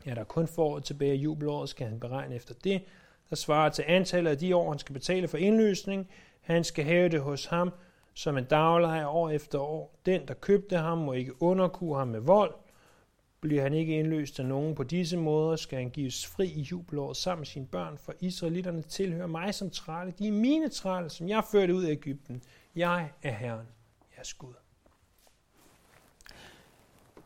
Ja, 0.05 0.15
der 0.15 0.23
kun 0.23 0.47
foråret 0.47 0.83
tilbage 0.83 1.11
af 1.11 1.15
jubelåret, 1.15 1.69
skal 1.69 1.87
han 1.87 1.99
beregne 1.99 2.35
efter 2.35 2.53
det, 2.63 2.83
der 3.29 3.35
svarer 3.35 3.69
til 3.69 3.85
antallet 3.87 4.31
af 4.31 4.37
de 4.37 4.55
år, 4.55 4.69
han 4.69 4.79
skal 4.79 4.93
betale 4.93 5.27
for 5.27 5.37
indløsning. 5.37 6.09
Han 6.41 6.63
skal 6.63 6.85
have 6.85 7.09
det 7.09 7.21
hos 7.21 7.45
ham 7.45 7.73
som 8.13 8.37
en 8.37 8.45
daglejer 8.45 9.07
år 9.07 9.29
efter 9.29 9.59
år. 9.59 9.99
Den, 10.05 10.27
der 10.27 10.33
købte 10.33 10.77
ham, 10.77 10.97
må 10.97 11.13
ikke 11.13 11.41
underkue 11.41 11.97
ham 11.97 12.07
med 12.07 12.19
vold. 12.19 12.53
Bliver 13.41 13.63
han 13.63 13.73
ikke 13.73 13.99
indløst 13.99 14.39
af 14.39 14.45
nogen 14.45 14.75
på 14.75 14.83
disse 14.83 15.17
måder, 15.17 15.55
skal 15.55 15.77
han 15.77 15.89
gives 15.89 16.27
fri 16.27 16.47
i 16.47 16.61
jubelåret 16.61 17.17
sammen 17.17 17.39
med 17.39 17.45
sine 17.45 17.67
børn, 17.67 17.97
for 17.97 18.13
israelitterne 18.19 18.81
tilhører 18.81 19.27
mig 19.27 19.55
som 19.55 19.69
trælle. 19.69 20.13
De 20.19 20.27
er 20.27 20.31
mine 20.31 20.69
trælle, 20.69 21.09
som 21.09 21.29
jeg 21.29 21.43
førte 21.51 21.75
ud 21.75 21.83
af 21.83 21.91
Ægypten. 21.91 22.43
Jeg 22.75 23.09
er 23.23 23.31
Herren, 23.31 23.67
jeres 24.17 24.33
Gud. 24.33 24.53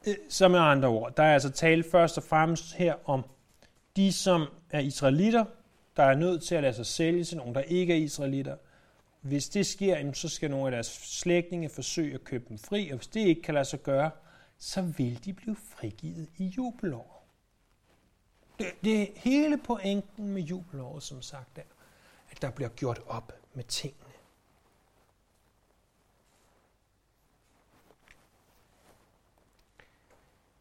Øh, 0.08 0.16
så 0.30 0.48
med 0.48 0.60
andre 0.60 0.88
ord, 0.88 1.16
der 1.18 1.24
er 1.24 1.34
altså 1.34 1.50
tale 1.50 1.84
først 1.84 2.18
og 2.18 2.24
fremmest 2.24 2.74
her 2.74 2.96
om 3.06 3.24
de, 3.96 4.14
som 4.14 4.46
er 4.70 4.80
israelitter, 4.80 5.46
der 5.98 6.04
er 6.04 6.16
nødt 6.16 6.44
til 6.44 6.56
at 6.56 6.62
lade 6.62 6.74
sig 6.74 6.86
sælge 6.86 7.24
til 7.24 7.38
nogen, 7.38 7.56
der 7.56 7.62
ikke 7.62 7.94
er 7.94 7.98
israelitter. 7.98 8.56
Hvis 9.22 9.50
det 9.50 9.66
sker, 9.66 10.12
så 10.14 10.30
skal 10.30 10.52
nogle 10.52 10.66
af 10.66 10.72
deres 10.72 10.88
slægtninge 10.88 11.70
forsøge 11.70 12.14
at 12.14 12.24
købe 12.24 12.46
dem 12.50 12.58
fri, 12.58 12.90
og 12.90 12.98
hvis 12.98 13.08
det 13.08 13.20
ikke 13.20 13.42
kan 13.42 13.54
lade 13.54 13.66
sig 13.66 13.84
gøre, 13.84 14.12
så 14.64 14.82
vil 14.82 15.26
de 15.26 15.34
blive 15.34 15.56
frigivet 15.56 16.30
i 16.38 16.46
jubelår. 16.46 17.28
Det, 18.60 18.68
det 18.84 19.02
er 19.02 19.08
hele 19.16 19.58
pointen 19.58 20.28
med 20.28 20.42
jubelåret, 20.42 21.04
som 21.04 21.22
sagt, 21.22 21.58
er, 21.58 21.64
at 22.30 22.42
der 22.42 22.52
bliver 22.52 22.70
gjort 22.70 23.02
op 23.06 23.34
med 23.54 23.64
tingene. 23.64 24.14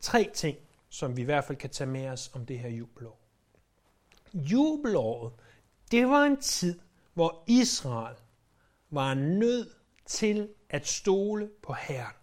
Tre 0.01 0.31
ting, 0.35 0.59
som 0.89 1.17
vi 1.17 1.23
i 1.23 1.25
hvert 1.25 1.45
fald 1.45 1.59
kan 1.59 1.71
tage 1.71 1.91
med 1.91 2.09
os 2.09 2.31
om 2.35 2.47
det 2.47 2.59
her 2.59 2.69
jubelår. 2.69 3.19
Jubelåret, 4.35 5.33
det 5.91 6.09
var 6.09 6.25
en 6.25 6.41
tid, 6.41 6.81
hvor 7.15 7.45
Israel 7.47 8.17
var 8.91 9.15
nødt 9.15 9.77
til 10.07 10.55
at 10.69 10.87
stole 10.87 11.51
på 11.63 11.73
Herren. 11.73 12.20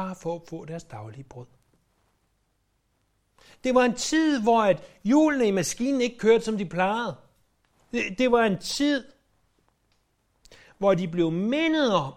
Bare 0.00 0.14
for 0.14 0.34
at 0.34 0.42
få 0.48 0.64
deres 0.64 0.84
daglige 0.84 1.24
brød. 1.24 1.46
Det 3.64 3.74
var 3.74 3.84
en 3.84 3.94
tid, 3.94 4.42
hvor 4.42 4.62
at 4.62 5.00
hjulene 5.04 5.48
i 5.48 5.50
maskinen 5.50 6.00
ikke 6.00 6.18
kørte, 6.18 6.44
som 6.44 6.58
de 6.58 6.66
plejede. 6.66 7.16
Det, 7.92 8.18
det 8.18 8.32
var 8.32 8.44
en 8.44 8.58
tid, 8.58 9.12
hvor 10.78 10.94
de 10.94 11.08
blev 11.08 11.30
mindet 11.30 11.94
om, 11.94 12.12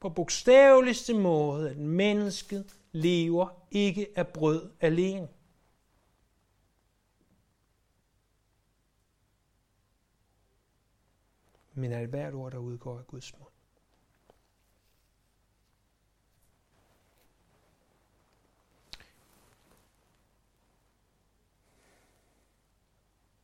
på 0.00 0.08
bogstaveligste 0.08 1.14
måde, 1.14 1.70
at 1.70 1.76
mennesket 1.76 2.76
lever 2.92 3.48
ikke 3.70 4.06
af 4.16 4.28
brød 4.28 4.70
alene. 4.80 5.28
Men 11.74 11.92
af 11.92 12.06
hvert 12.06 12.34
ord, 12.34 12.52
der 12.52 12.58
udgår 12.58 12.98
af 12.98 13.06
Guds 13.06 13.38
mund. 13.38 13.49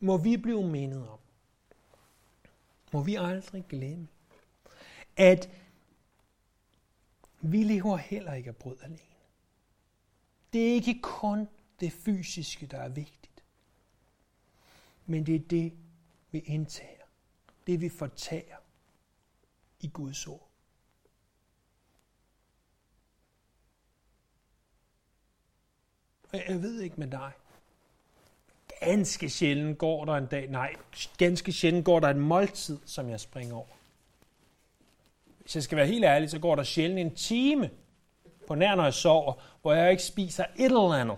Må 0.00 0.16
vi 0.16 0.36
blive 0.36 0.68
mindet 0.68 1.08
om, 1.08 1.18
må 2.92 3.02
vi 3.02 3.14
aldrig 3.14 3.64
glemme, 3.68 4.08
at 5.16 5.50
vi 7.40 7.64
lever 7.64 7.96
heller 7.96 8.34
ikke 8.34 8.48
af 8.48 8.56
brød 8.56 8.76
alene. 8.82 9.00
Det 10.52 10.68
er 10.68 10.74
ikke 10.74 11.00
kun 11.02 11.48
det 11.80 11.92
fysiske, 11.92 12.66
der 12.66 12.78
er 12.78 12.88
vigtigt, 12.88 13.44
men 15.06 15.26
det 15.26 15.34
er 15.34 15.48
det, 15.48 15.72
vi 16.30 16.38
indtager, 16.38 17.04
det 17.66 17.80
vi 17.80 17.88
fortager 17.88 18.56
i 19.80 19.88
Guds 19.88 20.26
ord. 20.26 20.50
Jeg 26.32 26.62
ved 26.62 26.80
ikke 26.80 26.96
med 26.96 27.10
dig, 27.10 27.32
ganske 28.80 29.30
sjældent 29.30 29.78
går 29.78 30.04
der 30.04 30.14
en 30.14 30.26
dag, 30.26 30.46
nej, 30.46 30.74
ganske 31.18 31.52
sjældent 31.52 31.84
går 31.84 32.00
der 32.00 32.08
en 32.08 32.20
måltid, 32.20 32.78
som 32.84 33.10
jeg 33.10 33.20
springer 33.20 33.54
over. 33.54 33.66
Hvis 35.40 35.54
jeg 35.54 35.62
skal 35.62 35.76
være 35.76 35.86
helt 35.86 36.04
ærlig, 36.04 36.30
så 36.30 36.38
går 36.38 36.54
der 36.54 36.62
sjældent 36.62 37.00
en 37.00 37.14
time 37.14 37.70
på 38.46 38.54
nær, 38.54 38.74
når 38.74 38.84
jeg 38.84 38.94
sover, 38.94 39.34
hvor 39.62 39.72
jeg 39.72 39.90
ikke 39.90 40.02
spiser 40.02 40.44
et 40.56 40.64
eller 40.64 40.92
andet. 40.92 41.16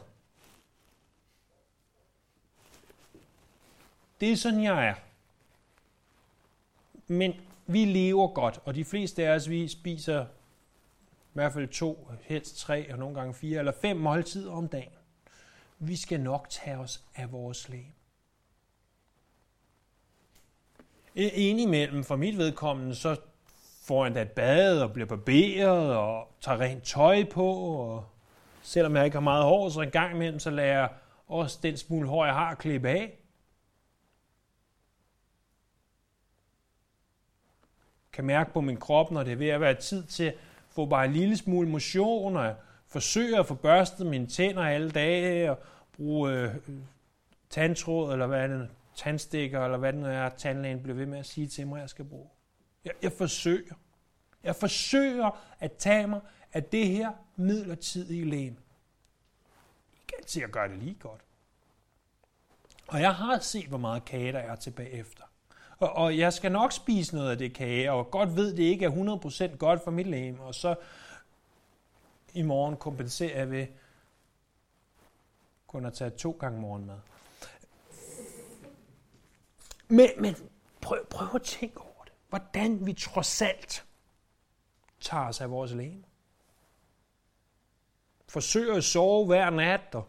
Det 4.21 4.33
er 4.33 4.37
sådan, 4.37 4.63
jeg 4.63 4.87
er. 4.87 4.95
Men 7.07 7.35
vi 7.67 7.85
lever 7.85 8.29
godt, 8.29 8.61
og 8.65 8.75
de 8.75 8.85
fleste 8.85 9.27
af 9.27 9.35
os, 9.35 9.49
vi 9.49 9.69
spiser 9.69 10.25
i 10.25 11.33
hvert 11.33 11.53
fald 11.53 11.69
to, 11.69 12.09
helst 12.23 12.59
tre, 12.59 12.93
og 12.93 12.99
nogle 12.99 13.15
gange 13.15 13.35
fire 13.35 13.59
eller 13.59 13.73
fem 13.73 13.97
måltider 13.97 14.53
om 14.53 14.69
dagen. 14.69 14.93
Vi 15.79 15.97
skal 15.97 16.21
nok 16.21 16.47
tage 16.51 16.79
os 16.79 17.05
af 17.15 17.33
vores 17.33 17.69
læge. 17.69 17.95
Indimellem, 21.15 22.05
for 22.05 22.17
mit 22.17 22.39
vedkommende, 22.39 22.95
så 22.95 23.21
får 23.83 24.05
han 24.05 24.15
da 24.15 24.23
et 24.23 24.31
bad 24.31 24.81
og 24.81 24.93
bliver 24.93 25.07
barberet 25.07 25.97
og 25.97 26.33
tager 26.41 26.61
rent 26.61 26.85
tøj 26.85 27.25
på. 27.25 27.53
Og 27.55 28.07
selvom 28.63 28.97
jeg 28.97 29.05
ikke 29.05 29.15
har 29.15 29.21
meget 29.21 29.45
hår, 29.45 29.69
så 29.69 29.81
en 29.81 29.91
gang 29.91 30.15
imellem, 30.15 30.39
så 30.39 30.51
lader 30.51 30.73
jeg 30.73 30.89
også 31.27 31.59
den 31.63 31.77
smule 31.77 32.09
hår, 32.09 32.25
jeg 32.25 32.35
har, 32.35 32.55
klippe 32.55 32.89
af. 32.89 33.19
kan 38.19 38.25
mærke 38.25 38.53
på 38.53 38.61
min 38.61 38.77
krop, 38.77 39.11
når 39.11 39.23
det 39.23 39.33
er 39.33 39.37
ved 39.37 39.49
at 39.49 39.61
være 39.61 39.75
tid 39.75 40.05
til 40.05 40.25
at 40.25 40.35
få 40.71 40.87
bare 40.87 41.05
en 41.05 41.13
lille 41.13 41.37
smule 41.37 41.69
motion, 41.69 42.37
og 42.37 42.55
forsøger 42.89 43.41
at 43.41 43.47
få 43.47 43.55
børstet 43.55 44.07
mine 44.07 44.27
tænder 44.27 44.63
alle 44.63 44.91
dage, 44.91 45.51
og 45.51 45.59
bruge 45.97 46.33
øh, 46.33 46.55
tandtråd, 47.51 48.13
eller 48.13 48.27
hvad 48.27 48.49
det 48.49 48.69
tandstikker, 48.97 49.65
eller 49.65 49.79
hvad 49.79 49.93
det 49.93 50.01
nu 50.01 50.07
er, 50.07 50.29
tandlægen 50.29 50.83
bliver 50.83 50.97
ved 50.97 51.07
med 51.07 51.19
at 51.19 51.27
sige 51.27 51.47
til 51.47 51.67
mig, 51.67 51.81
jeg 51.81 51.91
skal 51.91 52.05
bruge. 52.05 52.29
Jeg, 52.85 52.93
jeg 53.03 53.13
forsøger. 53.13 53.75
Jeg 54.45 54.57
forsøger 54.57 55.31
at 55.61 55.73
tage 55.73 56.07
mig 56.07 56.21
af 56.53 56.65
det 56.65 56.87
her 56.87 57.13
midlertidige 57.37 58.25
læm. 58.25 58.57
Ikke 59.93 60.15
altid 60.19 60.41
jeg 60.41 60.51
gør 60.51 60.67
det 60.67 60.79
lige 60.79 60.97
godt. 61.01 61.21
Og 62.87 63.01
jeg 63.01 63.15
har 63.15 63.39
set, 63.39 63.67
hvor 63.67 63.79
meget 63.79 64.05
kage 64.05 64.33
der 64.33 64.39
er 64.39 64.57
tilbage 64.57 64.91
efter. 64.91 65.25
Og, 65.79 65.93
og 65.93 66.19
jeg 66.19 66.33
skal 66.33 66.53
nok 66.53 66.73
spise 66.73 67.15
noget 67.15 67.31
af 67.31 67.39
det 67.39 67.55
kage, 67.55 67.93
og 67.93 68.11
godt 68.11 68.37
ved, 68.37 68.57
det 68.57 68.63
ikke 68.63 68.85
er 68.85 69.51
100% 69.53 69.57
godt 69.57 69.85
for 69.85 69.91
mit 69.91 70.07
læm, 70.07 70.41
og 70.41 70.55
så 70.55 70.75
i 72.33 72.43
morgen 72.43 72.77
kompenserer 72.77 73.39
jeg 73.39 73.51
ved 73.51 73.67
kun 75.67 75.87
at 75.87 75.95
tage 75.95 76.11
to 76.11 76.37
gange 76.41 76.61
morgenmad. 76.61 76.99
Men, 79.89 80.11
men 80.19 80.35
prøv, 80.81 81.07
prøv 81.07 81.29
at 81.35 81.43
tænke 81.43 81.81
over 81.81 82.05
det. 82.05 82.13
Hvordan 82.29 82.87
vi 82.87 82.93
trods 82.93 83.43
alt 83.43 83.87
tager 85.01 85.29
os 85.29 85.41
af 85.41 85.51
vores 85.51 85.73
læge. 85.73 86.05
Forsøger 88.29 88.75
at 88.75 88.85
sove 88.85 89.27
hver 89.27 89.51
nat 89.51 89.95
og 89.95 90.09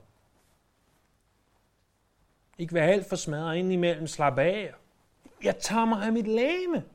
ikke 2.57 2.73
være 2.73 2.87
alt 2.87 3.09
for 3.09 3.15
smadret 3.15 3.57
ind 3.57 3.73
imellem, 3.73 4.07
slap 4.07 4.37
af. 4.37 4.73
Jeg 5.43 5.57
tager 5.57 5.85
mig 5.85 6.05
af 6.05 6.13
mit 6.13 6.27
læme. 6.27 6.85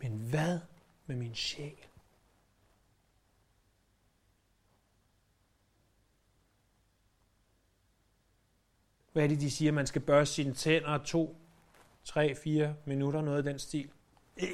Men 0.00 0.12
hvad 0.12 0.60
med 1.06 1.16
min 1.16 1.34
sjæl? 1.34 1.85
Hvad 9.16 9.24
er 9.24 9.28
det, 9.28 9.40
de 9.40 9.50
siger? 9.50 9.72
Man 9.72 9.86
skal 9.86 10.02
børste 10.02 10.34
sine 10.34 10.54
tænder 10.54 10.98
to, 10.98 11.36
tre, 12.04 12.34
fire 12.34 12.74
minutter, 12.84 13.20
noget 13.20 13.38
af 13.38 13.44
den 13.44 13.58
stil. 13.58 13.90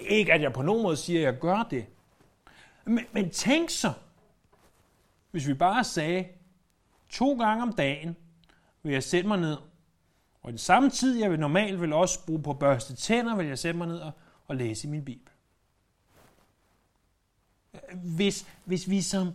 Ikke 0.09 0.33
at 0.33 0.43
jeg 0.43 0.53
på 0.53 0.63
nogen 0.63 0.83
måde 0.83 0.97
siger, 0.97 1.21
at 1.21 1.25
jeg 1.25 1.41
gør 1.41 1.63
det. 1.71 1.87
Men, 2.85 3.05
men 3.13 3.31
tænk 3.31 3.71
så, 3.71 3.93
hvis 5.31 5.49
vi 5.49 5.55
bare 5.55 5.85
sagde, 5.85 6.29
to 7.09 7.39
gange 7.39 7.63
om 7.63 7.73
dagen 7.73 8.17
vil 8.83 8.93
jeg 8.93 9.03
sætte 9.03 9.29
mig 9.29 9.39
ned, 9.39 9.57
og 10.43 10.51
i 10.51 10.53
den 10.53 10.59
samme 10.59 10.91
tid, 10.91 11.19
jeg 11.19 11.31
vil 11.31 11.41
normalt 11.41 11.81
vil 11.81 11.93
også 11.93 12.27
bruge 12.27 12.43
på 12.43 12.51
at 12.51 12.59
børste 12.59 12.97
tænder, 12.97 13.37
vil 13.37 13.47
jeg 13.47 13.59
sætte 13.59 13.79
mig 13.79 13.87
ned 13.87 13.99
og, 13.99 14.13
og 14.47 14.57
læse 14.57 14.89
i 14.89 14.91
min 14.91 15.05
bibel. 15.05 15.33
Hvis, 17.95 18.47
hvis 18.65 18.91
vi 18.91 19.03
som 19.03 19.33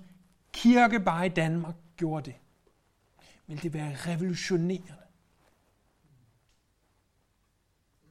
kirke 0.53 0.99
bare 0.99 1.25
i 1.25 1.29
Danmark 1.29 1.75
gjorde 1.97 2.25
det, 2.25 2.35
ville 3.47 3.63
det 3.63 3.73
være 3.73 3.95
revolutionerende. 3.95 5.06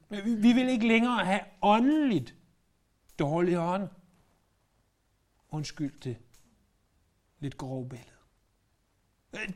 Vi 0.09 0.53
vil 0.53 0.69
ikke 0.69 0.89
længere 0.89 1.25
have 1.25 1.41
åndeligt 1.63 2.35
dårlig 3.19 3.59
ånd. 3.59 3.89
Undskyld 5.51 6.01
det 6.01 6.17
lidt 7.41 7.57
grove 7.57 7.89
billede. 7.89 8.11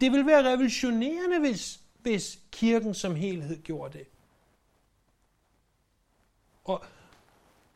Det 0.01 0.13
vil 0.13 0.27
være 0.27 0.53
revolutionerende, 0.53 1.39
hvis, 1.39 1.81
hvis 1.99 2.39
kirken 2.51 2.95
som 2.95 3.15
helhed 3.15 3.63
gjorde 3.63 3.99
det. 3.99 4.07
Og 6.65 6.85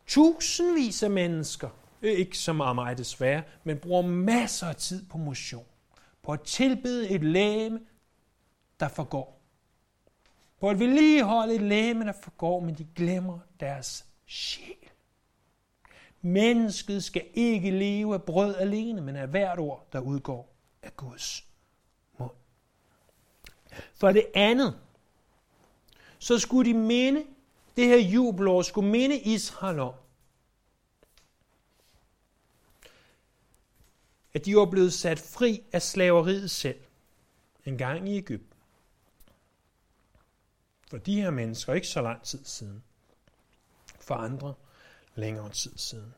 tusindvis 0.07 1.03
af 1.03 1.11
mennesker, 1.11 1.71
ikke 2.03 2.39
så 2.39 2.53
meget 2.53 2.75
mig 2.75 2.99
desværre, 2.99 3.43
men 3.65 3.79
bruger 3.79 4.03
masser 4.03 4.67
af 4.67 4.77
tid 4.77 5.07
på 5.07 5.19
motion, 5.19 5.67
på 6.23 6.33
at 6.33 6.41
tilbede 6.41 7.11
et 7.11 7.25
læme, 7.25 7.81
der 8.81 8.89
forgår 8.89 9.34
på 10.65 10.71
at 10.71 10.79
vedligeholde 10.79 11.55
et 11.55 11.63
læme, 11.63 12.05
der 12.05 12.13
forgår, 12.13 12.61
men 12.61 12.75
de 12.75 12.87
glemmer 12.97 13.39
deres 13.61 14.07
sjæl. 14.27 14.91
Mennesket 16.23 17.05
skal 17.05 17.27
ikke 17.35 17.71
leve 17.71 18.15
af 18.15 18.23
brød 18.23 18.55
alene, 18.55 19.01
men 19.01 19.17
af 19.17 19.29
hvert 19.29 19.59
ord, 19.59 19.87
der 19.93 20.01
udgår 20.01 20.55
af 20.83 20.97
Guds 20.97 21.47
mund. 22.19 22.31
For 23.95 24.13
det 24.13 24.27
andet, 24.35 24.81
så 26.19 26.39
skulle 26.39 26.73
de 26.73 26.79
minde, 26.79 27.25
det 27.77 27.87
her 27.87 27.99
jubelår 27.99 28.63
skulle 28.63 28.91
minde 28.91 29.19
Israel 29.19 29.79
om, 29.79 29.95
at 34.35 34.45
de 34.45 34.57
var 34.57 34.67
blevet 34.67 34.93
sat 34.93 35.19
fri 35.19 35.63
af 35.73 35.83
slaveriet 35.83 36.51
selv, 36.51 36.81
en 37.65 37.79
gang 37.79 38.09
i 38.09 38.17
Ægypten. 38.17 38.54
For 40.95 40.99
de 40.99 41.21
her 41.21 41.31
mennesker, 41.31 41.75
ikke 41.75 41.87
så 41.87 42.03
lang 42.03 42.23
tid 42.23 42.45
siden. 42.45 42.85
For 44.01 44.15
andre, 44.15 44.55
længere 45.15 45.51
tid 45.51 45.79
siden. 45.79 46.15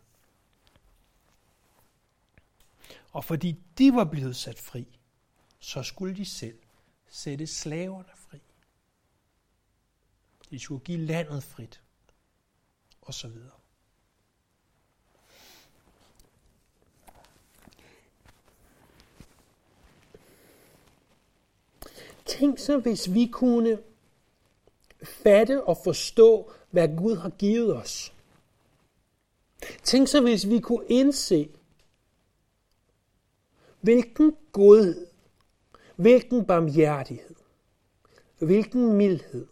Og 3.12 3.24
fordi 3.24 3.62
de 3.79 3.95
var 3.95 4.05
blevet 4.05 4.37
sat 4.37 4.59
fri, 4.59 4.99
så 5.59 5.83
skulle 5.83 6.16
de 6.16 6.24
selv 6.24 6.59
sætte 7.09 7.47
slaverne 7.47 8.09
fri. 8.14 8.39
De 10.51 10.59
skulle 10.59 10.85
give 10.85 10.99
landet 10.99 11.43
frit, 11.43 11.83
og 13.01 13.14
så 13.14 13.29
videre. 13.29 13.59
Tænk 22.27 22.59
så, 22.59 22.79
hvis 22.79 23.14
vi 23.14 23.27
kunne 23.33 23.79
fatte 25.03 25.64
og 25.64 25.76
forstå, 25.84 26.51
hvad 26.70 26.97
Gud 26.97 27.16
har 27.16 27.30
givet 27.30 27.76
os. 27.76 28.12
Tænk 29.82 30.09
så, 30.09 30.20
hvis 30.20 30.49
vi 30.49 30.61
kunne 30.61 30.86
indse, 30.88 31.49
hvilken 33.80 34.36
godhed, 34.53 35.07
hvilken 35.97 36.44
barmhjertighed, 36.44 37.34
hvilken 38.38 38.92
mildhed, 38.92 39.47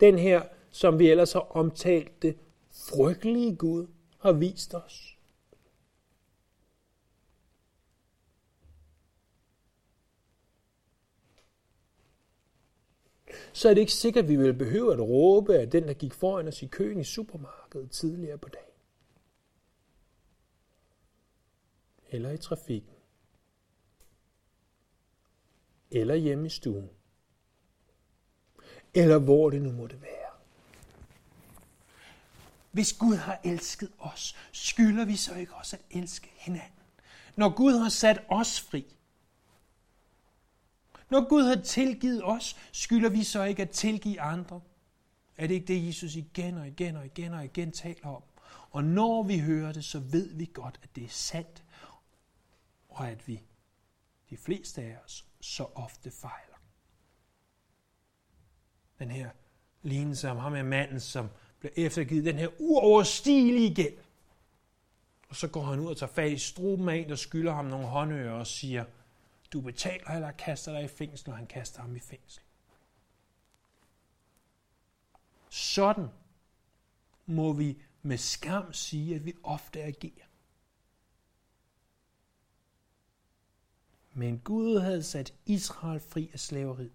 den 0.00 0.18
her, 0.18 0.42
som 0.70 0.98
vi 0.98 1.10
ellers 1.10 1.32
har 1.32 1.40
omtalt 1.40 2.22
det, 2.22 2.36
frygtelige 2.70 3.56
Gud 3.56 3.86
har 4.18 4.32
vist 4.32 4.74
os. 4.74 5.09
Så 13.52 13.68
er 13.68 13.74
det 13.74 13.80
ikke 13.80 13.92
sikkert, 13.92 14.24
at 14.24 14.28
vi 14.28 14.36
vil 14.36 14.54
behøve 14.54 14.92
at 14.92 15.00
råbe 15.00 15.58
af 15.58 15.70
den, 15.70 15.88
der 15.88 15.94
gik 15.94 16.14
foran 16.14 16.48
os 16.48 16.62
i 16.62 16.66
køen 16.66 17.00
i 17.00 17.04
supermarkedet 17.04 17.90
tidligere 17.90 18.38
på 18.38 18.48
dagen. 18.48 18.66
Eller 22.08 22.30
i 22.30 22.38
trafikken. 22.38 22.94
Eller 25.90 26.14
hjemme 26.14 26.46
i 26.46 26.50
stuen. 26.50 26.90
Eller 28.94 29.18
hvor 29.18 29.50
det 29.50 29.62
nu 29.62 29.72
måtte 29.72 30.02
være. 30.02 30.30
Hvis 32.70 32.92
Gud 32.92 33.16
har 33.16 33.40
elsket 33.44 33.90
os, 33.98 34.36
skylder 34.52 35.04
vi 35.04 35.16
så 35.16 35.34
ikke 35.34 35.54
også 35.54 35.76
at 35.76 35.96
elske 35.98 36.32
hinanden. 36.34 36.80
Når 37.36 37.56
Gud 37.56 37.72
har 37.72 37.88
sat 37.88 38.22
os 38.28 38.60
fri, 38.60 38.96
når 41.10 41.28
Gud 41.28 41.42
har 41.42 41.62
tilgivet 41.62 42.24
os, 42.24 42.56
skylder 42.72 43.08
vi 43.08 43.24
så 43.24 43.42
ikke 43.42 43.62
at 43.62 43.70
tilgive 43.70 44.20
andre? 44.20 44.60
Er 45.36 45.46
det 45.46 45.54
ikke 45.54 45.66
det, 45.66 45.86
Jesus 45.86 46.16
igen 46.16 46.58
og 46.58 46.66
igen 46.66 46.96
og 46.96 47.06
igen 47.06 47.32
og 47.32 47.44
igen 47.44 47.72
taler 47.72 48.08
om? 48.08 48.22
Og 48.70 48.84
når 48.84 49.22
vi 49.22 49.38
hører 49.38 49.72
det, 49.72 49.84
så 49.84 49.98
ved 49.98 50.34
vi 50.34 50.50
godt, 50.52 50.80
at 50.82 50.88
det 50.96 51.04
er 51.04 51.08
sandt, 51.08 51.64
og 52.88 53.08
at 53.08 53.28
vi, 53.28 53.42
de 54.30 54.36
fleste 54.36 54.82
af 54.82 54.98
os, 55.04 55.26
så 55.40 55.66
ofte 55.74 56.10
fejler. 56.10 56.56
Den 58.98 59.10
her 59.10 59.30
lignelse 59.82 60.30
om 60.30 60.36
ham 60.36 60.54
er 60.54 60.62
manden, 60.62 61.00
som 61.00 61.28
bliver 61.58 61.72
eftergivet 61.76 62.24
den 62.24 62.36
her 62.36 62.48
uoverstigelige 62.58 63.74
gæld. 63.74 63.98
Og 65.28 65.36
så 65.36 65.48
går 65.48 65.62
han 65.62 65.80
ud 65.80 65.86
og 65.86 65.96
tager 65.96 66.12
fat 66.12 66.32
i 66.32 66.38
struben 66.38 66.88
af 66.88 66.96
en, 66.96 67.08
der 67.08 67.16
skylder 67.16 67.52
ham 67.52 67.64
nogle 67.64 67.86
håndører 67.86 68.32
og 68.32 68.46
siger– 68.46 68.84
du 69.52 69.60
betaler 69.60 70.10
eller 70.10 70.32
kaster 70.32 70.72
dig 70.72 70.84
i 70.84 70.88
fængsel, 70.88 71.28
når 71.28 71.36
han 71.36 71.46
kaster 71.46 71.80
ham 71.80 71.96
i 71.96 72.00
fængsel. 72.00 72.42
Sådan 75.50 76.08
må 77.26 77.52
vi 77.52 77.82
med 78.02 78.18
skam 78.18 78.72
sige, 78.72 79.14
at 79.14 79.24
vi 79.24 79.34
ofte 79.42 79.82
agerer. 79.82 80.26
Men 84.12 84.38
Gud 84.38 84.80
havde 84.80 85.02
sat 85.02 85.34
Israel 85.46 86.00
fri 86.00 86.30
af 86.32 86.40
slaveriet. 86.40 86.92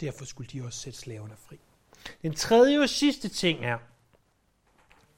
Derfor 0.00 0.24
skulle 0.24 0.50
de 0.50 0.64
også 0.64 0.78
sætte 0.78 0.98
slaverne 0.98 1.36
fri. 1.36 1.60
Den 2.22 2.34
tredje 2.34 2.80
og 2.80 2.88
sidste 2.88 3.28
ting 3.28 3.64
er, 3.64 3.78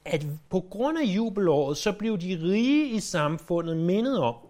at 0.05 0.25
på 0.49 0.59
grund 0.59 0.97
af 0.97 1.03
jubelåret, 1.03 1.77
så 1.77 1.93
blev 1.93 2.17
de 2.17 2.39
rige 2.41 2.89
i 2.89 2.99
samfundet 2.99 3.77
mindet 3.77 4.19
om, 4.19 4.47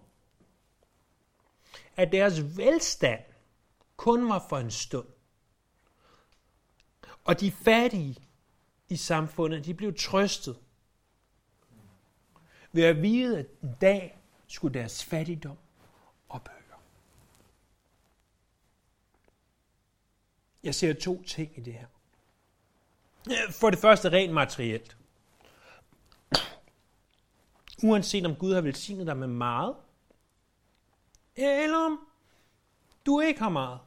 at 1.96 2.12
deres 2.12 2.58
velstand 2.58 3.24
kun 3.96 4.30
var 4.30 4.46
for 4.50 4.58
en 4.58 4.72
stund. 4.72 5.08
Og 7.24 7.40
de 7.40 7.52
fattige 7.52 8.16
i 8.90 8.96
samfundet, 8.96 9.66
de 9.66 9.74
blev 9.74 9.96
trøstet 9.96 10.58
ved 12.72 12.84
at 12.84 13.02
vide, 13.02 13.40
at 13.40 13.46
en 13.64 13.76
dag 13.82 14.20
skulle 14.48 14.80
deres 14.80 15.04
fattigdom 15.04 15.58
ophøre. 16.30 16.56
Jeg 20.64 20.76
ser 20.76 20.94
to 20.94 21.24
ting 21.24 21.52
i 21.58 21.62
det 21.62 21.74
her. 21.74 21.88
For 23.52 23.70
det 23.70 23.80
første 23.80 24.10
rent 24.12 24.34
materielt. 24.34 24.98
Uanset 27.84 28.26
om 28.26 28.36
Gud 28.36 28.54
har 28.54 28.62
velsignet 28.62 29.08
dig 29.08 29.18
med 29.18 29.28
meget, 29.28 29.76
eller 31.36 31.78
om 31.78 32.08
du 33.06 33.20
ikke 33.20 33.40
har 33.40 33.50
meget, 33.50 33.80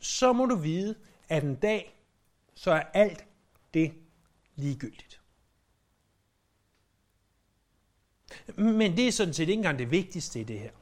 så 0.00 0.32
må 0.32 0.46
du 0.46 0.56
vide, 0.56 0.98
at 1.28 1.44
en 1.44 1.56
dag, 1.56 2.00
så 2.54 2.70
er 2.70 2.80
alt 2.80 3.26
det 3.74 3.94
ligegyldigt. 4.56 5.22
Men 8.56 8.96
det 8.96 9.08
er 9.08 9.12
sådan 9.12 9.34
set 9.34 9.42
ikke 9.42 9.52
engang 9.52 9.78
det 9.78 9.90
vigtigste 9.90 10.40
i 10.40 10.44
det 10.44 10.60
her. 10.60 10.72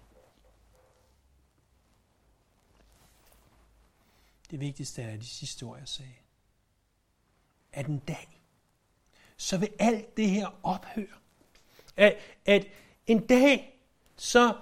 Det 4.50 4.60
vigtigste 4.60 5.02
er 5.02 5.16
de 5.16 5.26
sidste 5.26 5.62
ord, 5.62 5.78
jeg 5.78 5.88
sagde. 5.88 6.14
At 7.72 7.86
en 7.86 7.98
dag, 7.98 8.35
så 9.36 9.58
vil 9.58 9.68
alt 9.78 10.16
det 10.16 10.30
her 10.30 10.58
ophøre. 10.62 11.16
At, 11.96 12.16
at 12.46 12.66
en 13.06 13.26
dag, 13.26 13.80
så 14.16 14.54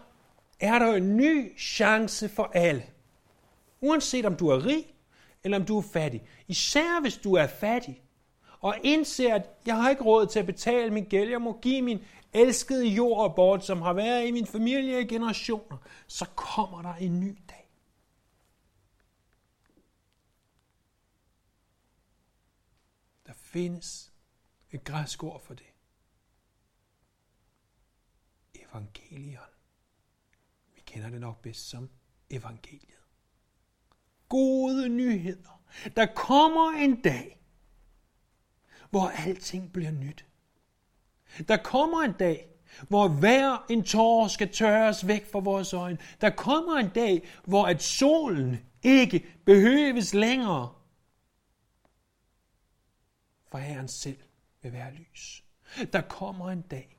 er 0.61 0.79
der 0.79 0.95
en 0.95 1.17
ny 1.17 1.59
chance 1.59 2.29
for 2.29 2.51
alle. 2.55 2.87
Uanset 3.81 4.25
om 4.25 4.37
du 4.37 4.49
er 4.49 4.67
rig, 4.67 4.95
eller 5.45 5.59
om 5.59 5.65
du 5.65 5.79
er 5.79 5.83
fattig. 5.83 6.23
Især 6.49 7.01
hvis 7.01 7.17
du 7.17 7.35
er 7.35 7.47
fattig, 7.47 8.03
og 8.61 8.77
indser, 8.83 9.35
at 9.35 9.51
jeg 9.67 9.77
har 9.77 9.91
ikke 9.91 10.03
råd 10.03 10.27
til 10.27 10.39
at 10.39 10.47
betale 10.47 10.91
min 10.91 11.05
gæld, 11.05 11.31
jeg 11.31 11.41
må 11.41 11.59
give 11.63 11.83
min 11.83 12.05
elskede 12.33 12.87
jord 12.87 13.37
bort, 13.37 13.65
som 13.65 13.83
har 13.83 13.93
været 13.93 14.27
i 14.27 14.31
min 14.31 14.47
familie 14.47 15.01
i 15.01 15.07
generationer, 15.07 15.77
så 16.07 16.27
kommer 16.35 16.83
der 16.83 16.95
en 16.95 17.21
ny 17.21 17.39
dag. 17.49 17.71
Der 23.27 23.33
findes 23.37 24.14
et 24.75 24.85
græsk 24.85 25.25
ord 25.25 25.41
for 25.41 25.55
det. 25.55 25.67
Evangelion. 28.55 29.43
Vi 30.75 30.81
kender 30.87 31.11
det 31.11 31.21
nok 31.21 31.43
bedst 31.43 31.69
som 31.69 31.91
evangeliet. 32.31 32.99
Gode 34.29 34.89
nyheder. 34.89 35.63
Der 35.97 36.07
kommer 36.07 36.73
en 36.73 37.01
dag, 37.01 37.41
hvor 38.91 39.09
alting 39.09 39.73
bliver 39.73 39.91
nyt. 39.91 40.27
Der 41.49 41.57
kommer 41.57 42.03
en 42.03 42.13
dag, 42.13 42.49
hvor 42.89 43.09
hver 43.09 43.67
en 43.71 43.85
tårer 43.85 44.29
skal 44.29 44.53
tørres 44.53 45.07
væk 45.07 45.27
fra 45.33 45.39
vores 45.39 45.73
øjne. 45.73 45.99
Der 46.21 46.31
kommer 46.31 46.77
en 46.77 46.91
dag, 46.91 47.29
hvor 47.45 47.67
at 47.67 47.83
solen 47.83 48.57
ikke 48.83 49.27
behøves 49.45 50.15
længere. 50.15 50.75
For 53.51 53.59
Herren 53.59 53.89
selv 53.89 54.24
vil 54.65 54.73
være 54.73 54.95
lys. 54.95 55.45
Der 55.93 56.01
kommer 56.01 56.51
en 56.51 56.63
dag. 56.63 56.99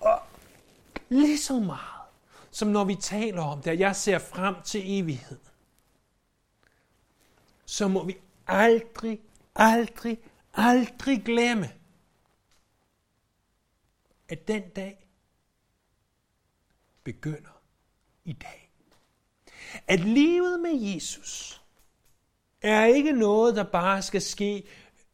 Og 0.00 0.22
lige 1.08 1.38
så 1.38 1.60
meget, 1.60 2.08
som 2.50 2.68
når 2.68 2.84
vi 2.84 2.94
taler 2.94 3.42
om 3.42 3.62
det, 3.62 3.70
at 3.70 3.78
jeg 3.78 3.96
ser 3.96 4.18
frem 4.18 4.62
til 4.62 5.00
evigheden, 5.00 5.44
så 7.64 7.88
må 7.88 8.04
vi 8.04 8.16
aldrig, 8.46 9.20
aldrig, 9.54 10.18
aldrig 10.54 11.22
glemme, 11.24 11.72
at 14.28 14.48
den 14.48 14.70
dag 14.70 15.08
begynder 17.04 17.62
i 18.24 18.32
dag. 18.32 18.70
At 19.86 20.00
livet 20.00 20.60
med 20.60 20.74
Jesus 20.74 21.62
er 22.62 22.84
ikke 22.84 23.12
noget, 23.12 23.56
der 23.56 23.64
bare 23.64 24.02
skal 24.02 24.22
ske, 24.22 24.64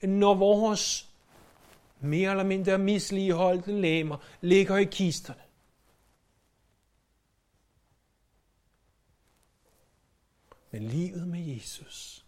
når 0.03 0.35
vores 0.35 1.09
mere 2.01 2.31
eller 2.31 2.45
mindre 2.45 2.79
misligeholdte 2.79 3.81
læmer 3.81 4.17
ligger 4.41 4.77
i 4.77 4.85
kisterne. 4.85 5.41
Men 10.71 10.83
livet 10.83 11.29
med 11.29 11.41
Jesus 11.41 12.25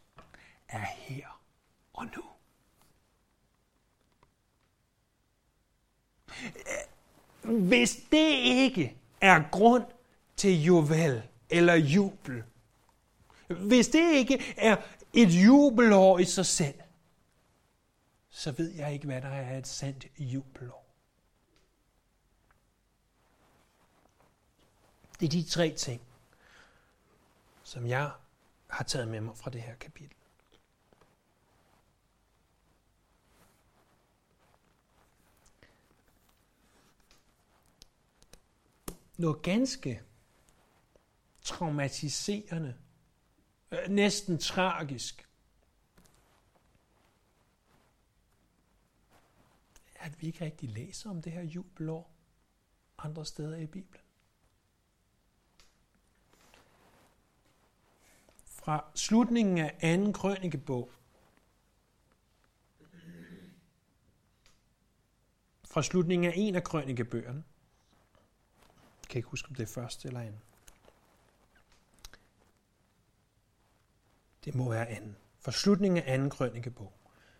er 0.68 0.86
her 0.96 1.42
og 1.92 2.06
nu. 2.16 2.22
Hvis 7.42 7.96
det 8.10 8.30
ikke 8.44 8.96
er 9.20 9.42
grund 9.50 9.84
til 10.36 10.62
juvel 10.62 11.22
eller 11.50 11.74
jubel, 11.74 12.42
hvis 13.48 13.88
det 13.88 14.12
ikke 14.12 14.54
er 14.56 14.76
et 15.12 15.28
jubelår 15.28 16.18
i 16.18 16.24
sig 16.24 16.46
selv, 16.46 16.80
så 18.30 18.52
ved 18.52 18.70
jeg 18.70 18.92
ikke, 18.92 19.06
hvad 19.06 19.22
der 19.22 19.28
er 19.28 19.58
et 19.58 19.66
sandt 19.66 20.06
jubelår. 20.18 20.84
Det 25.20 25.26
er 25.26 25.30
de 25.30 25.44
tre 25.44 25.74
ting, 25.74 26.02
som 27.62 27.86
jeg 27.86 28.12
har 28.66 28.84
taget 28.84 29.08
med 29.08 29.20
mig 29.20 29.36
fra 29.36 29.50
det 29.50 29.62
her 29.62 29.74
kapitel. 29.74 30.16
Noget 39.16 39.42
ganske 39.42 40.02
traumatiserende, 41.42 42.76
Øh, 43.72 43.88
næsten 43.88 44.38
tragisk, 44.38 45.28
at 49.96 50.20
vi 50.20 50.26
ikke 50.26 50.44
rigtig 50.44 50.68
læser 50.68 51.10
om 51.10 51.22
det 51.22 51.32
her 51.32 51.42
jubelår 51.42 52.10
andre 52.98 53.26
steder 53.26 53.56
i 53.56 53.66
Bibelen. 53.66 54.02
Fra 58.44 58.84
slutningen 58.94 59.58
af 59.58 59.98
2. 60.04 60.12
krønikebog, 60.12 60.90
fra 65.64 65.82
slutningen 65.82 66.28
af 66.28 66.32
en 66.36 66.54
af 66.54 66.64
krønikebøgerne, 66.64 67.44
jeg 69.02 69.08
kan 69.08 69.18
ikke 69.18 69.28
huske, 69.28 69.48
om 69.48 69.54
det 69.54 69.62
er 69.62 69.66
første 69.66 70.08
eller 70.08 70.20
anden. 70.20 70.40
Det 74.44 74.54
må 74.54 74.70
være 74.70 74.88
anden. 74.88 75.16
For 75.40 75.50
slutningen 75.50 76.02
af 76.02 76.14
anden 76.14 76.30
krønikebog 76.30 76.92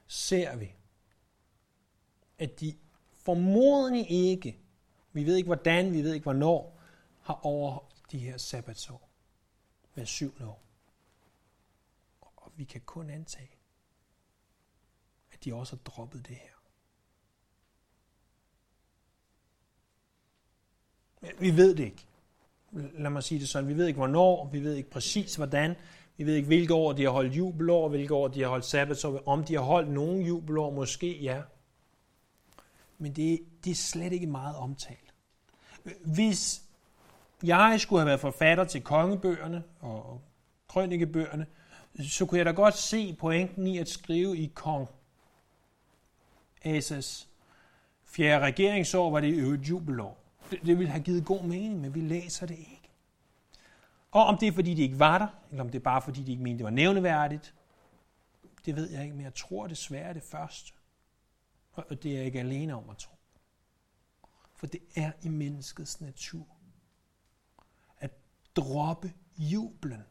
ser 0.07 0.57
vi, 0.57 0.74
at 2.38 2.61
de 2.61 2.76
formodentlig 3.14 4.11
ikke, 4.11 4.59
vi 5.12 5.26
ved 5.26 5.36
ikke 5.36 5.46
hvordan, 5.46 5.92
vi 5.92 6.03
ved 6.03 6.14
ikke 6.14 6.24
hvornår, 6.24 6.80
har 7.20 7.34
overholdt 7.46 8.03
de 8.12 8.18
her 8.18 8.38
sabbatsår 8.38 9.09
med 9.94 10.07
syv 10.07 10.34
år. 10.42 10.62
Og 12.20 12.53
vi 12.57 12.64
kan 12.64 12.80
kun 12.80 13.11
antage, 13.11 13.51
at 15.32 15.44
de 15.44 15.55
også 15.55 15.76
har 15.76 15.82
droppet 15.82 16.28
det 16.28 16.36
her. 16.36 16.59
Men 21.20 21.30
vi 21.40 21.57
ved 21.57 21.74
det 21.74 21.84
ikke. 21.84 22.07
Lad 22.72 23.11
mig 23.11 23.22
sige 23.22 23.40
det 23.40 23.49
sådan. 23.49 23.68
Vi 23.68 23.76
ved 23.76 23.86
ikke 23.86 23.99
hvornår, 23.99 24.49
vi 24.49 24.61
ved 24.61 24.74
ikke 24.74 24.90
præcis 24.90 25.36
hvordan, 25.36 25.76
vi 26.19 26.25
ved 26.25 26.35
ikke 26.35 26.47
hvilke 26.47 26.75
år 26.75 26.93
de 26.93 27.03
har 27.03 27.11
holdt 27.11 27.37
jubelår, 27.37 27.89
hvilke 27.89 28.14
år 28.14 28.29
de 28.29 28.43
har 28.43 28.49
holdt 28.49 28.64
sabbatår, 28.64 29.23
om 29.27 29.45
de 29.45 29.55
har 29.55 29.62
holdt 29.62 29.91
nogen 29.91 30.21
jubelår, 30.21 30.71
måske 30.71 31.19
ja 31.19 31.43
men 32.99 33.12
det, 33.12 33.41
det 33.64 33.71
er 33.71 33.75
slet 33.75 34.12
ikke 34.12 34.27
meget 34.27 34.57
omtalt. 34.57 35.14
Hvis 36.05 36.62
jeg 37.43 37.77
skulle 37.81 38.01
have 38.01 38.07
været 38.07 38.21
forfatter 38.21 38.64
til 38.64 38.83
kongebøgerne 38.83 39.62
og 39.81 40.21
krønikebøgerne, 40.69 41.47
så 42.01 42.27
kunne 42.27 42.39
jeg 42.39 42.47
da 42.47 42.51
godt 42.51 42.77
se 42.77 43.14
pointen 43.14 43.66
i 43.66 43.79
at 43.79 43.89
skrive 43.89 44.37
i 44.37 44.53
kong 44.55 44.89
Asas 46.64 47.29
fjerde 48.05 48.45
regeringsår, 48.45 49.11
var 49.11 49.21
det 49.21 49.29
i 49.29 49.39
øvrigt 49.39 49.69
jubelår. 49.69 50.19
Det, 50.51 50.61
det 50.66 50.79
ville 50.79 50.91
have 50.91 51.03
givet 51.03 51.25
god 51.25 51.43
mening, 51.43 51.81
men 51.81 51.95
vi 51.95 52.01
læser 52.01 52.47
det 52.47 52.59
ikke. 52.59 52.78
Og 54.11 54.24
om 54.24 54.38
det 54.38 54.48
er, 54.48 54.52
fordi 54.52 54.74
de 54.74 54.82
ikke 54.82 54.98
var 54.98 55.18
der, 55.18 55.28
eller 55.50 55.64
om 55.64 55.70
det 55.70 55.78
er 55.78 55.82
bare, 55.82 56.02
fordi 56.02 56.22
de 56.22 56.30
ikke 56.30 56.42
mente, 56.42 56.59
det 56.59 56.64
var 56.64 56.70
nævneværdigt, 56.70 57.54
det 58.64 58.76
ved 58.76 58.90
jeg 58.90 59.02
ikke, 59.02 59.14
men 59.14 59.24
jeg 59.24 59.34
tror 59.34 59.66
desværre 59.66 60.14
det 60.14 60.22
første. 60.22 60.72
Og 61.72 62.02
det 62.02 62.12
er 62.12 62.16
jeg 62.16 62.26
ikke 62.26 62.40
alene 62.40 62.74
om 62.74 62.90
at 62.90 62.98
tro. 62.98 63.16
For 64.54 64.66
det 64.66 64.80
er 64.96 65.12
i 65.22 65.28
menneskets 65.28 66.00
natur 66.00 66.46
at 67.98 68.11
droppe 68.56 69.14
jublen. 69.36 70.02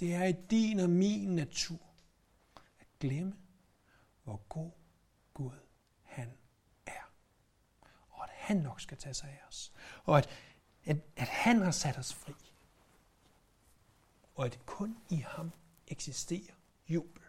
Det 0.00 0.14
er 0.14 0.24
i 0.24 0.32
din 0.32 0.80
og 0.80 0.90
min 0.90 1.36
natur 1.36 1.80
at 2.80 2.86
glemme, 3.00 3.36
hvor 4.24 4.36
god 4.48 4.70
Gud 5.34 5.58
han 6.02 6.32
er. 6.86 7.12
Og 8.10 8.24
at 8.24 8.30
han 8.32 8.56
nok 8.56 8.80
skal 8.80 8.98
tage 8.98 9.14
sig 9.14 9.28
af 9.28 9.48
os. 9.48 9.72
Og 10.04 10.18
at, 10.18 10.28
at, 10.84 10.96
at 11.16 11.28
han 11.28 11.62
har 11.62 11.70
sat 11.70 11.98
os 11.98 12.14
fri. 12.14 12.34
Og 14.34 14.46
at 14.46 14.58
kun 14.66 14.98
i 15.08 15.16
ham 15.16 15.52
eksisterer 15.86 16.54
jubel. 16.88 17.22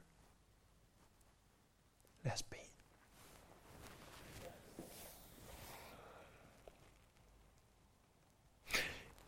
Lad 2.24 2.34
os 2.34 2.44
bede. 2.44 2.62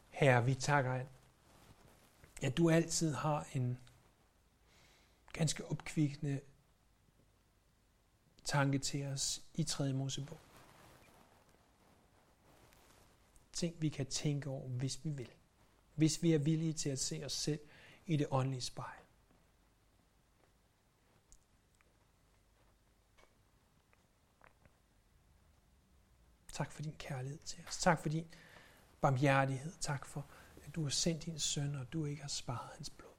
Herre, 0.10 0.46
vi 0.46 0.56
takker, 0.56 1.06
at 2.42 2.58
du 2.58 2.70
altid 2.70 3.14
har 3.14 3.48
en 3.54 3.78
ganske 5.34 5.66
opkvikkende 5.66 6.42
tanke 8.46 8.80
til 8.80 9.06
os 9.06 9.42
i 9.54 9.64
3. 9.64 9.94
Mosebog. 9.94 10.43
Ting, 13.54 13.76
vi 13.82 13.90
kan 13.90 14.06
tænke 14.06 14.50
over, 14.50 14.68
hvis 14.68 15.06
vi 15.06 15.10
vil. 15.10 15.30
Hvis 15.96 16.24
vi 16.24 16.34
er 16.34 16.40
villige 16.40 16.74
til 16.74 16.90
at 16.90 17.00
se 17.00 17.22
os 17.26 17.34
selv 17.34 17.60
i 18.06 18.18
det 18.18 18.28
åndelige 18.32 18.62
spejl. 18.62 19.00
Tak 26.54 26.72
for 26.72 26.82
din 26.82 26.96
kærlighed 27.00 27.40
til 27.46 27.64
os. 27.68 27.78
Tak 27.78 28.02
for 28.02 28.10
din 28.10 28.28
barmhjertighed. 29.02 29.72
Tak 29.80 30.06
for, 30.06 30.26
at 30.66 30.76
du 30.76 30.84
har 30.84 30.90
sendt 30.90 31.26
din 31.26 31.40
søn, 31.40 31.76
og 31.76 31.94
du 31.94 32.06
ikke 32.06 32.22
har 32.22 32.30
sparet 32.30 32.70
hans 32.76 32.90
blod. 32.90 33.13